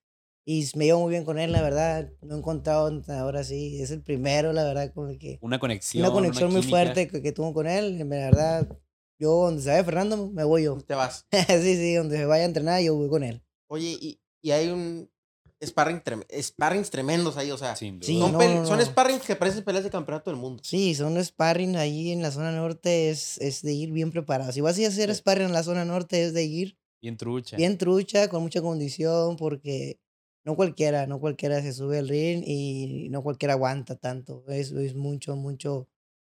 y 0.49 0.69
me 0.77 0.85
llevo 0.85 1.01
muy 1.01 1.11
bien 1.11 1.25
con 1.25 1.39
él, 1.41 1.51
la 1.53 1.61
verdad, 1.61 2.09
no 2.23 2.35
he 2.37 2.39
encontrado 2.39 2.89
entrenador 2.89 3.37
así, 3.37 3.81
es 3.83 3.91
el 3.91 4.03
primero, 4.03 4.53
la 4.53 4.63
verdad, 4.63 4.93
con 4.95 5.11
el 5.11 5.19
que 5.19 5.39
Una 5.43 5.59
conexión. 5.59 6.05
una 6.05 6.13
conexión 6.13 6.53
muy 6.53 6.61
química. 6.61 6.77
fuerte 6.79 7.09
que, 7.09 7.21
que 7.21 7.33
tuvo 7.33 7.53
con 7.53 7.67
él, 7.67 7.99
la 7.99 8.05
verdad, 8.05 8.69
yo 9.19 9.31
donde 9.33 9.63
se 9.63 9.71
vaya 9.71 9.83
Fernando 9.85 10.31
me 10.31 10.45
voy 10.45 10.65
yo. 10.65 10.79
Te 10.79 10.95
vas. 10.95 11.27
sí, 11.33 11.75
sí, 11.77 11.95
donde 11.95 12.17
se 12.17 12.25
vaya 12.27 12.45
a 12.45 12.47
entrenar 12.47 12.81
yo 12.81 12.95
voy 12.95 13.09
con 13.09 13.25
él. 13.25 13.43
Oye, 13.69 13.97
y, 14.01 14.21
y 14.41 14.51
hay 14.53 14.69
un 14.69 15.11
sparring 15.65 16.01
trem- 16.03 16.25
sparrings 16.43 16.91
tremendos 16.91 17.37
ahí, 17.37 17.51
o 17.51 17.59
sea, 17.59 17.77
Sin 17.77 17.99
duda. 17.99 18.07
Sí, 18.07 18.19
son, 18.21 18.33
no, 18.33 18.39
no, 18.39 18.67
son 18.67 18.81
sparrings 18.85 19.23
que 19.23 19.37
parecen 19.37 19.65
peleas 19.65 19.85
de 19.85 19.91
campeonato 19.91 20.31
del 20.31 20.39
mundo. 20.39 20.63
Sí, 20.65 20.95
son 20.95 21.23
sparring 21.23 21.77
ahí 21.77 22.11
en 22.13 22.23
la 22.23 22.31
zona 22.31 22.53
norte, 22.53 23.11
es, 23.11 23.39
es 23.39 23.63
de 23.63 23.73
ir 23.73 23.91
bien 23.93 24.11
preparado. 24.11 24.53
Si 24.53 24.61
vas 24.61 24.79
a 24.79 24.87
hacer 24.87 25.11
Sí. 25.11 25.17
sparring 25.17 25.47
en 25.47 25.53
la 25.53 25.63
zona 25.63 25.85
norte, 25.85 26.25
es 26.25 26.35
de 26.35 26.45
ir 26.45 26.79
Bien 27.03 27.17
trucha. 27.17 27.57
bien 27.57 27.79
trucha, 27.79 28.29
con 28.29 28.43
mucha 28.43 28.61
condición, 28.63 29.37
porque 29.37 29.99
no 30.45 30.57
cualquiera, 30.57 31.07
no 31.07 31.19
cualquiera 31.21 31.61
se 31.63 31.73
sube 31.73 31.99
al 31.99 32.09
ring 32.09 32.43
y 32.47 33.09
no 33.11 33.23
cualquiera 33.23 33.55
aguanta 33.55 33.97
tanto. 33.97 34.45
Es, 34.49 34.71
es 34.73 34.95
mucho, 34.95 35.37
mucho 35.37 35.89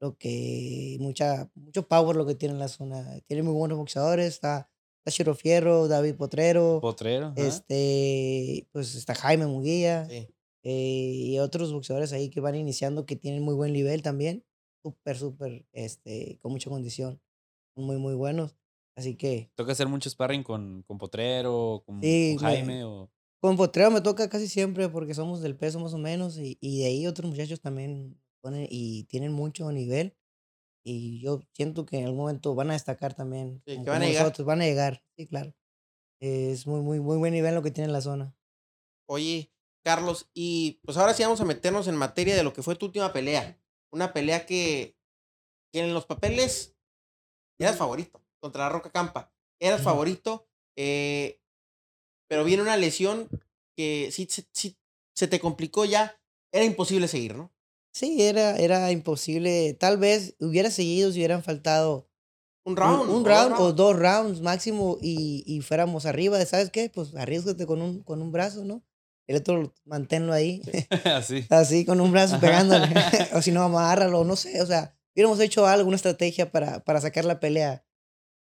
lo 0.01 0.17
que, 0.17 0.97
mucha, 1.01 1.51
mucho 1.55 1.87
power 1.89 2.17
lo 2.17 2.25
que 2.25 2.35
tiene 2.37 2.55
en 2.55 2.61
la 2.61 2.69
zona. 2.69 3.21
Tiene 3.27 3.43
muy 3.43 3.53
buenos 3.55 3.79
boxeadores, 3.79 4.27
está, 4.29 4.71
está 5.09 5.17
Chiro 5.17 5.35
Fierro, 5.35 5.89
David 5.89 6.15
Potrero, 6.17 6.81
Potrero. 6.81 7.29
ajá. 7.29 7.35
este, 7.47 8.69
pues 8.73 8.95
está 8.95 9.15
Jaime 9.15 9.47
Munguía 9.47 10.07
Sí. 10.09 10.29
eh, 10.65 11.13
y 11.33 11.39
otros 11.39 11.73
boxeadores 11.73 12.13
ahí 12.13 12.31
que 12.31 12.41
van 12.41 12.55
iniciando 12.55 13.07
que 13.07 13.17
tienen 13.17 13.43
muy 13.43 13.55
buen 13.55 13.73
nivel 13.73 14.03
también, 14.03 14.45
súper, 14.83 15.17
súper, 15.17 15.67
este, 15.73 16.39
con 16.41 16.53
mucha 16.53 16.69
condición, 16.71 17.21
muy, 17.77 17.97
muy 17.97 18.15
buenos. 18.15 18.57
Así 18.97 19.15
que 19.17 19.51
Toca 19.55 19.73
hacer 19.73 19.87
mucho 19.89 20.11
sparring 20.11 20.43
con, 20.43 20.83
con 20.83 20.99
Potrero, 20.99 21.83
con, 21.87 22.03
Sí, 22.03 22.35
con 22.37 22.45
me- 22.45 22.51
Jaime. 22.57 22.85
O... 22.85 23.11
con 23.41 23.57
Potrero 23.57 23.91
me 23.93 24.01
toca 24.01 24.29
casi 24.29 24.49
siempre 24.49 24.89
porque 24.89 25.15
somos 25.15 25.41
del 25.41 25.57
peso 25.57 25.79
más 25.79 25.95
o 25.95 25.99
menos 25.99 26.37
y, 26.39 26.59
y 26.61 26.81
de 26.81 26.87
ahí 26.87 27.07
otros 27.07 27.31
muchachos 27.31 27.61
también 27.61 28.21
ponen 28.41 28.67
y 28.69 29.05
tienen 29.05 29.33
mucho 29.33 29.71
nivel 29.71 30.17
y 30.89 31.21
yo 31.21 31.43
siento 31.53 31.85
que 31.85 31.99
en 31.99 32.07
algún 32.07 32.21
momento 32.21 32.55
van 32.55 32.71
a 32.71 32.73
destacar 32.73 33.15
también. 33.15 33.63
Sí, 33.67 33.83
que 33.83 33.91
van 33.91 34.03
a 34.03 34.07
llegar. 34.07 34.23
nosotros, 34.23 34.47
van 34.47 34.63
a 34.63 34.65
llegar, 34.65 35.05
sí, 35.17 35.27
claro. 35.27 35.55
Es 36.21 36.67
muy, 36.67 36.81
muy, 36.81 36.99
muy 36.99 37.19
buen 37.19 37.35
nivel 37.35 37.55
lo 37.55 37.63
que 37.63 37.71
tiene 37.71 37.87
en 37.87 37.93
la 37.93 38.01
zona. 38.01 38.35
Oye, 39.07 39.53
Carlos, 39.85 40.31
y 40.33 40.81
pues 40.83 40.97
ahora 40.97 41.13
sí 41.13 41.23
vamos 41.23 41.41
a 41.41 41.45
meternos 41.45 41.89
en 41.89 41.97
materia 41.97 42.35
de 42.35 42.43
lo 42.43 42.53
que 42.53 42.63
fue 42.63 42.75
tu 42.75 42.87
última 42.87 43.13
pelea. 43.13 43.61
Una 43.93 44.13
pelea 44.13 44.47
que, 44.47 44.97
que 45.73 45.81
en 45.81 45.93
los 45.93 46.07
papeles 46.07 46.77
eras 47.59 47.77
favorito 47.77 48.25
contra 48.41 48.65
la 48.65 48.71
Roca 48.71 48.91
Campa. 48.91 49.33
Eras 49.61 49.83
favorito, 49.83 50.49
eh, 50.77 51.41
pero 52.29 52.45
viene 52.45 52.63
una 52.63 52.77
lesión 52.77 53.29
que 53.77 54.11
sí, 54.13 54.27
sí, 54.31 54.47
sí 54.53 54.79
se 55.15 55.29
te 55.29 55.41
complicó 55.41 55.85
ya. 55.85 56.19
Era 56.53 56.65
imposible 56.65 57.09
seguir, 57.09 57.35
¿no? 57.35 57.53
Sí, 57.99 58.23
era, 58.23 58.57
era 58.57 58.93
imposible. 58.93 59.75
Tal 59.75 59.97
vez 59.99 60.37
hubiera 60.39 60.71
seguido 60.71 61.11
si 61.11 61.19
hubieran 61.19 61.43
faltado 61.43 62.09
Un 62.65 62.73
un, 62.73 62.77
round. 62.77 63.11
un 63.11 63.25
round 63.25 63.53
o 63.55 63.57
rounds. 63.59 63.77
dos 63.77 63.97
rounds 63.97 64.41
máximo 64.41 64.99
y, 65.01 65.43
y 65.47 65.61
fuéramos 65.63 66.07
arriba 66.07 66.39
de, 66.39 66.47
¿sabes 66.47 66.71
qué? 66.71 66.91
Pues 66.91 67.15
arriesgate 67.17 67.67
con 67.67 67.83
un, 67.83 68.03
con 68.05 68.23
un 68.23 68.31
brazo, 68.31 68.65
¿no? 68.65 68.85
El 69.27 69.37
otro 69.37 69.75
manténlo 69.85 70.33
ahí, 70.33 70.63
Así. 71.05 71.45
así 71.51 71.85
con 71.85 72.01
un 72.01 72.13
brazo 72.13 72.39
pegándole. 72.39 72.87
O 73.35 73.43
si 73.43 73.51
no, 73.51 73.63
amárralo, 73.63 74.23
no 74.25 74.37
sé. 74.37 74.63
O 74.63 74.67
sea, 74.67 74.95
hubiéramos 75.15 75.41
hecho 75.41 75.67
algo, 75.67 75.89
una 75.89 75.97
estrategia 75.97 76.53
para, 76.53 76.85
para 76.85 77.01
sacar 77.01 77.25
la 77.25 77.41
pelea. 77.41 77.85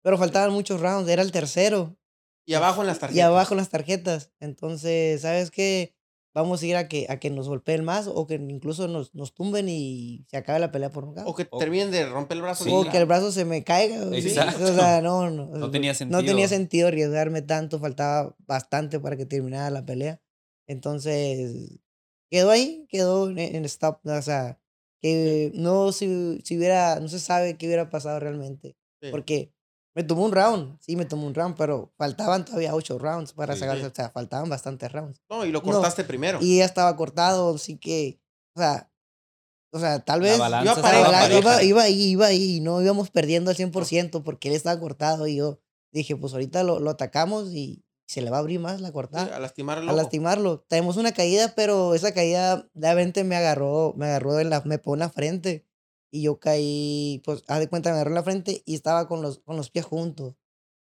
Pero 0.02 0.18
faltaban 0.18 0.52
muchos 0.52 0.80
rounds, 0.82 1.08
era 1.10 1.22
el 1.22 1.32
tercero. 1.32 1.96
Y 2.44 2.54
abajo 2.54 2.82
en 2.82 2.88
las 2.88 2.98
tarjetas. 2.98 3.16
Y 3.16 3.20
abajo 3.22 3.54
en 3.54 3.58
las 3.58 3.70
tarjetas. 3.70 4.30
Entonces, 4.38 5.22
¿sabes 5.22 5.50
qué? 5.50 5.95
Vamos 6.36 6.62
a 6.62 6.66
ir 6.66 6.76
a 6.76 6.86
que, 6.86 7.06
a 7.08 7.18
que 7.18 7.30
nos 7.30 7.48
golpeen 7.48 7.82
más 7.82 8.08
o 8.08 8.26
que 8.26 8.34
incluso 8.34 8.88
nos, 8.88 9.14
nos 9.14 9.32
tumben 9.32 9.70
y 9.70 10.26
se 10.28 10.36
acabe 10.36 10.58
la 10.58 10.70
pelea 10.70 10.92
por 10.92 11.06
nocaut. 11.06 11.26
O 11.26 11.34
que 11.34 11.46
O- 11.50 11.56
terminen 11.56 11.90
de 11.90 12.04
romper 12.06 12.36
el 12.36 12.42
brazo. 12.42 12.64
Sí. 12.64 12.70
o 12.70 12.84
que 12.90 12.98
el 12.98 13.06
brazo 13.06 13.32
se 13.32 13.46
me 13.46 13.64
caiga. 13.64 14.04
Exacto. 14.14 14.64
O 14.64 14.74
sea, 14.74 15.00
no, 15.00 15.30
no. 15.30 15.46
No 15.46 15.70
tenía 15.70 15.92
No 16.08 16.18
tenía 16.18 16.46
sentido. 16.46 16.48
sentido 16.48 16.88
arriesgarme 16.88 17.40
tanto, 17.40 17.78
faltaba 17.80 18.36
bastante 18.46 19.00
para 19.00 19.16
que 19.16 19.24
terminara 19.24 19.70
la 19.70 19.86
pelea. 19.86 20.20
Entonces, 20.68 21.78
quedó 22.30 22.50
ahí, 22.50 22.86
quedó 22.90 23.30
en, 23.30 23.38
en 23.38 23.64
stop. 23.64 24.00
O 24.04 24.22
sea, 24.22 24.58
que 25.00 25.50
no 25.54 25.90
si, 25.92 26.40
si 26.44 26.56
hubiera, 26.58 27.00
no 27.00 27.08
se 27.08 27.18
sabe 27.18 27.56
qué 27.56 27.66
hubiera 27.66 27.88
pasado 27.88 28.20
realmente. 28.20 28.76
Sí. 29.00 29.08
Porque 29.10 29.52
me 29.96 30.04
tomó 30.04 30.26
un 30.26 30.32
round, 30.32 30.78
sí, 30.80 30.94
me 30.94 31.06
tomó 31.06 31.26
un 31.26 31.34
round, 31.34 31.56
pero 31.56 31.90
faltaban 31.96 32.44
todavía 32.44 32.74
ocho 32.74 32.98
rounds 32.98 33.32
para 33.32 33.54
Sí. 33.54 33.60
sacar, 33.60 33.78
Sí. 33.78 33.84
o 33.84 33.92
sea, 33.94 34.10
faltaban 34.10 34.48
bastantes 34.50 34.92
rounds. 34.92 35.22
No, 35.30 35.44
y 35.46 35.50
lo 35.50 35.60
No. 35.62 35.64
cortaste 35.72 36.04
primero. 36.04 36.38
Y 36.42 36.58
ya 36.58 36.66
estaba 36.66 36.94
cortado, 36.96 37.54
así 37.54 37.78
que, 37.78 38.20
o 38.54 38.60
sea, 38.60 38.92
o 39.72 39.80
sea, 39.80 39.98
tal 40.00 40.20
La 40.20 40.28
vez 40.28 40.38
balanza 40.38 40.78
Iba 40.78 40.90
la- 41.10 41.10
pareja. 41.10 41.38
iba, 41.40 41.62
iba 41.62 41.82
ahí, 41.82 42.02
iba 42.10 42.26
ahí, 42.26 42.56
y 42.56 42.60
no 42.60 42.80
íbamos 42.82 43.10
perdiendo 43.10 43.50
al 43.50 43.56
100% 43.56 44.22
porque 44.22 44.48
él 44.48 44.54
estaba 44.54 44.78
cortado 44.78 45.26
y 45.26 45.36
yo 45.36 45.60
dije, 45.92 46.14
pues 46.14 46.34
ahorita 46.34 46.62
lo, 46.62 46.78
lo 46.78 46.90
atacamos 46.90 47.52
y 47.52 47.82
se 48.06 48.20
le 48.20 48.30
va 48.30 48.36
a 48.36 48.40
abrir 48.40 48.60
más 48.60 48.80
la 48.82 48.88
Sí, 48.88 48.92
cortada, 48.94 49.34
a 49.34 49.40
lastimar 49.40 49.78
el 49.78 49.88
a 49.88 49.92
lastimarlo. 49.92 50.60
Tenemos 50.68 50.96
una 50.98 51.12
caída, 51.12 51.54
pero 51.56 51.94
esa 51.94 52.12
caída 52.12 52.68
de 52.74 52.94
repente 52.94 53.24
me 53.24 53.34
agarró, 53.34 53.94
me 53.96 54.06
agarró 54.06 54.38
en 54.40 54.50
la, 54.50 54.60
me 54.66 54.74
en 54.84 54.98
la 54.98 55.08
frente 55.10 55.66
y 56.10 56.22
yo 56.22 56.38
caí, 56.38 57.20
pues, 57.24 57.42
haz 57.48 57.58
de 57.60 57.68
cuenta, 57.68 57.90
me 57.90 57.96
agarró 57.96 58.12
la 58.14 58.22
frente 58.22 58.62
y 58.64 58.74
estaba 58.74 59.08
con 59.08 59.22
los, 59.22 59.38
con 59.40 59.56
los 59.56 59.70
pies 59.70 59.84
juntos. 59.84 60.34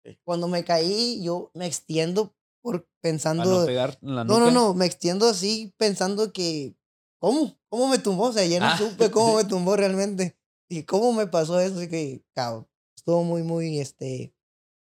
Sí. 0.05 0.19
Cuando 0.25 0.49
me 0.49 0.65
caí, 0.65 1.23
yo 1.23 1.51
me 1.55 1.67
extiendo 1.67 2.35
por 2.63 2.89
pensando... 3.01 3.61
no 3.61 3.67
pegar 3.67 3.99
la 4.03 4.25
No, 4.25 4.39
no, 4.41 4.51
no, 4.51 4.75
me 4.75 4.87
extiendo 4.87 5.29
así 5.29 5.75
pensando 5.77 6.33
que, 6.33 6.75
¿cómo? 7.19 7.59
¿Cómo 7.69 7.89
me 7.89 7.99
tumbó? 7.99 8.25
O 8.29 8.33
sea, 8.33 8.45
ya 8.47 8.61
no 8.61 8.67
Ah, 8.67 8.77
supe 8.79 9.11
cómo 9.11 9.37
me 9.37 9.45
tumbó 9.45 9.77
realmente. 9.77 10.37
Y 10.69 10.85
cómo 10.85 11.13
me 11.13 11.27
pasó 11.27 11.59
eso, 11.61 11.77
así 11.79 11.89
que, 11.89 12.23
cabrón, 12.35 12.67
estuvo 12.97 13.25
muy, 13.25 13.43
muy, 13.43 13.79
este, 13.81 14.33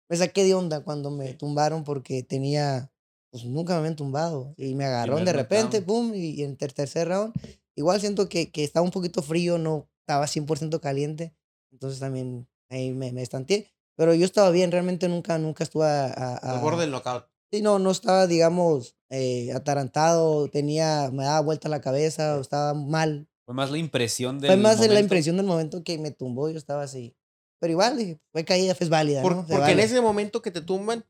me 0.10 0.18
saqué 0.18 0.44
de 0.44 0.54
onda 0.56 0.84
cuando 0.84 1.12
me 1.12 1.30
Sí. 1.30 1.34
tumbaron 1.36 1.84
porque 1.84 2.24
tenía, 2.24 2.92
pues 3.32 3.46
nunca 3.46 3.74
me 3.74 3.80
habían 3.80 3.96
tumbado. 3.96 4.54
Y 4.58 4.74
me 4.76 4.86
agarraron 4.86 5.24
de 5.26 5.34
repente, 5.34 5.82
pum, 5.82 6.14
y 6.14 6.42
en 6.44 6.58
ter- 6.58 6.74
tercer 6.74 7.08
round, 7.08 7.34
igual 7.76 8.00
siento 8.02 8.28
que, 8.30 8.52
que 8.52 8.64
estaba 8.64 8.84
un 8.84 8.92
poquito 8.92 9.22
frío, 9.22 9.58
no 9.58 9.88
estaba 10.06 10.28
100% 10.28 10.80
caliente. 10.80 11.34
Entonces 11.72 12.00
también 12.00 12.48
ahí 12.70 12.92
me, 12.92 13.12
me 13.12 13.24
estanteé. 13.24 13.72
Pero 13.98 14.14
yo 14.14 14.26
estaba 14.26 14.52
bien, 14.52 14.72
realmente 14.72 15.08
nunca, 15.10 15.38
nunca 15.40 15.64
estuve 15.64 15.86
a... 15.86 16.06
a- 16.06 16.38
Al 16.38 16.58
a- 16.58 16.62
borde 16.62 16.82
del 16.82 16.92
knockout. 16.92 17.26
Sí, 17.52 17.62
no, 17.62 17.80
no 17.80 17.92
estaba, 17.92 18.28
digamos, 18.28 18.96
eh, 19.10 19.52
atarantado, 19.54 20.48
tenía, 20.50 21.10
me 21.14 21.24
daba 21.24 21.40
vuelta 21.42 21.70
la 21.70 21.80
cabeza, 21.82 22.38
o 22.38 22.42
estaba 22.42 22.74
mal. 22.74 23.28
Fue 23.46 23.54
más 23.56 23.72
la 23.72 23.78
impresión 23.78 24.40
del 24.40 24.50
Fue 24.52 24.58
más 24.58 24.78
de 24.80 24.88
la 24.88 24.94
momento. 24.96 25.06
impresión 25.06 25.38
del 25.38 25.46
momento 25.46 25.84
que 25.84 25.98
me 25.98 26.12
tumbó, 26.12 26.50
yo 26.50 26.58
estaba 26.58 26.84
así. 26.84 27.16
Pero 27.60 27.72
igual, 27.72 27.98
dije, 27.98 28.20
fue 28.32 28.44
caída, 28.46 28.76
fue 28.76 28.88
válida, 28.90 29.22
Por- 29.22 29.36
¿no? 29.36 29.42
Porque 29.42 29.54
en 29.56 29.60
vale. 29.62 29.84
ese 29.84 30.02
momento 30.02 30.42
que 30.42 30.52
te 30.52 30.62
tumban, 30.62 31.06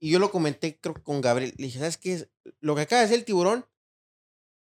y 0.00 0.10
yo 0.10 0.18
lo 0.18 0.30
comenté 0.30 0.78
creo 0.80 0.94
con 1.02 1.20
Gabriel, 1.20 1.52
le 1.58 1.66
dije, 1.66 1.78
¿sabes 1.78 1.98
qué? 1.98 2.14
es? 2.14 2.28
Lo 2.60 2.74
que 2.74 2.82
acaba 2.82 3.00
de 3.00 3.06
hacer 3.06 3.18
el 3.18 3.24
tiburón, 3.24 3.66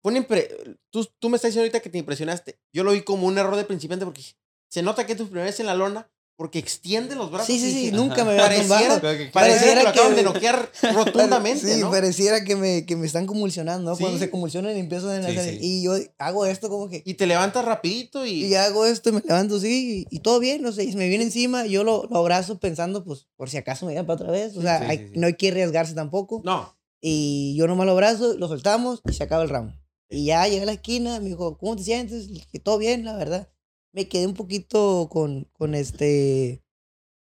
fue 0.02 0.12
impre- 0.14 0.78
tú, 0.90 1.06
tú 1.18 1.28
me 1.28 1.36
estás 1.36 1.50
diciendo 1.50 1.62
ahorita 1.64 1.80
que 1.80 1.90
te 1.90 1.98
impresionaste. 1.98 2.58
Yo 2.72 2.82
lo 2.84 2.92
vi 2.92 3.02
como 3.02 3.26
un 3.26 3.38
error 3.38 3.56
de 3.56 3.64
principiante 3.64 4.04
porque 4.04 4.22
se 4.68 4.82
nota 4.82 5.06
que 5.06 5.12
es 5.12 5.18
tu 5.18 5.24
primera 5.26 5.46
vez 5.46 5.60
en 5.60 5.66
la 5.66 5.74
lona, 5.74 6.08
porque 6.34 6.58
extiende 6.58 7.14
los 7.14 7.30
brazos. 7.30 7.46
Sí, 7.46 7.60
sí, 7.60 7.70
sí, 7.70 7.92
nunca 7.92 8.24
me 8.24 8.30
había 8.32 8.42
Pareciera- 8.44 9.30
Pareciera 9.32 9.76
que 9.80 9.82
lo 9.84 9.88
acaban 9.90 10.10
que- 10.10 10.16
de 10.16 10.22
noquear 10.24 10.72
rotundamente, 10.94 11.74
sí, 11.74 11.80
¿no? 11.80 11.90
pareciera 11.90 12.42
que 12.42 12.56
me, 12.56 12.84
que 12.86 12.96
me 12.96 13.06
están 13.06 13.26
convulsionando, 13.26 13.90
¿no? 13.92 13.96
Cuando 13.96 14.18
se 14.18 14.30
convulsionan 14.30 14.76
y 14.76 14.80
empiezan 14.80 15.24
a 15.24 15.28
Sí, 15.30 15.36
hacer. 15.36 15.54
sí. 15.54 15.58
Y 15.60 15.82
yo 15.84 15.92
hago 16.18 16.46
esto 16.46 16.68
como 16.68 16.88
que. 16.88 17.02
Y 17.04 17.14
te 17.14 17.26
levantas 17.26 17.64
rapidito 17.64 18.26
y... 18.26 18.46
Y 18.46 18.54
hago 18.54 18.86
esto 18.86 19.10
y 19.10 19.12
me 19.12 19.20
levanto 19.20 19.56
así 19.56 20.06
y, 20.10 20.16
y 20.16 20.20
todo 20.20 20.40
bien, 20.40 20.62
no 20.62 20.72
sé, 20.72 20.84
y 20.84 20.94
me 20.96 21.08
viene 21.08 21.24
encima, 21.24 21.66
yo 21.66 21.84
lo, 21.84 22.08
lo 22.10 22.16
abrazo 22.16 22.58
pensando, 22.58 23.04
pues, 23.04 23.28
por 23.36 23.48
si 23.50 23.58
acaso 23.58 23.86
me 23.86 23.92
llegan 23.92 24.06
para 24.06 24.16
otra 24.22 24.32
vez. 24.32 24.56
O 24.56 24.62
sea, 24.62 24.78
sí, 24.80 24.84
hay- 24.88 24.98
sí, 24.98 25.04
sí. 25.12 25.20
no 25.20 25.26
hay 25.28 25.34
que 25.34 25.48
arriesgarse 25.50 25.94
tampoco. 25.94 26.40
No, 26.44 26.74
Y 27.00 27.54
yo 27.56 27.66
nomás 27.68 27.86
lo 27.86 27.92
abrazo, 27.92 28.34
lo 28.38 28.48
soltamos 28.48 29.00
y 29.08 29.12
se 29.12 29.22
acaba 29.22 29.42
el 29.44 29.48
round. 29.50 29.74
Y 30.12 30.26
ya 30.26 30.46
llegué 30.46 30.62
a 30.62 30.66
la 30.66 30.72
esquina, 30.72 31.18
me 31.20 31.28
dijo, 31.30 31.56
¿cómo 31.58 31.76
te 31.76 31.82
sientes? 31.82 32.26
Le 32.28 32.34
dije, 32.34 32.58
todo 32.60 32.78
bien, 32.78 33.04
la 33.04 33.16
verdad. 33.16 33.48
Me 33.92 34.08
quedé 34.08 34.26
un 34.26 34.34
poquito 34.34 35.08
con, 35.10 35.44
con 35.52 35.74
este, 35.74 36.62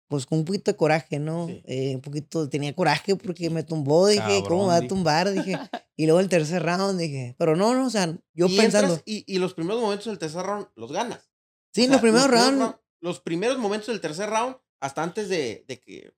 pues 0.07 0.25
con 0.25 0.39
un 0.39 0.45
poquito 0.45 0.71
de 0.71 0.77
coraje, 0.77 1.19
¿no? 1.19 1.47
Sí. 1.47 1.61
Eh, 1.65 1.95
un 1.95 2.01
poquito, 2.01 2.47
tenía 2.49 2.73
coraje 2.75 3.15
porque 3.15 3.49
me 3.49 3.63
tumbó, 3.63 4.07
dije, 4.07 4.41
¿cómo 4.47 4.63
me 4.63 4.67
va 4.67 4.73
a 4.75 4.79
Cabrón, 4.79 4.87
tumbar? 4.87 5.31
Dije, 5.31 5.57
y 5.97 6.05
luego 6.05 6.19
el 6.19 6.29
tercer 6.29 6.63
round, 6.63 6.99
dije, 6.99 7.35
pero 7.37 7.55
no, 7.55 7.73
no, 7.73 7.87
o 7.87 7.89
sea, 7.89 8.17
yo 8.33 8.47
y 8.47 8.57
pensando, 8.57 8.93
entras 8.93 9.03
y, 9.05 9.23
y 9.33 9.37
los 9.39 9.53
primeros 9.53 9.81
momentos 9.81 10.05
del 10.07 10.17
tercer 10.19 10.43
round 10.45 10.67
los 10.75 10.91
ganas. 10.91 11.29
sí, 11.73 11.81
O 11.81 11.83
sea, 11.85 11.91
los 11.93 12.01
primeros 12.01 12.27
primeros 12.27 12.45
rounds, 12.49 12.59
round- 12.61 12.79
los 13.01 13.19
primeros 13.19 13.57
momentos 13.57 13.87
del 13.87 13.99
tercer 14.01 14.29
round, 14.29 14.55
hasta 14.79 15.03
antes 15.03 15.27
de, 15.29 15.65
de 15.67 15.79
que 15.79 16.13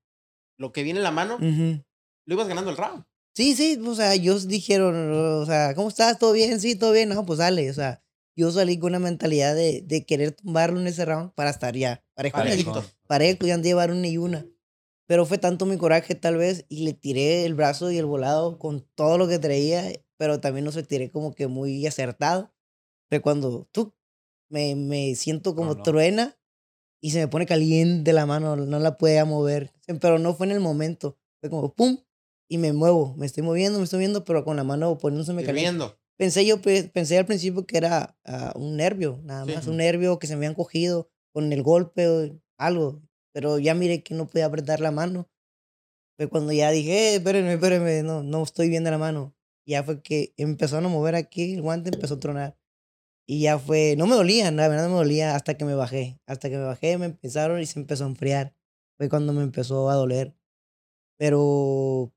lo 0.57 0.71
que 0.71 0.83
viene 0.83 0.99
en 0.99 1.03
la 1.03 1.11
mano, 1.11 1.35
ujú. 1.35 1.83
lo 2.25 2.33
ibas 2.35 2.47
ganando 2.47 2.69
el 2.71 2.77
round. 2.77 3.03
Sí, 3.35 3.55
sí, 3.55 3.81
o 3.83 3.95
sea, 3.95 4.13
ellos 4.13 4.47
dijeron, 4.47 5.11
o 5.11 5.45
sea, 5.45 5.73
¿cómo 5.73 5.89
estás? 5.89 6.19
¿Todo 6.19 6.33
bien? 6.33 6.59
Sí, 6.59 6.75
todo 6.75 6.91
bien. 6.91 7.09
No, 7.09 7.25
pues 7.25 7.39
dale, 7.39 7.69
o 7.69 7.73
sea, 7.73 8.03
yo 8.35 8.51
salí 8.51 8.77
con 8.77 8.91
una 8.91 8.99
mentalidad 8.99 9.55
de, 9.55 9.81
de 9.81 10.05
querer 10.05 10.33
tumbarlo 10.33 10.79
en 10.79 10.87
ese 10.87 11.03
round 11.03 11.33
para 11.33 11.49
estar 11.49 11.75
ya 11.75 12.03
parejo. 12.13 12.37
Parejo, 12.37 12.83
parejo, 13.07 13.45
ya 13.47 13.57
no 13.57 13.63
llevar 13.63 13.91
una 13.91 14.07
y 14.07 14.17
una. 14.17 14.45
Pero 15.07 15.25
fue 15.25 15.39
tanto 15.39 15.65
mi 15.65 15.77
coraje 15.77 16.15
tal 16.15 16.37
vez 16.37 16.65
y 16.69 16.85
le 16.85 16.93
tiré 16.93 17.45
el 17.45 17.55
brazo 17.55 17.91
y 17.91 17.97
el 17.97 18.05
volado 18.05 18.57
con 18.59 18.87
todo 18.95 19.17
lo 19.17 19.27
que 19.27 19.39
traía, 19.39 19.91
pero 20.17 20.39
también 20.39 20.65
no 20.65 20.71
se 20.71 20.83
tiré 20.83 21.11
como 21.11 21.33
que 21.33 21.47
muy 21.47 21.85
acertado. 21.87 22.53
Fue 23.09 23.19
cuando 23.19 23.67
tú 23.71 23.95
me, 24.49 24.75
me 24.75 25.15
siento 25.15 25.55
como 25.55 25.73
no. 25.73 25.83
truena 25.83 26.37
y 27.01 27.11
se 27.11 27.19
me 27.19 27.27
pone 27.27 27.45
caliente 27.47 28.13
la 28.13 28.25
mano, 28.25 28.55
no 28.55 28.79
la 28.79 28.97
podía 28.97 29.25
mover. 29.25 29.73
Pero 29.99 30.19
no 30.19 30.35
fue 30.35 30.45
en 30.45 30.51
el 30.53 30.59
momento, 30.59 31.17
fue 31.41 31.49
como 31.49 31.73
pum 31.73 31.97
y 32.53 32.57
me 32.59 32.71
muevo, 32.73 33.15
me 33.17 33.25
estoy 33.25 33.41
moviendo, 33.43 33.79
me 33.79 33.85
estoy 33.85 33.97
moviendo, 33.97 34.23
pero 34.23 34.43
con 34.45 34.55
la 34.55 34.63
mano 34.63 34.97
poniéndose 34.97 35.33
caliente. 35.45 35.83
Pensé 36.17 36.45
yo, 36.45 36.61
pe- 36.61 36.83
pensé 36.93 37.17
al 37.17 37.25
principio 37.25 37.65
que 37.65 37.77
era 37.77 38.15
ah, 38.25 38.53
un 38.55 38.77
nervio, 38.77 39.19
nada 39.23 39.45
Sí. 39.45 39.53
más, 39.55 39.67
un 39.67 39.77
nervio 39.77 40.19
que 40.19 40.27
se 40.27 40.33
me 40.35 40.45
habían 40.45 40.53
cogido 40.53 41.09
con 41.33 41.51
el 41.51 41.63
golpe 41.63 42.07
o 42.07 42.39
algo, 42.59 43.01
pero 43.33 43.57
ya 43.57 43.73
miré 43.73 44.03
que 44.03 44.13
no 44.13 44.27
podía 44.27 44.45
apretar 44.45 44.79
la 44.79 44.91
mano. 44.91 45.29
Fue 46.15 46.29
cuando 46.29 46.51
ya 46.53 46.69
dije, 46.69 46.91
eh, 46.91 47.15
espérenme, 47.15 47.53
espérenme, 47.53 48.03
no, 48.03 48.21
no 48.21 48.43
estoy 48.43 48.69
viendo 48.69 48.91
la 48.91 48.99
mano. 48.99 49.35
Ya 49.67 49.83
fue 49.83 50.03
que 50.03 50.33
empezaron 50.37 50.85
a 50.85 50.89
mover 50.89 51.15
aquí, 51.15 51.55
el 51.55 51.63
guante 51.63 51.89
empezó 51.89 52.15
a 52.15 52.19
tronar. 52.19 52.57
Y 53.27 53.39
ya 53.41 53.57
fue, 53.57 53.95
no 53.97 54.05
me 54.05 54.15
dolía, 54.15 54.51
la 54.51 54.67
verdad 54.67 54.83
no 54.83 54.91
me 54.91 54.97
dolía 54.97 55.35
hasta 55.35 55.55
que 55.57 55.65
me 55.65 55.73
bajé. 55.73 56.19
Hasta 56.27 56.49
que 56.51 56.57
me 56.57 56.63
bajé, 56.65 56.99
me 56.99 57.07
empezaron 57.07 57.59
y 57.59 57.65
se 57.65 57.79
empezó 57.79 58.03
a 58.03 58.07
enfriar. 58.09 58.53
Fue 58.97 59.09
cuando 59.09 59.33
me 59.33 59.41
empezó 59.41 59.89
a 59.89 59.95
doler. 59.95 60.35
Pero, 61.17 62.13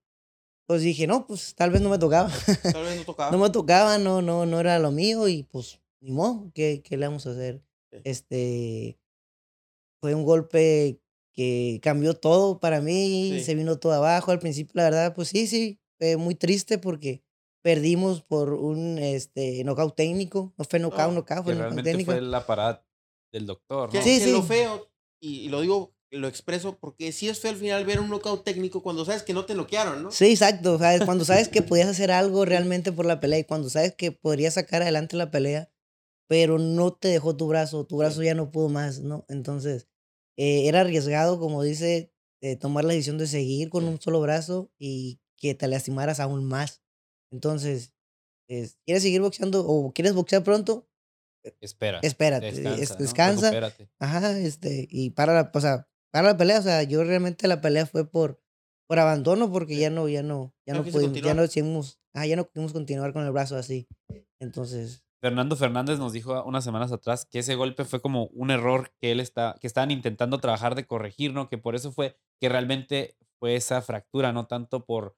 pues 0.67 0.83
dije, 0.83 1.07
no, 1.07 1.27
pues 1.27 1.55
tal 1.55 1.71
vez 1.71 1.81
no 1.81 1.89
me 1.89 1.99
tocaba. 1.99 2.31
Tal 2.63 2.83
vez 2.85 2.97
no 2.99 3.05
tocaba. 3.05 3.31
no 3.33 3.39
me 3.39 3.51
tocaba, 3.51 3.99
no, 3.99 4.21
no, 4.23 4.47
no 4.47 4.61
era 4.61 4.79
lo 4.79 4.91
mío 4.91 5.29
y 5.29 5.43
pues, 5.45 5.81
ni 6.01 6.11
modo, 6.13 6.51
¿qué, 6.55 6.83
qué 6.85 6.97
le 6.97 7.07
vamos 7.07 7.27
a 7.27 7.31
hacer? 7.31 7.63
Sí. 7.93 7.99
Este, 8.05 8.99
fue 10.01 10.15
un 10.15 10.25
golpe 10.25 11.01
que 11.33 11.81
cambió 11.83 12.15
todo 12.15 12.61
para 12.61 12.81
mí, 12.81 13.31
Sí. 13.39 13.45
se 13.45 13.55
vino 13.55 13.79
todo 13.79 13.93
abajo. 13.93 14.31
Al 14.31 14.39
principio, 14.39 14.73
la 14.75 14.85
verdad, 14.85 15.15
pues 15.15 15.29
sí, 15.29 15.47
sí, 15.47 15.79
fue 15.99 16.17
muy 16.17 16.35
triste 16.35 16.79
porque 16.79 17.23
perdimos 17.63 18.23
por 18.23 18.53
un 18.55 18.99
este, 18.99 19.63
knockout 19.65 19.95
técnico. 19.97 20.55
No 20.57 20.65
fue 20.65 20.79
knockout, 20.79 21.09
No, 21.09 21.13
knockout, 21.15 21.39
Que 21.39 21.45
fue 21.45 21.55
knockout 21.55 21.59
realmente 21.75 21.91
técnico. 21.91 22.13
fue 22.13 22.21
la 22.21 22.47
parada 22.47 22.85
del 23.33 23.47
doctor, 23.47 23.91
Que, 23.91 23.99
¿no? 23.99 24.05
Sí, 24.05 24.19
que 24.19 24.25
sí. 24.27 24.33
lo 24.33 24.43
feo, 24.43 24.89
y, 25.21 25.41
y 25.41 25.49
lo 25.49 25.61
digo, 25.61 25.95
lo 26.11 26.29
expreso, 26.29 26.79
porque 26.79 27.13
sí 27.13 27.29
es 27.29 27.41
feo 27.41 27.51
al 27.51 27.57
final 27.57 27.85
ver 27.85 28.01
un 28.01 28.09
knockout 28.09 28.45
técnico 28.45 28.83
cuando 28.83 29.05
sabes 29.05 29.23
que 29.23 29.35
no 29.35 29.45
te 29.45 29.55
noquearon, 29.55 30.03
¿no? 30.03 30.11
Sí, 30.11 30.27
exacto. 30.31 30.79
¿sabes? 30.79 31.03
Cuando 31.05 31.25
sabes 31.25 31.49
que 31.49 31.63
podías 31.63 31.89
hacer 31.89 32.11
algo 32.11 32.45
realmente 32.45 32.93
por 32.93 33.07
la 33.07 33.21
pelea 33.21 33.41
y 33.41 33.45
cuando 33.45 33.69
sabes 33.71 33.95
que 33.95 34.13
podrías 34.13 34.55
sacar 34.55 34.83
adelante 34.83 35.17
la 35.17 35.31
pelea, 35.31 35.71
pero 36.29 36.59
no 36.59 36.93
te 36.93 37.09
dejó 37.09 37.37
tu 37.37 37.47
brazo, 37.49 37.85
tu 37.87 37.97
brazo 37.99 38.23
ya 38.23 38.35
no 38.35 38.51
pudo 38.51 38.69
más, 38.69 39.01
¿no? 39.01 39.25
Entonces, 39.29 39.89
eh, 40.37 40.69
era 40.69 40.81
arriesgado, 40.83 41.39
como 41.39 41.63
dice, 41.63 42.13
eh, 42.41 42.57
tomar 42.57 42.85
la 42.85 42.93
decisión 42.93 43.19
de 43.19 43.27
seguir 43.27 43.71
con 43.71 43.85
un 43.85 44.01
solo 44.01 44.21
brazo 44.21 44.71
y 44.79 45.21
que 45.37 45.55
te 45.55 45.67
lastimaras 45.69 46.21
aún 46.21 46.45
más. 46.45 46.83
Entonces, 47.33 47.93
es- 48.49 48.79
¿quieres 48.85 49.03
seguir 49.03 49.21
boxeando 49.21 49.67
o 49.67 49.93
quieres 49.93 50.15
boxear 50.15 50.43
pronto? 50.45 50.89
Espera. 51.61 52.01
Espérate, 52.03 52.49
Descansa. 52.99 53.57
es-. 53.57 53.89
Ajá, 53.99 54.39
este, 54.39 54.87
y 54.91 55.11
para 55.11 55.33
la, 55.35 55.51
o 55.55 55.61
sea, 55.61 55.89
la 56.23 56.37
pelea, 56.37 56.59
o 56.59 56.63
sea, 56.63 56.83
yo 56.83 57.05
realmente 57.05 57.49
la 57.49 57.61
pelea 57.61 57.87
fue 57.87 58.09
por, 58.09 58.41
por 58.89 58.99
abandono 58.99 59.51
porque 59.51 59.77
ya 59.77 59.91
no, 59.91 60.09
ya 60.09 60.23
no, 60.23 60.55
ya 60.67 60.75
no 60.75 60.83
no 60.83 60.91
pudimos, 60.91 61.21
ya 61.21 61.35
no 61.35 61.47
seguimos, 61.47 62.01
ah, 62.15 62.27
ya 62.27 62.37
no 62.37 62.45
pudimos 62.45 62.73
continuar 62.73 63.13
con 63.13 63.25
el 63.25 63.33
brazo 63.33 63.57
así. 63.57 63.89
Entonces, 64.41 65.03
Fernando 65.21 65.57
Fernández 65.57 65.99
nos 65.99 66.13
dijo 66.13 66.43
unas 66.45 66.65
semanas 66.65 66.93
atrás 66.93 67.27
que 67.27 67.41
ese 67.41 67.55
golpe 67.55 67.85
fue 67.85 68.01
como 68.01 68.27
un 68.27 68.51
error 68.51 68.93
que 69.01 69.13
él 69.13 69.21
está, 69.21 69.57
que 69.61 69.67
estaban 69.67 69.91
intentando 69.91 70.39
trabajar 70.39 70.75
de 70.75 70.87
corregir, 70.87 71.33
¿no? 71.33 71.49
Que 71.49 71.59
por 71.59 71.75
eso 71.75 71.91
fue 71.91 72.17
que 72.41 72.49
realmente 72.49 73.17
fue 73.39 73.57
esa 73.57 73.83
fractura, 73.83 74.33
no 74.33 74.47
tanto 74.47 74.85
por, 74.85 75.17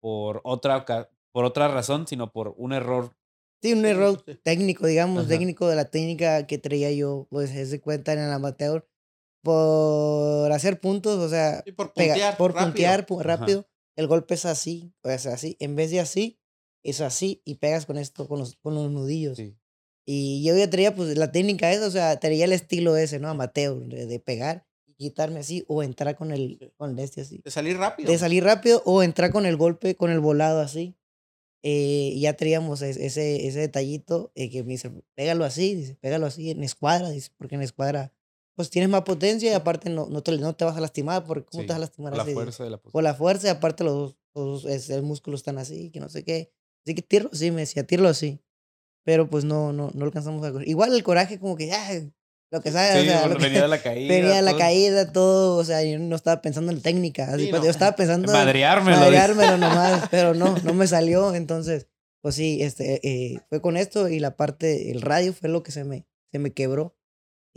por 0.00 0.40
otra 0.44 0.84
por 1.32 1.44
otra 1.44 1.68
razón, 1.68 2.06
sino 2.06 2.32
por 2.32 2.54
un 2.56 2.72
error. 2.72 3.14
sí, 3.62 3.74
un 3.74 3.84
error 3.84 4.22
técnico, 4.42 4.86
digamos, 4.86 5.20
Ajá. 5.20 5.28
técnico 5.28 5.68
de 5.68 5.76
la 5.76 5.90
técnica 5.90 6.46
que 6.46 6.58
traía 6.58 6.90
yo, 6.92 7.26
pues, 7.30 7.50
es 7.50 7.70
de 7.70 7.80
cuenta 7.80 8.12
en 8.14 8.20
el 8.20 8.32
amateur, 8.32 8.88
por 9.46 10.52
hacer 10.52 10.80
puntos, 10.80 11.18
o 11.18 11.28
sea, 11.28 11.62
Y 11.64 11.72
por 11.72 11.92
pega- 11.94 12.14
puntear, 12.14 12.36
por 12.36 12.52
rápido. 12.52 12.66
puntear 12.72 13.06
pu- 13.06 13.20
Ajá. 13.20 13.36
rápido, 13.36 13.68
el 13.96 14.06
golpe 14.06 14.34
es 14.34 14.44
así, 14.44 14.92
o 15.02 15.18
sea, 15.18 15.34
así, 15.34 15.56
en 15.60 15.76
vez 15.76 15.90
de 15.90 16.00
así, 16.00 16.38
es 16.84 17.00
así, 17.00 17.42
y 17.44 17.54
pegas 17.56 17.86
con 17.86 17.96
esto, 17.98 18.28
con 18.28 18.38
los, 18.40 18.56
con 18.56 18.74
los 18.74 18.90
nudillos. 18.90 19.36
Sí. 19.38 19.56
Y 20.06 20.44
yo 20.44 20.56
ya 20.56 20.68
traía 20.70 20.94
pues 20.94 21.16
la 21.16 21.32
técnica 21.32 21.72
esa, 21.72 21.86
o 21.86 21.90
sea, 21.90 22.20
traía 22.20 22.44
el 22.44 22.52
estilo 22.52 22.96
ese, 22.96 23.18
¿no? 23.18 23.28
Amateur, 23.28 23.76
de, 23.88 24.06
de 24.06 24.20
pegar 24.20 24.66
y 24.86 24.94
quitarme 24.94 25.40
así 25.40 25.64
o 25.66 25.82
entrar 25.82 26.14
con 26.16 26.30
el, 26.32 26.72
con 26.76 26.90
el 26.90 26.98
este 27.00 27.22
así. 27.22 27.40
De 27.44 27.50
salir 27.50 27.76
rápido. 27.76 28.10
De 28.12 28.18
salir 28.18 28.44
rápido 28.44 28.82
o 28.84 29.02
entrar 29.02 29.32
con 29.32 29.46
el 29.46 29.56
golpe, 29.56 29.96
con 29.96 30.10
el 30.10 30.20
volado 30.20 30.60
así. 30.60 30.96
Eh, 31.64 32.12
y 32.14 32.20
ya 32.20 32.34
traíamos 32.34 32.82
es- 32.82 32.96
ese, 32.98 33.48
ese 33.48 33.58
detallito 33.58 34.30
eh, 34.36 34.48
que 34.50 34.62
me 34.62 34.72
dice, 34.74 34.92
pégalo 35.16 35.44
así, 35.44 35.74
dice, 35.74 35.96
pégalo 35.96 36.26
así 36.26 36.50
en 36.52 36.62
escuadra, 36.62 37.10
dice, 37.10 37.30
porque 37.36 37.56
en 37.56 37.62
escuadra 37.62 38.12
pues 38.56 38.70
tienes 38.70 38.90
más 38.90 39.02
potencia 39.02 39.50
y 39.50 39.54
aparte 39.54 39.88
no, 39.90 40.06
no, 40.10 40.22
te, 40.22 40.32
no 40.38 40.54
te 40.56 40.64
vas 40.64 40.76
a 40.76 40.80
lastimar, 40.80 41.24
porque 41.24 41.44
¿cómo 41.48 41.60
Sí, 41.62 41.66
te 41.66 41.72
vas 41.74 41.76
a 41.76 41.80
lastimar 41.80 42.16
La 42.16 42.22
así? 42.24 42.32
Fuerza 42.32 42.64
de 42.64 42.70
la 42.70 42.78
Por 42.78 43.02
la 43.04 43.14
fuerza 43.14 43.46
y 43.46 43.50
aparte 43.50 43.84
los 43.84 44.16
los 44.34 44.64
este, 44.66 45.00
músculos 45.00 45.40
están 45.40 45.56
así, 45.58 45.90
que 45.90 45.98
no 46.00 46.08
sé 46.10 46.22
qué. 46.24 46.52
Así 46.84 46.94
que 46.94 47.00
tiro 47.02 47.30
así, 47.32 47.50
me 47.50 47.60
decía, 47.62 47.86
tíralo 47.86 48.08
así. 48.10 48.42
Pero 49.04 49.30
pues 49.30 49.44
no, 49.44 49.72
no, 49.72 49.90
no 49.94 50.04
alcanzamos 50.04 50.44
a 50.44 50.52
coger. 50.52 50.68
Igual 50.68 50.92
el 50.94 51.02
coraje 51.02 51.38
como 51.38 51.56
que, 51.56 51.68
ya, 51.68 51.88
lo 52.50 52.60
que 52.60 52.70
sabes, 52.72 53.02
Sí, 53.02 53.08
o 53.08 53.12
sea, 53.12 53.26
lo 53.28 53.36
que- 53.36 53.44
venía 53.44 53.62
de 53.62 53.68
la 53.68 53.78
caída. 53.82 54.14
venía 54.14 54.42
la 54.42 54.50
todo. 54.50 54.58
caída, 54.60 55.12
todo, 55.12 55.56
o 55.58 55.64
sea, 55.64 55.82
yo 55.84 55.98
no 55.98 56.16
estaba 56.16 56.42
pensando 56.42 56.72
en 56.72 56.82
técnica, 56.82 57.32
así, 57.32 57.44
Sí, 57.44 57.50
pues, 57.50 57.60
no. 57.60 57.64
yo 57.66 57.70
estaba 57.70 57.96
pensando 57.96 58.26
en 58.32 58.38
Madreármelo. 58.38 58.98
madreármelo 58.98 59.56
nomás, 59.58 60.08
pero 60.10 60.34
no, 60.34 60.56
no 60.58 60.74
me 60.74 60.86
salió, 60.86 61.34
entonces, 61.34 61.86
pues 62.20 62.34
sí, 62.34 62.62
este, 62.62 63.00
eh, 63.08 63.40
fue 63.48 63.60
con 63.62 63.76
esto 63.76 64.08
y 64.08 64.18
la 64.20 64.36
parte, 64.36 64.90
el 64.90 65.02
radio 65.02 65.32
fue 65.32 65.48
lo 65.48 65.62
que 65.62 65.70
se 65.72 65.84
me, 65.84 66.06
se 66.32 66.38
me 66.38 66.52
quebró 66.52 66.95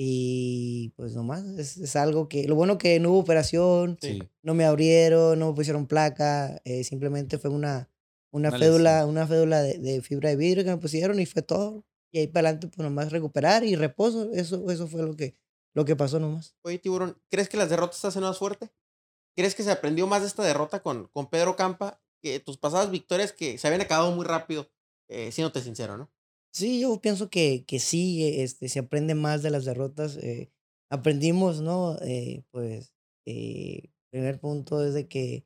y 0.01 0.93
pues 0.95 1.13
nomás, 1.13 1.43
es, 1.57 1.75
es 1.75 1.95
algo 1.97 2.29
que, 2.29 2.47
lo 2.47 2.55
bueno 2.55 2.77
que 2.77 3.01
no 3.01 3.09
hubo 3.11 3.19
operación, 3.19 3.97
Sí. 4.01 4.23
no 4.43 4.53
me 4.53 4.63
abrieron, 4.63 5.37
no 5.37 5.49
me 5.49 5.53
pusieron 5.55 5.87
placa, 5.87 6.61
eh, 6.63 6.85
simplemente 6.85 7.37
fue 7.37 7.49
una, 7.49 7.89
una, 8.31 8.47
Una 8.47 8.57
fédula, 8.59 8.91
lesión. 8.99 9.09
una 9.09 9.27
fédula 9.27 9.61
de, 9.61 9.77
de 9.77 10.01
fibra 10.01 10.29
de 10.29 10.37
vidrio 10.37 10.63
que 10.63 10.69
me 10.69 10.77
pusieron 10.77 11.19
y 11.19 11.25
fue 11.25 11.41
todo. 11.41 11.83
Y 12.13 12.19
ahí 12.19 12.27
para 12.27 12.47
adelante, 12.47 12.69
pues 12.69 12.81
nomás 12.87 13.11
recuperar 13.11 13.65
y 13.65 13.75
reposo. 13.75 14.31
Eso, 14.31 14.71
eso 14.71 14.87
fue 14.87 15.01
lo 15.03 15.17
que, 15.17 15.35
lo 15.73 15.83
que 15.83 15.97
pasó 15.97 16.17
nomás. 16.17 16.55
Oye, 16.63 16.79
Tiburón, 16.79 17.21
¿crees 17.29 17.49
que 17.49 17.57
las 17.57 17.69
derrotas 17.69 17.99
te 17.99 18.07
hacen 18.07 18.21
más 18.23 18.37
fuerte? 18.37 18.71
¿Crees 19.35 19.53
que 19.53 19.63
se 19.63 19.71
aprendió 19.71 20.07
más 20.07 20.21
de 20.21 20.27
esta 20.27 20.43
derrota 20.43 20.81
con, 20.81 21.07
con 21.09 21.29
Pedro 21.29 21.57
Campa 21.57 22.01
que 22.21 22.39
tus 22.39 22.57
pasadas 22.57 22.89
victorias 22.89 23.33
que 23.33 23.57
se 23.57 23.67
habían 23.67 23.81
acabado 23.81 24.11
muy 24.15 24.23
rápido? 24.25 24.69
Eh, 25.09 25.31
siéndote 25.33 25.61
sincero, 25.61 25.97
¿no? 25.97 26.09
Sí, 26.51 26.79
yo 26.81 26.99
pienso 27.01 27.29
que, 27.29 27.63
que 27.65 27.79
sí, 27.79 28.23
eh, 28.23 28.43
este, 28.43 28.69
se 28.69 28.79
aprende 28.79 29.15
más 29.15 29.43
de 29.43 29.51
las 29.51 29.65
derrotas. 29.65 30.17
eh, 30.17 30.51
aprendimos, 30.89 31.61
¿no? 31.61 31.97
Eh, 32.01 32.43
pues, 32.51 32.91
eh, 33.25 33.91
primer 34.11 34.39
punto 34.39 34.83
es 34.85 34.93
de 34.95 35.07
que 35.07 35.45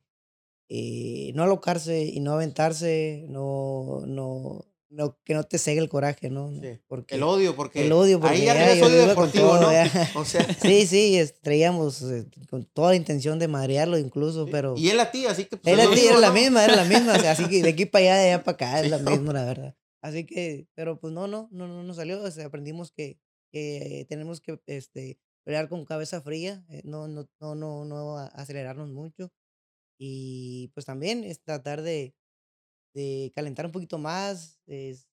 eh, 0.70 1.32
no 1.34 1.42
alocarse 1.42 2.04
y 2.04 2.20
no 2.20 2.32
aventarse, 2.32 3.26
no, 3.28 4.00
no, 4.06 4.64
no, 4.88 5.18
que 5.24 5.34
no 5.34 5.44
te 5.44 5.58
cegue 5.58 5.80
el 5.80 5.90
coraje, 5.90 6.30
¿no? 6.30 6.50
Sí. 6.62 6.78
Porque, 6.88 7.16
El 7.16 7.22
odio, 7.24 7.54
porque. 7.54 7.84
el 7.84 7.92
odio, 7.92 8.18
porque 8.18 8.36
ahí 8.36 8.44
ya 8.46 8.54
ya, 8.54 8.64
tienes 8.72 8.82
odio 8.82 9.06
deportivo, 9.06 9.48
todo, 9.48 9.60
¿no? 9.62 9.72
ya. 9.72 10.10
O 10.16 10.24
sea. 10.24 10.46
Sí, 10.62 10.86
sí, 10.86 11.18
es- 11.18 11.38
traíamos 11.42 12.00
eh, 12.02 12.24
con 12.48 12.64
toda 12.64 12.90
la 12.90 12.96
intención 12.96 13.38
de 13.38 13.48
madrearlo 13.48 13.98
incluso, 13.98 14.46
pero... 14.50 14.74
Y 14.78 14.88
él 14.88 14.98
a 15.00 15.10
ti, 15.10 15.26
así 15.26 15.44
que. 15.44 15.58
pues, 15.58 15.74
Él 15.74 15.80
es 15.80 15.86
a 15.88 15.94
ti 15.94 16.00
era 16.06 16.18
la 16.18 16.28
¿no? 16.28 16.34
misma, 16.34 16.64
era 16.64 16.76
la 16.76 16.84
misma, 16.84 17.12
o 17.12 17.20
sea, 17.20 17.32
así 17.32 17.46
que 17.48 17.62
de 17.62 17.68
aquí 17.74 17.84
para 17.84 18.04
allá, 18.04 18.16
de 18.16 18.32
allá 18.32 18.42
para 18.44 18.54
acá, 18.54 18.78
es 18.78 18.84
Sí, 18.86 18.90
la 18.90 18.98
¿no? 18.98 19.10
misma, 19.10 19.32
la 19.34 19.44
verdad. 19.44 19.76
Así 20.04 20.26
que, 20.26 20.68
pero 20.74 21.00
pues 21.00 21.12
no, 21.14 21.26
no, 21.28 21.48
no, 21.52 21.68
no 21.68 21.82
nos 21.84 21.96
salió, 21.96 22.22
o 22.22 22.30
sea, 22.30 22.46
aprendimos 22.46 22.92
que, 22.92 23.18
que 23.52 24.06
tenemos 24.08 24.40
que, 24.42 24.60
este, 24.66 25.18
pelear 25.44 25.68
con 25.70 25.84
cabeza 25.86 26.20
fría, 26.22 26.64
eh, 26.70 26.82
no, 26.84 27.08
no, 27.08 27.28
no, 27.40 27.54
no, 27.56 27.84
no 27.86 28.18
acelerarnos 28.18 28.90
mucho 28.90 29.32
y 29.98 30.70
pues 30.74 30.86
también 30.86 31.24
es 31.24 31.42
tratar 31.42 31.82
de, 31.82 32.14
de 32.94 33.32
calentar 33.34 33.66
un 33.66 33.72
poquito 33.72 33.98
más, 33.98 34.60
es- 34.66 35.08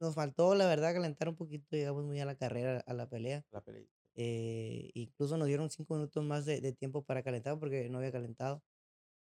nos 0.00 0.14
faltó, 0.16 0.54
la 0.56 0.66
verdad, 0.66 0.94
calentar 0.94 1.28
un 1.28 1.36
poquito, 1.36 1.66
llegamos 1.76 2.04
muy 2.04 2.20
a 2.20 2.26
la 2.26 2.36
carrera, 2.36 2.80
a 2.86 2.94
la 2.94 3.08
pelea. 3.08 3.44
La 3.52 3.62
pelea. 3.62 3.86
Eh, 4.16 4.90
incluso 4.94 5.36
nos 5.38 5.48
dieron 5.48 5.70
cinco 5.70 5.94
minutos 5.94 6.24
más 6.24 6.44
de, 6.46 6.60
de 6.60 6.72
tiempo 6.74 7.04
para 7.04 7.22
calentar 7.24 7.58
porque 7.60 7.88
no 7.90 7.98
había 7.98 8.12
calentado. 8.12 8.62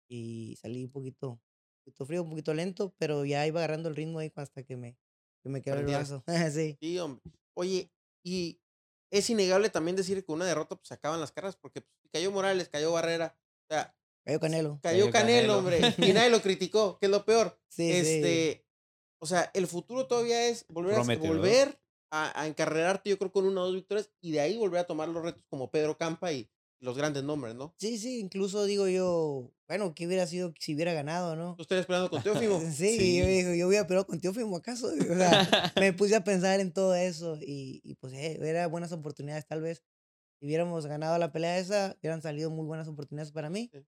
Y 0.10 0.58
salí 0.62 0.86
un 0.86 0.92
poquito, 0.92 1.42
poquito 1.86 2.06
frío, 2.06 2.24
un 2.24 2.30
poquito 2.30 2.54
lento, 2.54 2.94
pero 2.98 3.26
ya 3.26 3.46
iba 3.46 3.60
agarrando 3.60 3.90
el 3.90 3.96
ritmo 3.96 4.20
ahí 4.20 4.32
hasta 4.36 4.64
que 4.64 4.76
me, 4.76 4.98
que 5.44 5.50
me 5.50 5.62
quedó 5.62 5.76
el 5.76 5.86
brazo. 5.86 6.24
sí. 6.52 6.78
Sí, 6.82 7.00
hombre. 7.00 7.22
Oye, 7.54 7.92
y 8.24 8.60
es 9.12 9.30
innegable 9.30 9.70
también 9.70 9.96
decir 9.96 10.26
que 10.26 10.32
una 10.32 10.46
derrota 10.46 10.76
pues 10.76 10.88
se 10.88 10.94
acaban 10.96 11.22
las 11.22 11.32
caras 11.32 11.56
porque 11.56 11.82
pues, 11.82 12.12
cayó 12.12 12.32
Morales, 12.32 12.70
cayó 12.70 12.92
Barrera, 12.92 13.38
o 13.64 13.74
sea, 13.74 13.96
Cayó 14.26 14.40
Canelo. 14.40 14.80
cayó 14.82 15.04
Cayó 15.06 15.12
Canelo, 15.12 15.54
Canelo. 15.54 15.58
hombre, 15.60 15.96
y 16.00 16.14
nadie 16.14 16.32
lo 16.32 16.42
criticó, 16.42 16.98
que 16.98 17.06
es 17.06 17.12
lo 17.12 17.24
peor. 17.26 17.60
Sí, 17.70 17.92
sí. 17.92 17.98
este, 17.98 18.68
o 19.22 19.28
sea, 19.28 19.52
el 19.54 19.68
futuro 19.68 20.08
todavía 20.08 20.48
es 20.48 20.66
volver 20.68 20.96
a, 20.96 21.04
volver 21.18 21.80
a, 22.12 22.42
a 22.42 22.48
encarrerarte, 22.48 23.12
yo 23.12 23.20
creo, 23.20 23.32
con 23.32 23.46
una 23.46 23.62
o 23.62 23.66
dos 23.66 23.76
victorias 23.76 24.12
y 24.22 24.32
de 24.32 24.40
ahí 24.42 24.58
volver 24.58 24.82
a 24.82 24.88
tomar 24.88 25.10
los 25.10 25.24
retos 25.24 25.44
como 25.48 25.70
Pedro 25.70 25.96
Campa 25.98 26.32
y 26.34 26.50
los 26.86 26.96
grandes 26.98 27.24
nombres, 27.24 27.56
¿no? 27.56 27.74
Sí, 27.78 27.98
sí, 27.98 28.20
incluso 28.20 28.64
digo 28.66 28.88
yo, 28.88 29.52
bueno, 29.68 29.94
¿qué 29.96 30.06
hubiera 30.08 30.28
sido 30.28 30.54
si 30.60 30.76
hubiera 30.76 30.94
ganado, 30.94 31.36
no? 31.36 31.56
Tú 31.56 31.64
estás 31.64 31.80
esperando 31.80 32.10
con 32.10 32.22
Teófimo. 32.22 32.62
Sí, 32.62 32.68
Sí. 33.00 33.18
yo 33.18 33.26
digo, 33.26 33.54
yo 33.54 33.68
hubiera 33.68 33.88
peleado 33.88 34.06
con 34.08 34.20
Teófimo 34.22 34.56
acaso. 34.58 34.88
O 35.12 35.16
sea, 35.16 35.74
me 35.80 35.92
puse 35.94 36.16
a 36.16 36.24
pensar 36.24 36.60
en 36.60 36.72
todo 36.72 36.96
eso 36.96 37.38
y, 37.42 37.82
y 37.84 37.96
pues 37.96 38.14
eh, 38.14 38.40
era 38.42 38.68
buenas 38.68 38.92
oportunidades 38.92 39.46
tal 39.48 39.62
vez. 39.62 39.84
Si 40.40 40.46
hubiéramos 40.46 40.86
ganado 40.86 41.18
la 41.18 41.32
pelea 41.32 41.58
esa, 41.58 41.98
hubieran 42.00 42.22
salido 42.22 42.50
muy 42.52 42.66
buenas 42.66 42.88
oportunidades 42.88 43.32
para 43.32 43.50
mí. 43.50 43.70
Sí. 43.74 43.80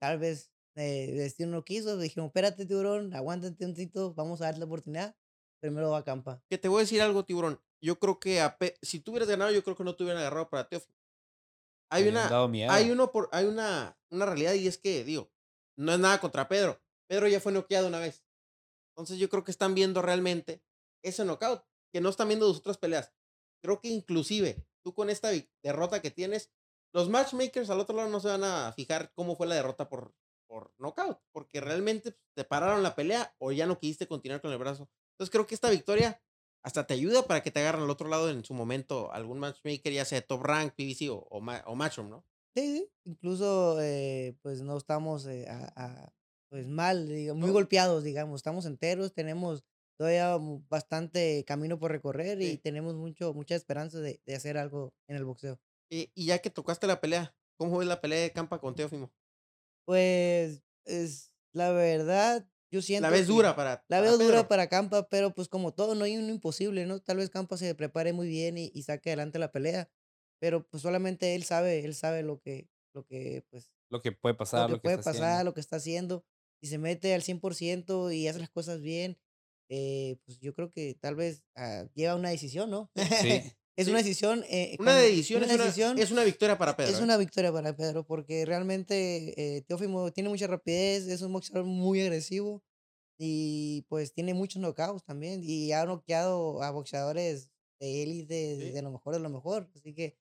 Tal 0.00 0.18
vez 0.18 0.50
eh, 0.74 1.10
el 1.10 1.18
destino 1.18 1.50
no 1.52 1.64
quiso, 1.64 1.98
dijimos, 1.98 2.28
espérate 2.28 2.66
tiburón, 2.66 3.14
aguántate 3.14 3.64
un 3.64 3.74
tito, 3.74 4.14
vamos 4.14 4.40
a 4.40 4.46
darte 4.46 4.60
la 4.60 4.66
oportunidad. 4.66 5.16
Primero 5.60 5.90
va 5.90 5.98
a 5.98 6.04
Campa. 6.04 6.42
Que 6.48 6.58
te 6.58 6.68
voy 6.68 6.78
a 6.78 6.80
decir 6.80 7.02
algo, 7.02 7.24
tiburón. 7.24 7.60
Yo 7.82 7.98
creo 7.98 8.18
que 8.18 8.40
a 8.40 8.56
si 8.82 9.00
tú 9.00 9.12
hubieras 9.12 9.28
ganado, 9.28 9.52
yo 9.52 9.62
creo 9.62 9.76
que 9.76 9.84
no 9.84 9.94
te 9.94 10.02
hubieran 10.02 10.20
agarrado 10.20 10.48
para 10.50 10.68
Teófimo. 10.68 10.96
Hay 11.90 12.08
una, 12.08 12.28
hay 12.70 12.90
uno 12.90 13.10
por, 13.10 13.28
hay 13.32 13.46
una, 13.46 13.98
una 14.10 14.26
realidad 14.26 14.54
y 14.54 14.66
es 14.66 14.78
que, 14.78 15.04
digo, 15.04 15.30
no 15.76 15.92
es 15.92 15.98
nada 15.98 16.20
contra 16.20 16.48
Pedro. 16.48 16.80
Pedro 17.08 17.26
ya 17.26 17.40
fue 17.40 17.52
noqueado 17.52 17.88
una 17.88 17.98
vez. 17.98 18.24
Entonces 18.92 19.18
yo 19.18 19.28
creo 19.28 19.44
que 19.44 19.50
están 19.50 19.74
viendo 19.74 20.00
realmente 20.00 20.62
ese 21.02 21.24
knockout, 21.24 21.64
que 21.92 22.00
no 22.00 22.08
están 22.08 22.28
viendo 22.28 22.46
sus 22.46 22.58
otras 22.58 22.78
peleas. 22.78 23.12
Creo 23.62 23.80
que 23.80 23.88
inclusive 23.88 24.64
tú 24.82 24.94
con 24.94 25.10
esta 25.10 25.30
derrota 25.62 26.00
que 26.00 26.10
tienes, 26.10 26.52
los 26.92 27.08
matchmakers 27.08 27.70
al 27.70 27.80
otro 27.80 27.96
lado 27.96 28.08
no 28.08 28.20
se 28.20 28.28
van 28.28 28.44
a 28.44 28.72
fijar 28.72 29.12
cómo 29.14 29.36
fue 29.36 29.46
la 29.46 29.54
derrota 29.54 29.88
por, 29.88 30.14
por 30.46 30.72
knockout, 30.78 31.18
porque 31.32 31.60
realmente 31.60 32.12
pues, 32.12 32.24
te 32.34 32.44
pararon 32.44 32.82
la 32.82 32.94
pelea 32.94 33.34
o 33.38 33.52
ya 33.52 33.66
no 33.66 33.78
quisiste 33.78 34.06
continuar 34.06 34.40
con 34.40 34.52
el 34.52 34.58
brazo. 34.58 34.88
Entonces 35.14 35.30
creo 35.30 35.46
que 35.46 35.54
esta 35.54 35.70
victoria 35.70 36.22
hasta 36.62 36.86
te 36.86 36.94
ayuda 36.94 37.22
para 37.26 37.42
que 37.42 37.50
te 37.50 37.60
agarren 37.60 37.82
al 37.82 37.90
otro 37.90 38.08
lado 38.08 38.30
en 38.30 38.44
su 38.44 38.54
momento 38.54 39.12
algún 39.12 39.38
matchmaker, 39.38 39.92
ya 39.92 40.04
sea 40.04 40.20
top 40.26 40.42
rank, 40.44 40.74
PBC 40.74 41.10
o, 41.10 41.16
o, 41.30 41.40
ma- 41.40 41.62
o 41.66 41.74
Matchroom, 41.74 42.10
¿no? 42.10 42.26
Sí, 42.56 42.78
sí. 42.78 42.90
Incluso, 43.04 43.80
eh, 43.80 44.36
pues 44.42 44.60
no 44.62 44.76
estamos 44.76 45.26
eh, 45.26 45.46
a- 45.48 45.72
a- 45.76 46.12
pues 46.50 46.66
mal, 46.66 47.06
digamos, 47.08 47.40
muy 47.42 47.50
golpeados, 47.52 48.02
digamos. 48.02 48.40
Estamos 48.40 48.66
enteros, 48.66 49.14
tenemos 49.14 49.64
todavía 49.96 50.36
bastante 50.68 51.44
camino 51.46 51.78
por 51.78 51.92
recorrer 51.92 52.40
y 52.42 52.58
tenemos 52.58 52.96
mucho, 52.96 53.32
mucha 53.34 53.54
esperanza 53.54 54.00
de, 54.00 54.20
de 54.26 54.34
hacer 54.34 54.58
algo 54.58 54.92
en 55.08 55.16
el 55.16 55.24
boxeo. 55.24 55.60
Y, 55.88 56.10
y 56.14 56.26
ya 56.26 56.40
que 56.40 56.50
tocaste 56.50 56.86
la 56.88 57.00
pelea, 57.00 57.36
¿cómo 57.56 57.78
ves 57.78 57.86
la 57.86 58.00
pelea 58.00 58.20
de 58.20 58.32
Campa 58.32 58.58
con 58.60 58.74
Teófimo? 58.74 59.12
Pues, 59.86 60.62
es 60.84 61.32
la 61.52 61.72
verdad, 61.72 62.46
yo 62.70 62.82
siento. 62.82 63.02
La 63.02 63.10
ves 63.10 63.26
dura 63.26 63.56
para. 63.56 63.84
La 63.88 64.00
para 64.00 64.00
veo 64.00 64.18
dura 64.18 64.28
Pedro. 64.38 64.48
para 64.48 64.68
Campa, 64.68 65.08
pero 65.08 65.34
pues 65.34 65.48
como 65.48 65.72
todo, 65.74 65.94
no 65.94 66.04
hay 66.04 66.16
uno 66.16 66.28
imposible, 66.30 66.86
¿no? 66.86 67.00
Tal 67.00 67.18
vez 67.18 67.30
Campa 67.30 67.56
se 67.56 67.74
prepare 67.74 68.12
muy 68.12 68.28
bien 68.28 68.58
y, 68.58 68.70
y 68.74 68.82
saque 68.82 69.10
adelante 69.10 69.38
la 69.38 69.52
pelea, 69.52 69.90
pero 70.40 70.66
pues 70.66 70.82
solamente 70.82 71.34
él 71.34 71.44
sabe, 71.44 71.84
él 71.84 71.94
sabe 71.94 72.22
lo 72.22 72.40
que, 72.40 72.68
lo 72.94 73.04
que, 73.04 73.44
pues, 73.50 73.70
Lo 73.90 74.00
que 74.00 74.12
puede 74.12 74.34
pasar, 74.34 74.68
lo 74.68 74.68
que 74.68 74.72
lo 74.76 74.80
que 74.82 74.82
puede 74.82 74.96
está 74.96 75.10
pasar, 75.12 75.22
haciendo. 75.22 75.44
lo 75.44 75.54
que 75.54 75.60
está 75.60 75.76
haciendo. 75.76 76.24
Si 76.62 76.68
se 76.68 76.78
mete 76.78 77.14
al 77.14 77.22
100% 77.22 78.12
y 78.14 78.28
hace 78.28 78.38
las 78.40 78.50
cosas 78.50 78.80
bien, 78.82 79.18
eh, 79.70 80.18
pues 80.24 80.38
yo 80.40 80.54
creo 80.54 80.70
que 80.72 80.94
tal 81.00 81.14
vez 81.16 81.42
ah, 81.56 81.86
lleva 81.94 82.14
una 82.16 82.30
decisión, 82.30 82.70
¿no? 82.70 82.90
Sí. 83.10 83.42
es 83.80 83.86
Sí. 83.86 83.90
una 83.90 83.98
decisión. 83.98 84.44
eh, 84.48 84.76
Una 84.78 84.92
con- 84.92 85.00
decisión, 85.02 85.42
es, 85.42 85.52
una, 85.54 85.64
decisión 85.64 85.98
es 85.98 86.10
una 86.10 86.24
victoria 86.24 86.58
para 86.58 86.76
Pedro. 86.76 86.90
es 86.92 87.00
¿eh? 87.00 87.02
una 87.02 87.16
victoria 87.16 87.52
para 87.52 87.74
Pedro 87.76 88.04
porque 88.04 88.44
realmente 88.46 89.56
eh, 89.56 89.62
Teófimo 89.62 90.12
tiene 90.12 90.28
mucha 90.28 90.46
rapidez, 90.46 91.08
es 91.08 91.22
un 91.22 91.32
boxeador 91.32 91.64
muy 91.64 92.00
agresivo 92.00 92.62
y 93.18 93.82
pues 93.88 94.12
tiene 94.12 94.34
muchos 94.34 94.60
knockouts 94.62 95.04
también 95.04 95.42
y 95.44 95.72
ha 95.72 95.84
noqueado 95.84 96.62
a 96.62 96.70
boxeadores 96.70 97.50
de 97.80 98.02
élite, 98.02 98.56
Sí. 98.60 98.70
de 98.72 98.82
lo 98.82 98.90
mejor 98.90 99.14
de 99.14 99.20
lo 99.20 99.30
mejor. 99.30 99.70
Así 99.74 99.94
que 99.94 100.16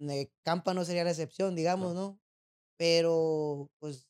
eh, 0.00 0.30
Campa 0.44 0.74
no 0.74 0.84
sería 0.84 1.04
la 1.04 1.10
excepción, 1.10 1.54
digamos, 1.54 1.94
No. 1.94 2.00
¿no? 2.00 2.20
Pero 2.78 3.70
pues 3.80 4.06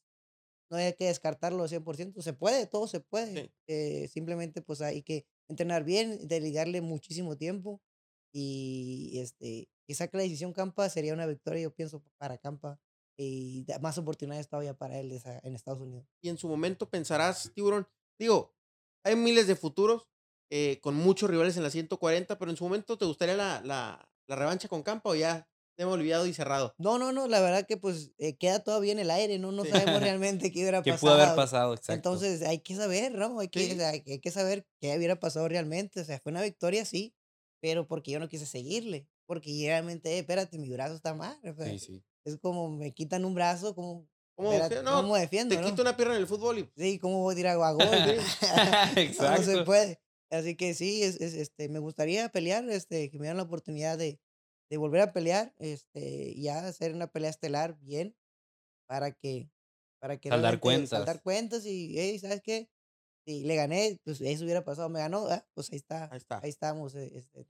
no 0.71 0.77
hay 0.77 0.93
que 0.93 1.07
descartarlo 1.07 1.63
al 1.63 1.69
100%. 1.71 2.21
Se 2.23 2.35
puede, 2.35 2.67
todo 2.67 2.87
se 2.87 3.01
puede. 3.01 3.45
Sí. 3.45 3.51
eh, 3.69 4.09
simplemente 4.09 4.61
pues 4.63 4.81
hay 4.83 5.03
que 5.03 5.25
entrenar 5.49 5.83
bien, 5.85 6.29
dedicarle 6.29 6.81
muchísimo 6.83 7.37
tiempo 7.37 7.81
y 8.33 9.19
este 9.21 9.69
que 9.87 9.95
saque 9.95 10.17
la 10.19 10.23
decisión 10.23 10.53
Campa 10.53 10.89
sería 10.91 11.15
una 11.15 11.27
victoria, 11.27 11.63
yo 11.63 11.75
pienso, 11.75 12.03
para 12.19 12.37
Campa 12.39 12.79
y 13.19 13.65
más 13.81 13.97
oportunidades 13.99 14.49
todavía 14.49 14.75
para 14.75 14.99
él 14.99 15.19
en 15.43 15.55
Estados 15.55 15.81
Unidos. 15.81 16.07
Y 16.23 16.29
en 16.29 16.37
su 16.39 16.47
momento 16.49 16.89
pensarás, 16.89 17.51
tiburón. 17.55 17.89
Digo, 18.19 18.55
hay 19.05 19.17
miles 19.17 19.47
de 19.47 19.57
futuros 19.57 20.09
eh, 20.51 20.79
con 20.83 20.95
muchos 20.95 21.29
rivales 21.31 21.57
en 21.57 21.63
la 21.63 21.71
140, 21.71 22.39
pero 22.39 22.51
en 22.51 22.57
su 22.57 22.65
momento 22.65 22.97
te 22.99 23.07
gustaría 23.07 23.35
la, 23.37 23.61
la, 23.65 24.09
la 24.29 24.37
revancha 24.37 24.69
con 24.69 24.83
Campa 24.83 25.11
o 25.11 25.15
ya 25.15 25.49
te 25.77 25.85
hemos 25.85 25.95
olvidado 25.95 26.27
y 26.27 26.35
cerrado. 26.35 26.75
No, 26.79 26.99
no, 26.99 27.13
no, 27.13 27.27
la 27.29 27.41
verdad 27.41 27.65
que 27.67 27.77
pues 27.77 28.13
eh, 28.19 28.37
queda 28.37 28.63
todavía 28.63 28.93
en 28.93 28.99
el 28.99 29.11
aire, 29.11 29.39
¿no? 29.39 29.53
No 29.53 29.65
Sí. 29.65 29.71
sabemos 29.71 30.01
realmente 30.03 30.51
qué 30.53 30.61
hubiera 30.61 30.83
¿Qué 30.83 30.91
pasado. 30.93 31.15
pudo 31.15 31.23
haber 31.25 31.37
pasado? 31.37 31.75
Exacto. 31.75 31.93
Entonces 31.95 32.43
hay 32.43 32.59
que 32.61 32.75
saber, 32.77 33.13
¿no? 33.15 33.41
Hay 33.41 33.49
que, 33.49 33.61
Sí. 33.75 33.81
hay 33.81 34.21
que 34.21 34.31
saber 34.31 34.67
qué 34.81 34.97
hubiera 34.97 35.19
pasado 35.19 35.49
realmente. 35.49 36.01
O 36.01 36.05
sea, 36.05 36.19
fue 36.21 36.31
una 36.33 36.43
victoria, 36.43 36.85
sí, 36.85 37.15
pero 37.61 37.87
porque 37.87 38.11
yo 38.13 38.21
no 38.21 38.29
quise 38.29 38.47
seguirle. 38.47 39.07
Porque 39.27 39.51
realmente, 39.67 40.15
eh, 40.15 40.19
espérate, 40.21 40.59
mi 40.59 40.71
brazo 40.71 40.95
está 40.95 41.15
mal. 41.15 41.39
o 41.45 41.55
sea, 41.55 41.67
sí, 41.67 41.79
sí. 41.79 42.05
Es 42.25 42.39
como 42.39 42.71
me 42.71 42.93
quitan 42.93 43.25
un 43.25 43.35
brazo, 43.35 43.75
como, 43.75 44.09
¿Cómo, 44.35 44.53
espérate, 44.53 44.83
no, 44.83 45.03
¿cómo 45.03 45.17
defiendo, 45.17 45.55
te 45.55 45.61
no? 45.61 45.67
quito 45.69 45.83
una 45.83 45.97
pierna 45.97 46.15
en 46.15 46.21
el 46.21 46.27
fútbol 46.27 46.59
y 46.59 46.71
Sí, 46.77 46.99
¿cómo 46.99 47.23
voy 47.23 47.33
a 47.33 47.37
tirar 47.37 47.61
a 47.61 47.73
gol? 47.73 47.85
No, 47.85 47.87
no 48.95 48.97
se 48.97 49.03
Exacto. 49.03 49.65
puede. 49.65 50.01
Así 50.31 50.57
que 50.57 50.75
sí, 50.75 51.03
es, 51.03 51.21
es, 51.21 51.35
este, 51.35 51.69
me 51.69 51.79
gustaría 51.79 52.29
pelear, 52.29 52.69
este, 52.71 53.11
que 53.11 53.19
me 53.19 53.23
dieran 53.25 53.39
la 53.39 53.45
oportunidad 53.45 53.97
de, 53.97 54.21
de 54.71 54.77
volver 54.77 55.01
a 55.01 55.13
pelear, 55.13 55.55
este, 55.59 56.33
y 56.37 56.43
ya 56.43 56.67
hacer 56.67 56.95
una 56.95 57.07
pelea 57.11 57.31
estelar 57.31 57.79
bien, 57.81 58.15
para 58.87 59.13
que, 59.13 59.51
para 60.01 60.19
que 60.19 60.29
realmente 60.29 60.87
saldar 60.87 61.23
cuentas. 61.23 61.23
cuentas 61.23 61.67
y, 61.67 61.95
hey, 61.99 62.19
¿sabes 62.19 62.43
qué? 62.43 62.69
Si 63.29 63.43
le 63.45 63.57
gané, 63.57 63.99
pues 64.05 64.23
eso 64.23 64.45
hubiera 64.45 64.65
pasado, 64.65 64.89
me 64.89 65.01
ganó, 65.01 65.27
ah, 65.29 65.45
pues 65.53 65.71
ahí 65.71 65.77
está, 65.77 66.09
ahí 66.11 66.17
está. 66.17 66.41
ahí 66.43 66.49
estamos, 66.49 66.95
eh, 66.95 67.13
este, 67.15 67.47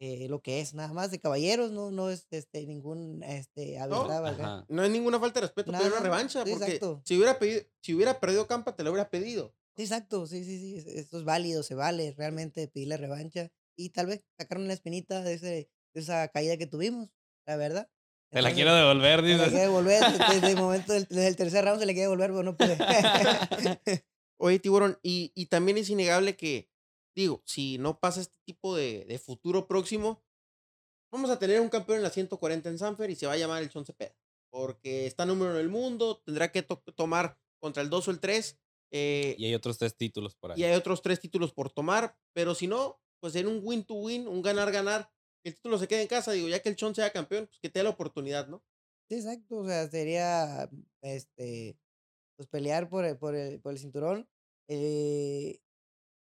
eh, 0.00 0.28
lo 0.28 0.40
que 0.40 0.60
es, 0.60 0.72
nada 0.72 0.92
más 0.92 1.10
de 1.10 1.18
caballeros, 1.18 1.72
no, 1.72 1.90
no 1.90 2.10
es, 2.10 2.28
este, 2.30 2.64
ningún, 2.64 3.20
este. 3.24 3.76
Ajá. 3.76 4.64
No 4.68 4.82
hay 4.82 4.90
ninguna 4.90 5.18
falta 5.18 5.40
de 5.40 5.46
respeto 5.46 5.72
pedir 5.72 5.86
una 5.86 5.96
Nada, 5.96 6.00
revancha, 6.02 6.44
sí, 6.44 6.50
porque 6.52 6.64
exacto. 6.76 7.02
si 7.04 7.16
hubiera, 7.16 7.40
pedido, 7.40 7.62
si 7.82 7.92
hubiera 7.92 8.20
perdido 8.20 8.46
Campa, 8.46 8.76
te 8.76 8.84
lo 8.84 8.92
hubiera 8.92 9.10
pedido. 9.10 9.52
Sí, 9.76 9.82
exacto, 9.82 10.28
sí, 10.28 10.44
sí, 10.44 10.60
sí, 10.60 10.76
es- 10.76 10.86
esto 10.86 11.18
es 11.18 11.24
válido, 11.24 11.64
se 11.64 11.74
vale 11.74 12.14
realmente 12.16 12.68
pedirle 12.68 12.96
revancha 12.96 13.50
y 13.76 13.90
tal 13.90 14.06
vez 14.06 14.20
sacaron 14.38 14.68
la 14.68 14.74
espinita 14.74 15.24
de, 15.24 15.34
ese, 15.34 15.46
de 15.92 16.00
esa 16.00 16.28
caída 16.28 16.56
que 16.56 16.68
tuvimos, 16.68 17.08
la 17.48 17.56
verdad. 17.56 17.88
Te 18.30 18.42
la 18.42 18.52
quiero 18.52 18.72
devolver, 18.76 19.20
se 19.20 19.26
le 19.26 19.32
dices. 19.32 19.48
quiere 19.48 19.64
devolver, 19.64 20.02
desde, 20.04 20.18
desde 20.40 20.50
el 20.52 20.56
momento 20.56 20.92
del, 20.92 21.06
desde 21.08 21.26
el 21.26 21.34
tercer 21.36 21.64
round 21.64 21.80
se 21.80 21.86
le 21.86 21.94
quiere 21.94 22.04
devolver, 22.04 22.30
pero 22.30 22.42
no 22.44 22.56
puede. 22.56 22.76
Oye, 24.44 24.58
tiburón, 24.58 24.98
y, 25.02 25.32
y 25.34 25.46
también 25.46 25.78
es 25.78 25.88
innegable 25.88 26.36
que, 26.36 26.70
digo, 27.16 27.42
si 27.46 27.78
no 27.78 27.98
pasa 27.98 28.20
este 28.20 28.36
tipo 28.44 28.76
de, 28.76 29.06
de 29.06 29.18
futuro 29.18 29.66
próximo, 29.66 30.22
vamos 31.12 31.30
a 31.30 31.38
tener 31.38 31.60
un 31.60 31.68
campeón 31.68 31.98
en 31.98 32.02
la 32.02 32.10
140 32.10 32.68
en 32.68 32.78
Sanfer 32.78 33.10
y 33.10 33.16
se 33.16 33.26
va 33.26 33.32
a 33.34 33.36
llamar 33.36 33.62
el 33.62 33.70
Chon 33.70 33.86
Cepeda. 33.86 34.14
Porque 34.50 35.06
está 35.06 35.26
número 35.26 35.52
en 35.54 35.60
el 35.60 35.68
mundo, 35.68 36.22
tendrá 36.24 36.52
que 36.52 36.62
to- 36.62 36.82
tomar 36.94 37.38
contra 37.60 37.82
el 37.82 37.90
2 37.90 38.08
o 38.08 38.10
el 38.10 38.20
3. 38.20 38.58
Eh, 38.92 39.34
Y 39.38 39.46
hay 39.46 39.54
otros 39.54 39.78
tres 39.78 39.96
títulos 39.96 40.36
por 40.36 40.52
ahí. 40.52 40.60
y 40.60 40.64
hay 40.64 40.74
otros 40.76 41.02
tres 41.02 41.18
títulos 41.20 41.52
por 41.52 41.70
tomar, 41.72 42.16
pero 42.34 42.54
si 42.54 42.66
no, 42.68 43.00
pues 43.20 43.34
en 43.36 43.48
un 43.48 43.60
win 43.62 43.84
to 43.84 43.94
win, 43.94 44.28
un 44.28 44.42
ganar-ganar, 44.42 45.10
el 45.44 45.54
título 45.54 45.78
se 45.78 45.88
queda 45.88 46.02
en 46.02 46.08
casa, 46.08 46.32
digo, 46.32 46.48
ya 46.48 46.60
que 46.60 46.68
el 46.68 46.76
Chon 46.76 46.94
sea 46.94 47.10
campeón, 47.12 47.46
pues 47.46 47.58
que 47.58 47.68
te 47.70 47.80
dé 47.80 47.84
la 47.84 47.90
oportunidad, 47.90 48.46
¿no? 48.48 48.62
Sí, 49.08 49.16
exacto. 49.16 49.58
O 49.58 49.66
sea, 49.66 49.88
sería 49.88 50.68
este 51.02 51.78
pues 52.36 52.48
pelear 52.48 52.88
por 52.88 53.04
el, 53.04 53.16
por 53.18 53.34
el, 53.34 53.60
por 53.60 53.72
el 53.72 53.78
cinturón. 53.78 54.28
Eh, 54.68 55.60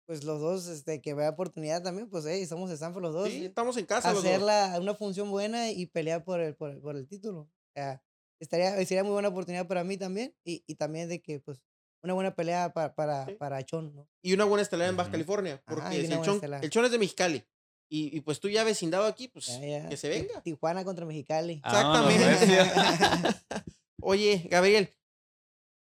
pues 0.07 0.25
los 0.25 0.41
dos, 0.41 0.67
este, 0.69 1.01
que 1.03 1.13
vea 1.15 1.31
oportunidad 1.31 1.83
también, 1.83 2.09
pues 2.09 2.25
hey, 2.27 2.47
somos 2.47 2.71
de 2.71 2.77
Sanford 2.79 3.03
los 3.03 3.15
dos. 3.15 3.29
Sí, 3.29 3.45
estamos 3.45 3.77
en 3.77 3.85
casa 3.87 4.13
los 4.13 4.23
dos. 4.23 4.31
hacerla 4.31 4.79
una 4.81 4.95
función 4.95 5.31
buena 5.31 5.71
y 5.71 5.87
pelear 5.87 6.25
por 6.25 6.41
el, 6.41 6.55
por 6.55 6.71
el, 6.71 6.81
por 6.81 6.97
el 6.97 7.07
título. 7.07 7.41
O 7.41 7.51
sea, 7.75 8.03
estaría, 8.41 8.75
sería 8.87 9.05
muy 9.05 9.13
buena 9.13 9.29
oportunidad 9.29 9.67
para 9.67 9.85
mí 9.85 9.97
también. 9.99 10.35
Y, 10.45 10.65
y 10.67 10.77
también 10.77 11.09
de 11.11 11.21
que, 11.21 11.41
pues, 11.41 11.61
una 12.03 12.15
buena 12.15 12.35
pelea 12.35 12.73
para, 12.73 12.95
para, 12.95 13.27
Sí. 13.27 13.35
para 13.35 13.63
Chon, 13.67 13.95
¿no? 13.95 14.09
Y 14.23 14.33
una 14.33 14.45
buena 14.45 14.63
estelera 14.63 14.89
en 14.89 14.97
Baja. 14.97 15.11
California, 15.11 15.63
Ajá, 15.67 15.75
porque 15.83 16.07
una 16.07 16.15
el, 16.17 16.23
Chon, 16.23 16.41
el 16.63 16.71
Chon 16.71 16.85
es 16.87 16.91
de 16.93 16.99
Mexicali. 16.99 17.45
Y, 17.91 18.17
y 18.17 18.21
pues 18.21 18.39
tú 18.39 18.49
ya 18.49 18.65
vecindado 18.65 19.05
aquí, 19.07 19.29
pues 19.29 19.47
Ya, 19.47 19.61
ya. 19.67 19.89
que 19.89 19.97
se 19.97 20.09
venga. 20.09 20.41
Tijuana 20.43 20.85
contra 20.85 21.05
Mexicali. 21.07 21.61
Ah, 21.65 21.83
vámonos, 21.83 22.13
Exactamente. 22.23 23.39
Oye, 24.01 24.47
Gabriel, 24.51 24.91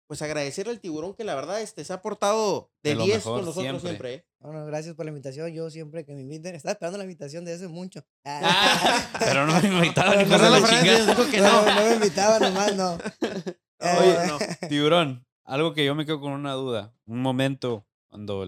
pues 0.07 0.23
agradecerle 0.23 0.73
al 0.73 0.81
tiburón 0.81 1.15
que 1.15 1.25
la 1.25 1.35
verdad 1.35 1.61
este, 1.61 1.85
se 1.85 1.93
ha 1.93 2.01
portado 2.03 2.71
de 2.83 2.91
De 2.91 2.97
lo 2.97 3.05
10 3.05 3.17
mejor 3.19 3.33
con 3.39 3.45
nosotros 3.47 3.63
siempre. 3.65 3.81
siempre. 3.89 4.15
¿eh? 4.15 4.27
Bueno, 4.41 4.65
gracias 4.67 4.95
por 4.95 5.05
la 5.05 5.11
invitación. 5.11 5.53
Yo 5.53 5.69
siempre 5.71 6.05
que 6.05 6.15
me 6.15 6.21
inviten, 6.21 6.55
estaba 6.55 6.73
esperando 6.73 6.99
la 6.99 7.05
invitación 7.05 7.45
de 7.45 7.55
hace 7.55 7.69
mucho. 7.69 8.05
Ah, 8.25 9.09
pero 9.19 9.47
no 9.47 9.61
me 9.61 9.69
ni 9.69 9.77
no 9.87 9.93
por 9.93 10.39
se 10.39 10.51
la 10.51 10.61
lo 10.61 10.67
chingada. 10.69 11.07
dijo 11.07 11.31
que 11.31 11.41
no, 11.41 11.63
no. 11.65 11.75
no 11.75 11.81
me 11.87 11.95
invitaba 11.95 12.39
nomás, 12.39 12.77
no. 12.77 12.93
Oye, 13.81 14.13
Eh, 14.13 14.27
no. 14.29 14.69
Tiburón, 14.69 15.27
algo 15.45 15.75
que 15.75 15.85
yo 15.85 15.95
me 15.95 16.07
quedo 16.07 16.21
con 16.21 16.33
una 16.33 16.53
duda. 16.53 16.95
Un 17.07 17.21
momento 17.21 17.87
cuando 18.09 18.47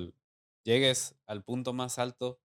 llegues 0.64 1.14
al 1.26 1.42
punto 1.42 1.72
más 1.72 1.98
alto, 1.98 2.40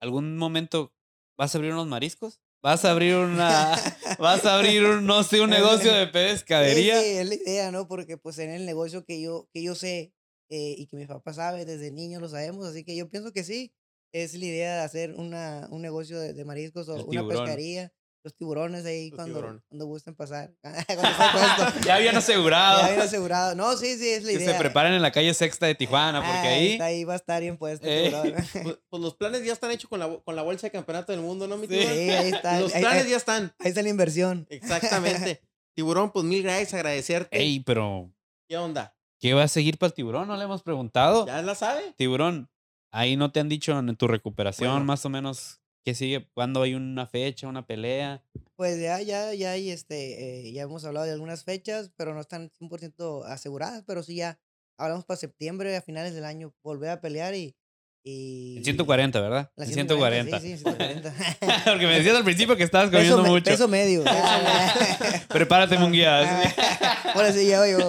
¿algún 0.00 0.36
momento 0.36 0.92
vas 1.36 1.54
a 1.54 1.58
abrir 1.58 1.72
unos 1.72 1.86
mariscos? 1.86 2.40
¿Vas 2.62 2.84
a 2.84 2.90
abrir 2.90 3.14
una, 3.14 3.76
vas 4.18 4.44
a 4.44 4.56
abrir 4.56 4.84
un, 4.84 5.06
no 5.06 5.22
sé, 5.22 5.40
un 5.40 5.50
negocio 5.50 5.92
de 5.92 6.08
pescadería? 6.08 7.00
Sí, 7.00 7.08
es 7.10 7.28
la 7.28 7.34
idea, 7.34 7.70
¿no? 7.70 7.86
Porque 7.86 8.16
pues 8.16 8.38
en 8.38 8.50
el 8.50 8.66
negocio 8.66 9.04
que 9.04 9.20
yo, 9.20 9.48
que 9.52 9.62
yo 9.62 9.74
sé 9.74 10.12
eh, 10.50 10.74
y 10.76 10.86
que 10.86 10.96
mi 10.96 11.06
papá 11.06 11.32
sabe, 11.32 11.64
desde 11.64 11.92
niño 11.92 12.18
lo 12.20 12.28
sabemos, 12.28 12.66
así 12.66 12.84
que 12.84 12.96
yo 12.96 13.08
pienso 13.08 13.32
que 13.32 13.44
sí, 13.44 13.72
es 14.12 14.34
la 14.34 14.44
idea 14.44 14.76
de 14.76 14.82
hacer 14.82 15.14
una, 15.14 15.68
un 15.70 15.82
negocio 15.82 16.18
de, 16.18 16.32
de 16.32 16.44
mariscos 16.44 16.88
o 16.88 17.04
una 17.04 17.26
pescadería, 17.28 17.92
los 18.24 18.34
tiburones 18.34 18.84
ahí 18.84 19.10
Los 19.10 19.16
cuando, 19.16 19.34
tiburones. 19.38 19.62
cuando 19.68 19.86
gusten 19.86 20.14
pasar. 20.14 20.52
cuando. 20.62 21.80
Ya 21.86 21.94
habían 21.96 22.16
asegurado 22.16 22.82
Ya 22.82 22.88
bien 22.88 23.00
asegurado. 23.00 23.54
No, 23.54 23.76
sí, 23.76 23.96
sí, 23.96 24.08
es 24.10 24.22
la 24.24 24.30
que 24.30 24.36
idea. 24.38 24.52
se 24.52 24.58
preparen 24.58 24.92
en 24.92 25.02
la 25.02 25.12
calle 25.12 25.32
Sexta 25.34 25.66
de 25.66 25.74
Tijuana, 25.74 26.20
porque 26.20 26.36
Ah, 26.48 26.52
ahí 26.52 26.80
ahí 26.80 27.04
va 27.04 27.14
a 27.14 27.16
estar 27.16 27.40
bien 27.40 27.56
puesto. 27.56 27.86
el 27.86 27.92
Eh. 27.92 28.10
tiburón. 28.10 28.34
Pues, 28.64 28.78
pues 28.88 29.02
los 29.02 29.14
planes 29.16 29.44
ya 29.44 29.52
están 29.52 29.70
hechos 29.70 29.88
con 29.88 30.00
la, 30.00 30.08
con 30.24 30.34
la 30.36 30.42
bolsa 30.42 30.66
de 30.66 30.70
campeonato 30.72 31.12
del 31.12 31.20
mundo, 31.20 31.46
¿no, 31.48 31.56
mi 31.56 31.66
tiburón? 31.68 31.92
Sí, 31.92 32.10
ahí 32.10 32.28
está. 32.30 32.60
Los 32.60 32.74
ahí, 32.74 32.82
planes 32.82 33.04
ahí- 33.04 33.10
ya 33.10 33.16
están. 33.16 33.54
ahí 33.58 33.68
está 33.68 33.82
la 33.82 33.88
inversión. 33.88 34.46
Exactamente. 34.50 35.40
tiburón, 35.74 36.10
pues 36.10 36.24
mil 36.24 36.42
gracias, 36.42 36.74
agradecerte. 36.74 37.38
Ey, 37.38 37.60
pero 37.60 38.10
¿Qué 38.48 38.56
onda? 38.56 38.94
¿qué 39.20 39.34
va 39.34 39.42
a 39.44 39.48
seguir 39.48 39.78
para 39.78 39.88
el 39.88 39.94
tiburón? 39.94 40.28
No 40.28 40.36
le 40.36 40.44
hemos 40.44 40.62
preguntado. 40.62 41.26
¿Ya 41.26 41.42
la 41.42 41.54
sabe? 41.54 41.92
Tiburón, 41.96 42.48
ahí 42.92 43.16
no 43.16 43.30
te 43.32 43.40
han 43.40 43.48
dicho 43.48 43.76
en 43.78 43.94
tu 43.96 44.06
recuperación 44.08 44.70
Bueno. 44.70 44.84
más 44.86 45.04
o 45.04 45.08
menos 45.08 45.60
qué 45.88 45.94
sigue, 45.94 46.28
cuándo 46.34 46.60
hay 46.60 46.74
una 46.74 47.06
fecha, 47.06 47.48
una 47.48 47.66
pelea. 47.66 48.22
Pues 48.56 48.78
ya, 48.78 49.00
ya, 49.00 49.32
ya 49.32 49.52
hay 49.52 49.70
este, 49.70 50.48
eh, 50.48 50.52
ya 50.52 50.64
hemos 50.64 50.84
hablado 50.84 51.06
de 51.06 51.12
algunas 51.12 51.44
fechas, 51.44 51.90
pero 51.96 52.12
no 52.12 52.20
están 52.20 52.50
100% 52.50 53.24
aseguradas, 53.24 53.84
pero 53.86 54.02
sí 54.02 54.16
ya 54.16 54.38
hablamos 54.76 55.06
para 55.06 55.16
septiembre, 55.16 55.74
a 55.74 55.80
finales 55.80 56.12
del 56.12 56.26
año, 56.26 56.54
volver 56.62 56.90
a 56.90 57.00
pelear 57.00 57.34
y... 57.34 57.56
y 58.04 58.56
En 58.58 58.64
140, 58.64 59.20
¿verdad? 59.20 59.50
la 59.56 59.64
En 59.64 59.72
140. 59.72 60.40
Sí, 60.40 60.46
sí, 60.46 60.52
en 60.52 60.58
140. 60.58 61.14
Porque 61.64 61.86
me 61.86 61.96
decías 61.96 62.16
al 62.16 62.24
principio 62.24 62.56
que 62.56 62.62
estabas 62.64 62.90
comiendo 62.90 63.24
mucho. 63.24 63.44
peso 63.50 63.68
medio. 63.68 64.04
Prepárate, 65.28 65.78
Munguía. 65.78 66.42
Ahora 67.14 67.32
sí, 67.32 67.46
ya 67.46 67.60
oigo. 67.60 67.80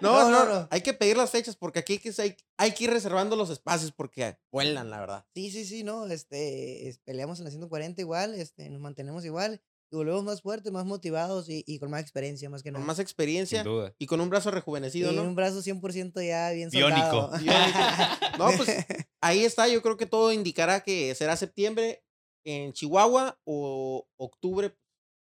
No, 0.00 0.30
no, 0.30 0.44
no, 0.46 0.68
Hay 0.70 0.80
que 0.80 0.94
pedir 0.94 1.16
las 1.16 1.30
fechas 1.30 1.56
porque 1.56 1.80
aquí 1.80 1.94
hay 1.94 1.98
que, 1.98 2.12
hay, 2.22 2.36
hay 2.56 2.72
que 2.72 2.84
ir 2.84 2.90
reservando 2.90 3.36
los 3.36 3.50
espacios 3.50 3.92
porque 3.92 4.36
vuelan, 4.50 4.88
la 4.90 5.00
verdad. 5.00 5.26
Sí, 5.34 5.50
sí, 5.50 5.64
sí, 5.64 5.84
no, 5.84 6.06
este, 6.06 6.88
es- 6.88 6.98
peleamos 7.00 7.38
en 7.38 7.44
la 7.44 7.50
140 7.50 8.00
igual, 8.00 8.34
este, 8.34 8.70
nos 8.70 8.80
mantenemos 8.80 9.24
igual 9.26 9.60
y 9.92 9.96
volvemos 9.96 10.24
más 10.24 10.40
fuertes, 10.40 10.72
más 10.72 10.86
motivados 10.86 11.50
y, 11.50 11.64
y 11.66 11.78
con 11.78 11.90
más 11.90 12.00
experiencia, 12.00 12.48
más 12.48 12.62
que 12.62 12.70
Con 12.70 12.80
nada. 12.80 12.86
más 12.86 12.98
experiencia 12.98 13.62
Sin 13.62 13.70
duda. 13.72 13.92
y 13.98 14.06
con 14.06 14.20
un 14.20 14.30
brazo 14.30 14.48
y 14.48 14.52
rejuvenecido, 14.52 15.12
¿no? 15.12 15.22
un 15.22 15.34
brazo 15.34 15.60
100% 15.62 16.26
ya 16.26 16.50
bien 16.52 16.70
Biónico. 16.70 17.30
soldado. 17.32 17.32
No, 18.38 18.46
pues 18.56 18.70
ahí 19.20 19.44
está. 19.44 19.68
Yo 19.68 19.82
creo 19.82 19.96
que 19.96 20.06
todo 20.06 20.32
indicará 20.32 20.80
que 20.82 21.14
será 21.14 21.36
septiembre 21.36 22.02
en 22.44 22.72
Chihuahua 22.72 23.38
o 23.44 24.06
octubre. 24.16 24.74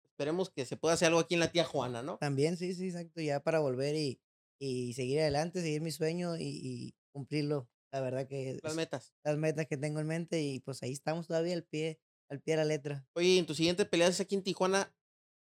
Esperemos 0.05 0.49
que 0.51 0.65
se 0.65 0.77
pueda 0.77 0.93
hacer 0.93 1.07
algo 1.07 1.19
aquí 1.19 1.33
en 1.33 1.39
la 1.39 1.51
tía 1.51 1.65
Juana, 1.65 2.03
¿no? 2.03 2.17
También, 2.17 2.55
sí, 2.57 2.73
sí, 2.75 2.87
exacto, 2.87 3.19
ya 3.21 3.39
para 3.41 3.59
volver 3.59 3.95
y, 3.95 4.19
y 4.59 4.93
seguir 4.93 5.19
adelante, 5.19 5.61
seguir 5.61 5.81
mi 5.81 5.91
sueño 5.91 6.37
y, 6.37 6.43
y 6.43 6.95
cumplirlo. 7.11 7.67
La 7.91 8.01
verdad 8.01 8.27
que 8.27 8.59
Las 8.63 8.75
metas. 8.75 9.13
las 9.23 9.37
metas 9.37 9.67
que 9.67 9.77
tengo 9.77 9.99
en 9.99 10.07
mente 10.07 10.41
y 10.41 10.59
pues 10.59 10.81
ahí 10.83 10.91
estamos 10.91 11.27
todavía 11.27 11.53
al 11.53 11.63
pie, 11.63 11.99
al 12.29 12.41
pie 12.41 12.53
de 12.53 12.57
la 12.57 12.65
letra. 12.65 13.07
Oye, 13.15 13.37
en 13.37 13.45
tu 13.45 13.53
siguiente 13.53 13.85
pelea 13.85 14.07
es 14.07 14.19
aquí 14.19 14.33
en 14.35 14.43
Tijuana, 14.43 14.95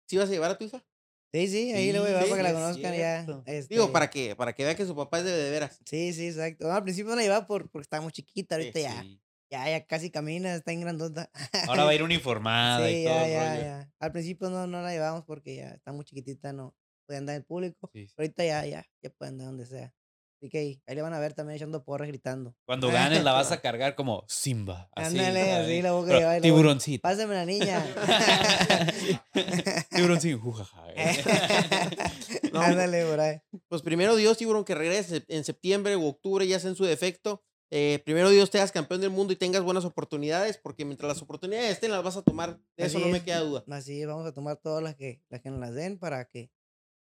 ¿sí 0.07 0.17
vas 0.17 0.29
a 0.29 0.31
llevar 0.31 0.51
a 0.51 0.57
tu 0.57 0.65
hija? 0.65 0.85
Sí, 1.33 1.47
sí, 1.47 1.71
ahí 1.71 1.91
le 1.93 1.99
voy 1.99 2.07
a 2.09 2.11
llevar 2.11 2.23
Sí, 2.25 2.29
para 2.31 2.41
que 2.41 2.43
la 2.49 2.53
conozcan 2.53 2.93
ya. 2.97 3.21
Digo, 3.23 3.43
este, 3.45 3.87
para 3.87 4.09
que, 4.09 4.35
para 4.35 4.53
que 4.53 4.65
vea 4.65 4.75
que 4.75 4.85
su 4.85 4.95
papá 4.95 5.19
es 5.19 5.23
de, 5.25 5.31
de 5.31 5.49
veras. 5.49 5.79
Sí, 5.85 6.11
sí, 6.13 6.27
exacto. 6.27 6.67
No, 6.67 6.73
al 6.73 6.83
principio 6.83 7.09
no 7.11 7.15
la 7.15 7.21
llevaba 7.21 7.47
por, 7.47 7.69
porque 7.69 7.83
estaba 7.83 8.03
muy 8.03 8.11
chiquita, 8.11 8.55
ahorita 8.55 8.79
Sí, 8.79 8.83
ya, 8.83 9.01
Sí. 9.01 9.21
ya, 9.49 9.69
ya 9.69 9.85
casi 9.85 10.11
camina, 10.11 10.53
está 10.55 10.73
en 10.73 10.81
grandota. 10.81 11.31
Ahora 11.67 11.85
va 11.85 11.91
a 11.91 11.95
ir 11.95 12.03
uniformada 12.03 12.85
Sí, 12.87 13.01
y 13.01 13.05
todo 13.05 13.13
ya, 13.15 13.25
el 13.25 13.31
ya, 13.31 13.49
rollo. 13.49 13.61
ya. 13.61 13.91
Al 13.99 14.11
principio 14.11 14.49
no, 14.49 14.67
no 14.67 14.81
la 14.81 14.91
llevamos 14.91 15.23
porque 15.25 15.55
ya 15.55 15.69
está 15.69 15.93
muy 15.93 16.03
chiquitita, 16.03 16.51
no 16.51 16.75
podía 17.05 17.19
andar 17.19 17.35
en 17.37 17.43
público. 17.43 17.89
Sí, 17.93 18.07
sí. 18.07 18.13
Ahorita 18.17 18.43
ya, 18.43 18.65
ya, 18.65 18.85
ya 19.01 19.09
puede 19.11 19.29
andar 19.29 19.47
donde 19.47 19.65
sea. 19.65 19.93
Así 20.41 20.49
que 20.49 20.57
ahí, 20.57 20.81
ahí 20.87 20.95
le 20.95 21.03
van 21.03 21.13
a 21.13 21.19
ver 21.19 21.35
también 21.35 21.57
echando 21.57 21.83
porras, 21.83 22.07
gritando. 22.07 22.55
Cuando 22.65 22.89
ganes 22.89 23.23
la 23.23 23.31
vas 23.31 23.51
a 23.51 23.57
cargar 23.61 23.93
como 23.93 24.25
Simba. 24.27 24.89
Así, 24.95 25.19
Ándale, 25.19 25.51
así 25.51 25.81
la 25.83 25.91
boca 25.91 26.07
Pero 26.07 26.19
lleva 26.19 26.41
Tiburoncito. 26.41 27.01
Pásame 27.03 27.35
la 27.35 27.45
niña. 27.45 27.85
Tiburoncito. 29.91 30.39
jujaja. 30.39 30.83
No, 32.51 32.59
Ándale, 32.59 33.05
por 33.05 33.19
ahí. 33.19 33.39
Pues 33.69 33.83
primero 33.83 34.15
Dios, 34.15 34.37
tiburón, 34.37 34.65
que 34.65 34.73
regrese 34.73 35.23
en 35.27 35.43
septiembre 35.43 35.95
u 35.95 36.05
octubre, 36.05 36.45
ya 36.47 36.59
sea 36.59 36.71
en 36.71 36.75
su 36.75 36.85
defecto. 36.85 37.43
Eh, 37.69 38.01
primero 38.03 38.29
Dios, 38.31 38.49
te 38.49 38.57
hagas 38.57 38.71
campeón 38.71 38.99
del 38.99 39.11
mundo 39.11 39.31
y 39.31 39.35
tengas 39.37 39.61
buenas 39.61 39.85
oportunidades, 39.85 40.57
porque 40.57 40.83
mientras 40.83 41.07
las 41.07 41.21
oportunidades 41.21 41.71
estén, 41.71 41.91
las 41.91 42.03
vas 42.03 42.17
a 42.17 42.23
tomar. 42.23 42.59
De 42.75 42.87
eso 42.87 42.99
no 42.99 43.07
me 43.07 43.23
queda 43.23 43.41
duda. 43.41 43.63
Así 43.69 44.01
es, 44.01 44.07
vamos 44.07 44.25
a 44.25 44.33
tomar 44.33 44.57
todas 44.57 44.83
las 44.83 44.95
que, 44.95 45.21
las 45.29 45.39
que 45.39 45.49
nos 45.51 45.59
las 45.59 45.73
den 45.73 45.97
para 45.99 46.25
que, 46.25 46.51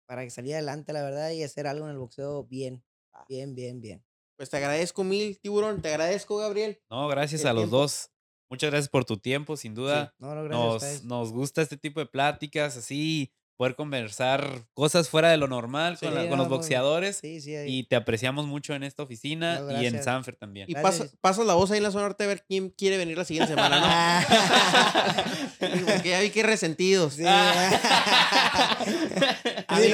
para 0.07 0.25
que 0.25 0.31
salir 0.31 0.55
adelante, 0.55 0.93
la 0.93 1.03
verdad, 1.03 1.31
y 1.31 1.45
hacer 1.45 1.69
algo 1.69 1.85
en 1.85 1.93
el 1.93 1.99
boxeo 1.99 2.43
bien. 2.45 2.83
Bien, 3.29 3.55
bien, 3.55 3.81
bien. 3.81 4.03
Pues 4.37 4.49
te 4.51 4.57
agradezco 4.57 5.05
mil, 5.05 5.39
tiburón. 5.41 5.83
Te 5.83 5.89
agradezco, 5.89 6.37
Gabriel. 6.39 6.81
No, 6.91 7.09
gracias 7.09 7.43
El 7.43 7.49
a 7.49 7.53
los 7.53 7.63
tiempo. 7.65 7.77
dos. 7.79 8.11
Muchas 8.51 8.71
gracias 8.71 8.89
por 8.89 9.05
tu 9.05 9.19
tiempo, 9.19 9.57
sin 9.57 9.75
duda. 9.75 10.15
No, 10.19 10.35
no, 10.35 10.45
gracias 10.45 11.03
Nos, 11.03 11.05
nos 11.05 11.33
gusta 11.33 11.61
este 11.61 11.77
tipo 11.77 12.01
de 12.01 12.07
pláticas, 12.07 12.77
así, 12.79 13.31
poder 13.59 13.75
conversar 13.75 14.49
cosas 14.73 15.11
fuera 15.11 15.29
de 15.31 15.37
lo 15.37 15.49
normal 15.49 15.99
con, 15.99 16.15
la- 16.15 16.27
con 16.29 16.39
los 16.39 16.49
boxeadores. 16.49 17.17
Sí, 17.17 17.41
sí, 17.43 17.55
ahí. 17.57 17.79
Y 17.81 17.83
te 17.85 17.97
apreciamos 17.97 18.47
mucho 18.47 18.73
en 18.75 18.85
esta 18.85 19.03
oficina 19.03 19.61
y 19.83 19.87
en. 19.87 20.03
Sanfer 20.03 20.37
también. 20.37 20.71
Y 20.71 20.73
Gracias. 20.73 21.01
pasa- 21.09 21.17
pasas 21.21 21.45
la 21.47 21.55
voz 21.55 21.71
ahí 21.73 21.77
en 21.79 21.83
la 21.83 21.91
zona 21.91 22.05
norte 22.05 22.25
a 22.25 22.29
ver 22.29 22.45
quién 22.49 22.71
quiere 22.71 22.97
venir 22.97 23.19
la 23.19 23.25
siguiente 23.27 23.53
semana, 23.53 23.81
¿no? 24.21 24.27
porque 25.93 26.09
ya 26.11 26.21
vi 26.21 26.31
que 26.31 26.43
resentidos. 26.45 27.17
Sí, 29.77 29.93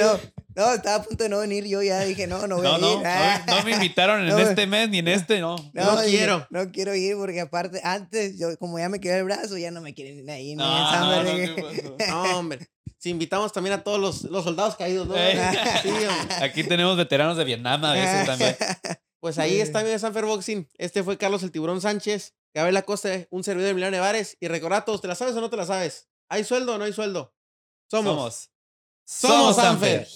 no, 0.55 0.73
estaba 0.73 0.95
a 0.95 1.03
punto 1.03 1.23
de 1.23 1.29
no 1.29 1.39
venir, 1.39 1.65
yo 1.65 1.81
ya 1.81 1.99
dije, 2.01 2.27
no, 2.27 2.47
no 2.47 2.57
voy 2.57 2.63
No, 2.63 2.75
a 2.75 2.77
no, 2.77 2.91
ir. 2.93 2.99
no, 3.47 3.55
no 3.57 3.63
me 3.63 3.71
invitaron 3.71 4.21
en 4.21 4.29
No, 4.29 4.39
este 4.39 4.65
mes 4.67 4.89
ni 4.89 4.99
en 4.99 5.07
este, 5.07 5.39
no. 5.39 5.55
No 5.73 5.97
quiero. 6.05 6.47
No 6.49 6.71
quiero 6.71 6.95
ir 6.95 7.15
porque 7.17 7.41
aparte, 7.41 7.81
antes, 7.83 8.39
yo 8.39 8.57
como 8.57 8.79
ya 8.79 8.89
me 8.89 8.99
quedé 8.99 9.17
el 9.19 9.25
brazo, 9.25 9.57
ya 9.57 9.71
no 9.71 9.81
me 9.81 9.93
quieren 9.93 10.19
ir 10.19 10.31
ahí. 10.31 10.55
No, 10.55 10.65
no, 12.09 12.39
hombre. 12.39 12.67
Si 12.97 13.09
invitamos 13.09 13.51
también 13.53 13.73
a 13.75 13.83
todos 13.83 13.99
los, 13.99 14.23
los 14.23 14.43
soldados 14.43 14.75
caídos, 14.75 15.07
¿no? 15.07 15.15
Ey. 15.15 15.37
Sí, 15.83 15.89
hombre. 15.89 16.35
Aquí 16.41 16.63
tenemos 16.63 16.97
veteranos 16.97 17.37
de 17.37 17.43
Vietnam 17.43 17.83
a 17.85 17.93
veces 17.93 18.25
también. 18.25 18.55
Pues 19.19 19.39
ahí 19.39 19.59
está 19.59 19.83
mi 19.83 19.97
Sanfer 19.97 20.23
Boxing. 20.25 20.69
Este 20.77 21.01
fue 21.01 21.17
Carlos 21.17 21.41
el 21.41 21.49
Tiburón 21.51 21.81
Sánchez, 21.81 22.35
Gabriel 22.53 22.77
Acosta, 22.77 23.09
un 23.31 23.43
servidor 23.43 23.65
de 23.65 23.71
Emiliano 23.71 23.89
Nevares. 23.89 24.37
Y 24.39 24.47
recordad 24.49 24.79
a 24.79 24.85
todos, 24.85 25.01
¿te 25.01 25.07
la 25.07 25.15
sabes 25.15 25.33
o 25.35 25.41
no 25.41 25.49
te 25.49 25.57
la 25.57 25.65
sabes? 25.65 26.09
¿Hay 26.29 26.43
sueldo 26.43 26.75
o 26.75 26.77
no 26.77 26.83
hay 26.83 26.93
sueldo? 26.93 27.33
Somos. 27.89 28.13
Somos. 28.13 28.51
Somos 29.05 29.55
Sanfer. 29.55 30.07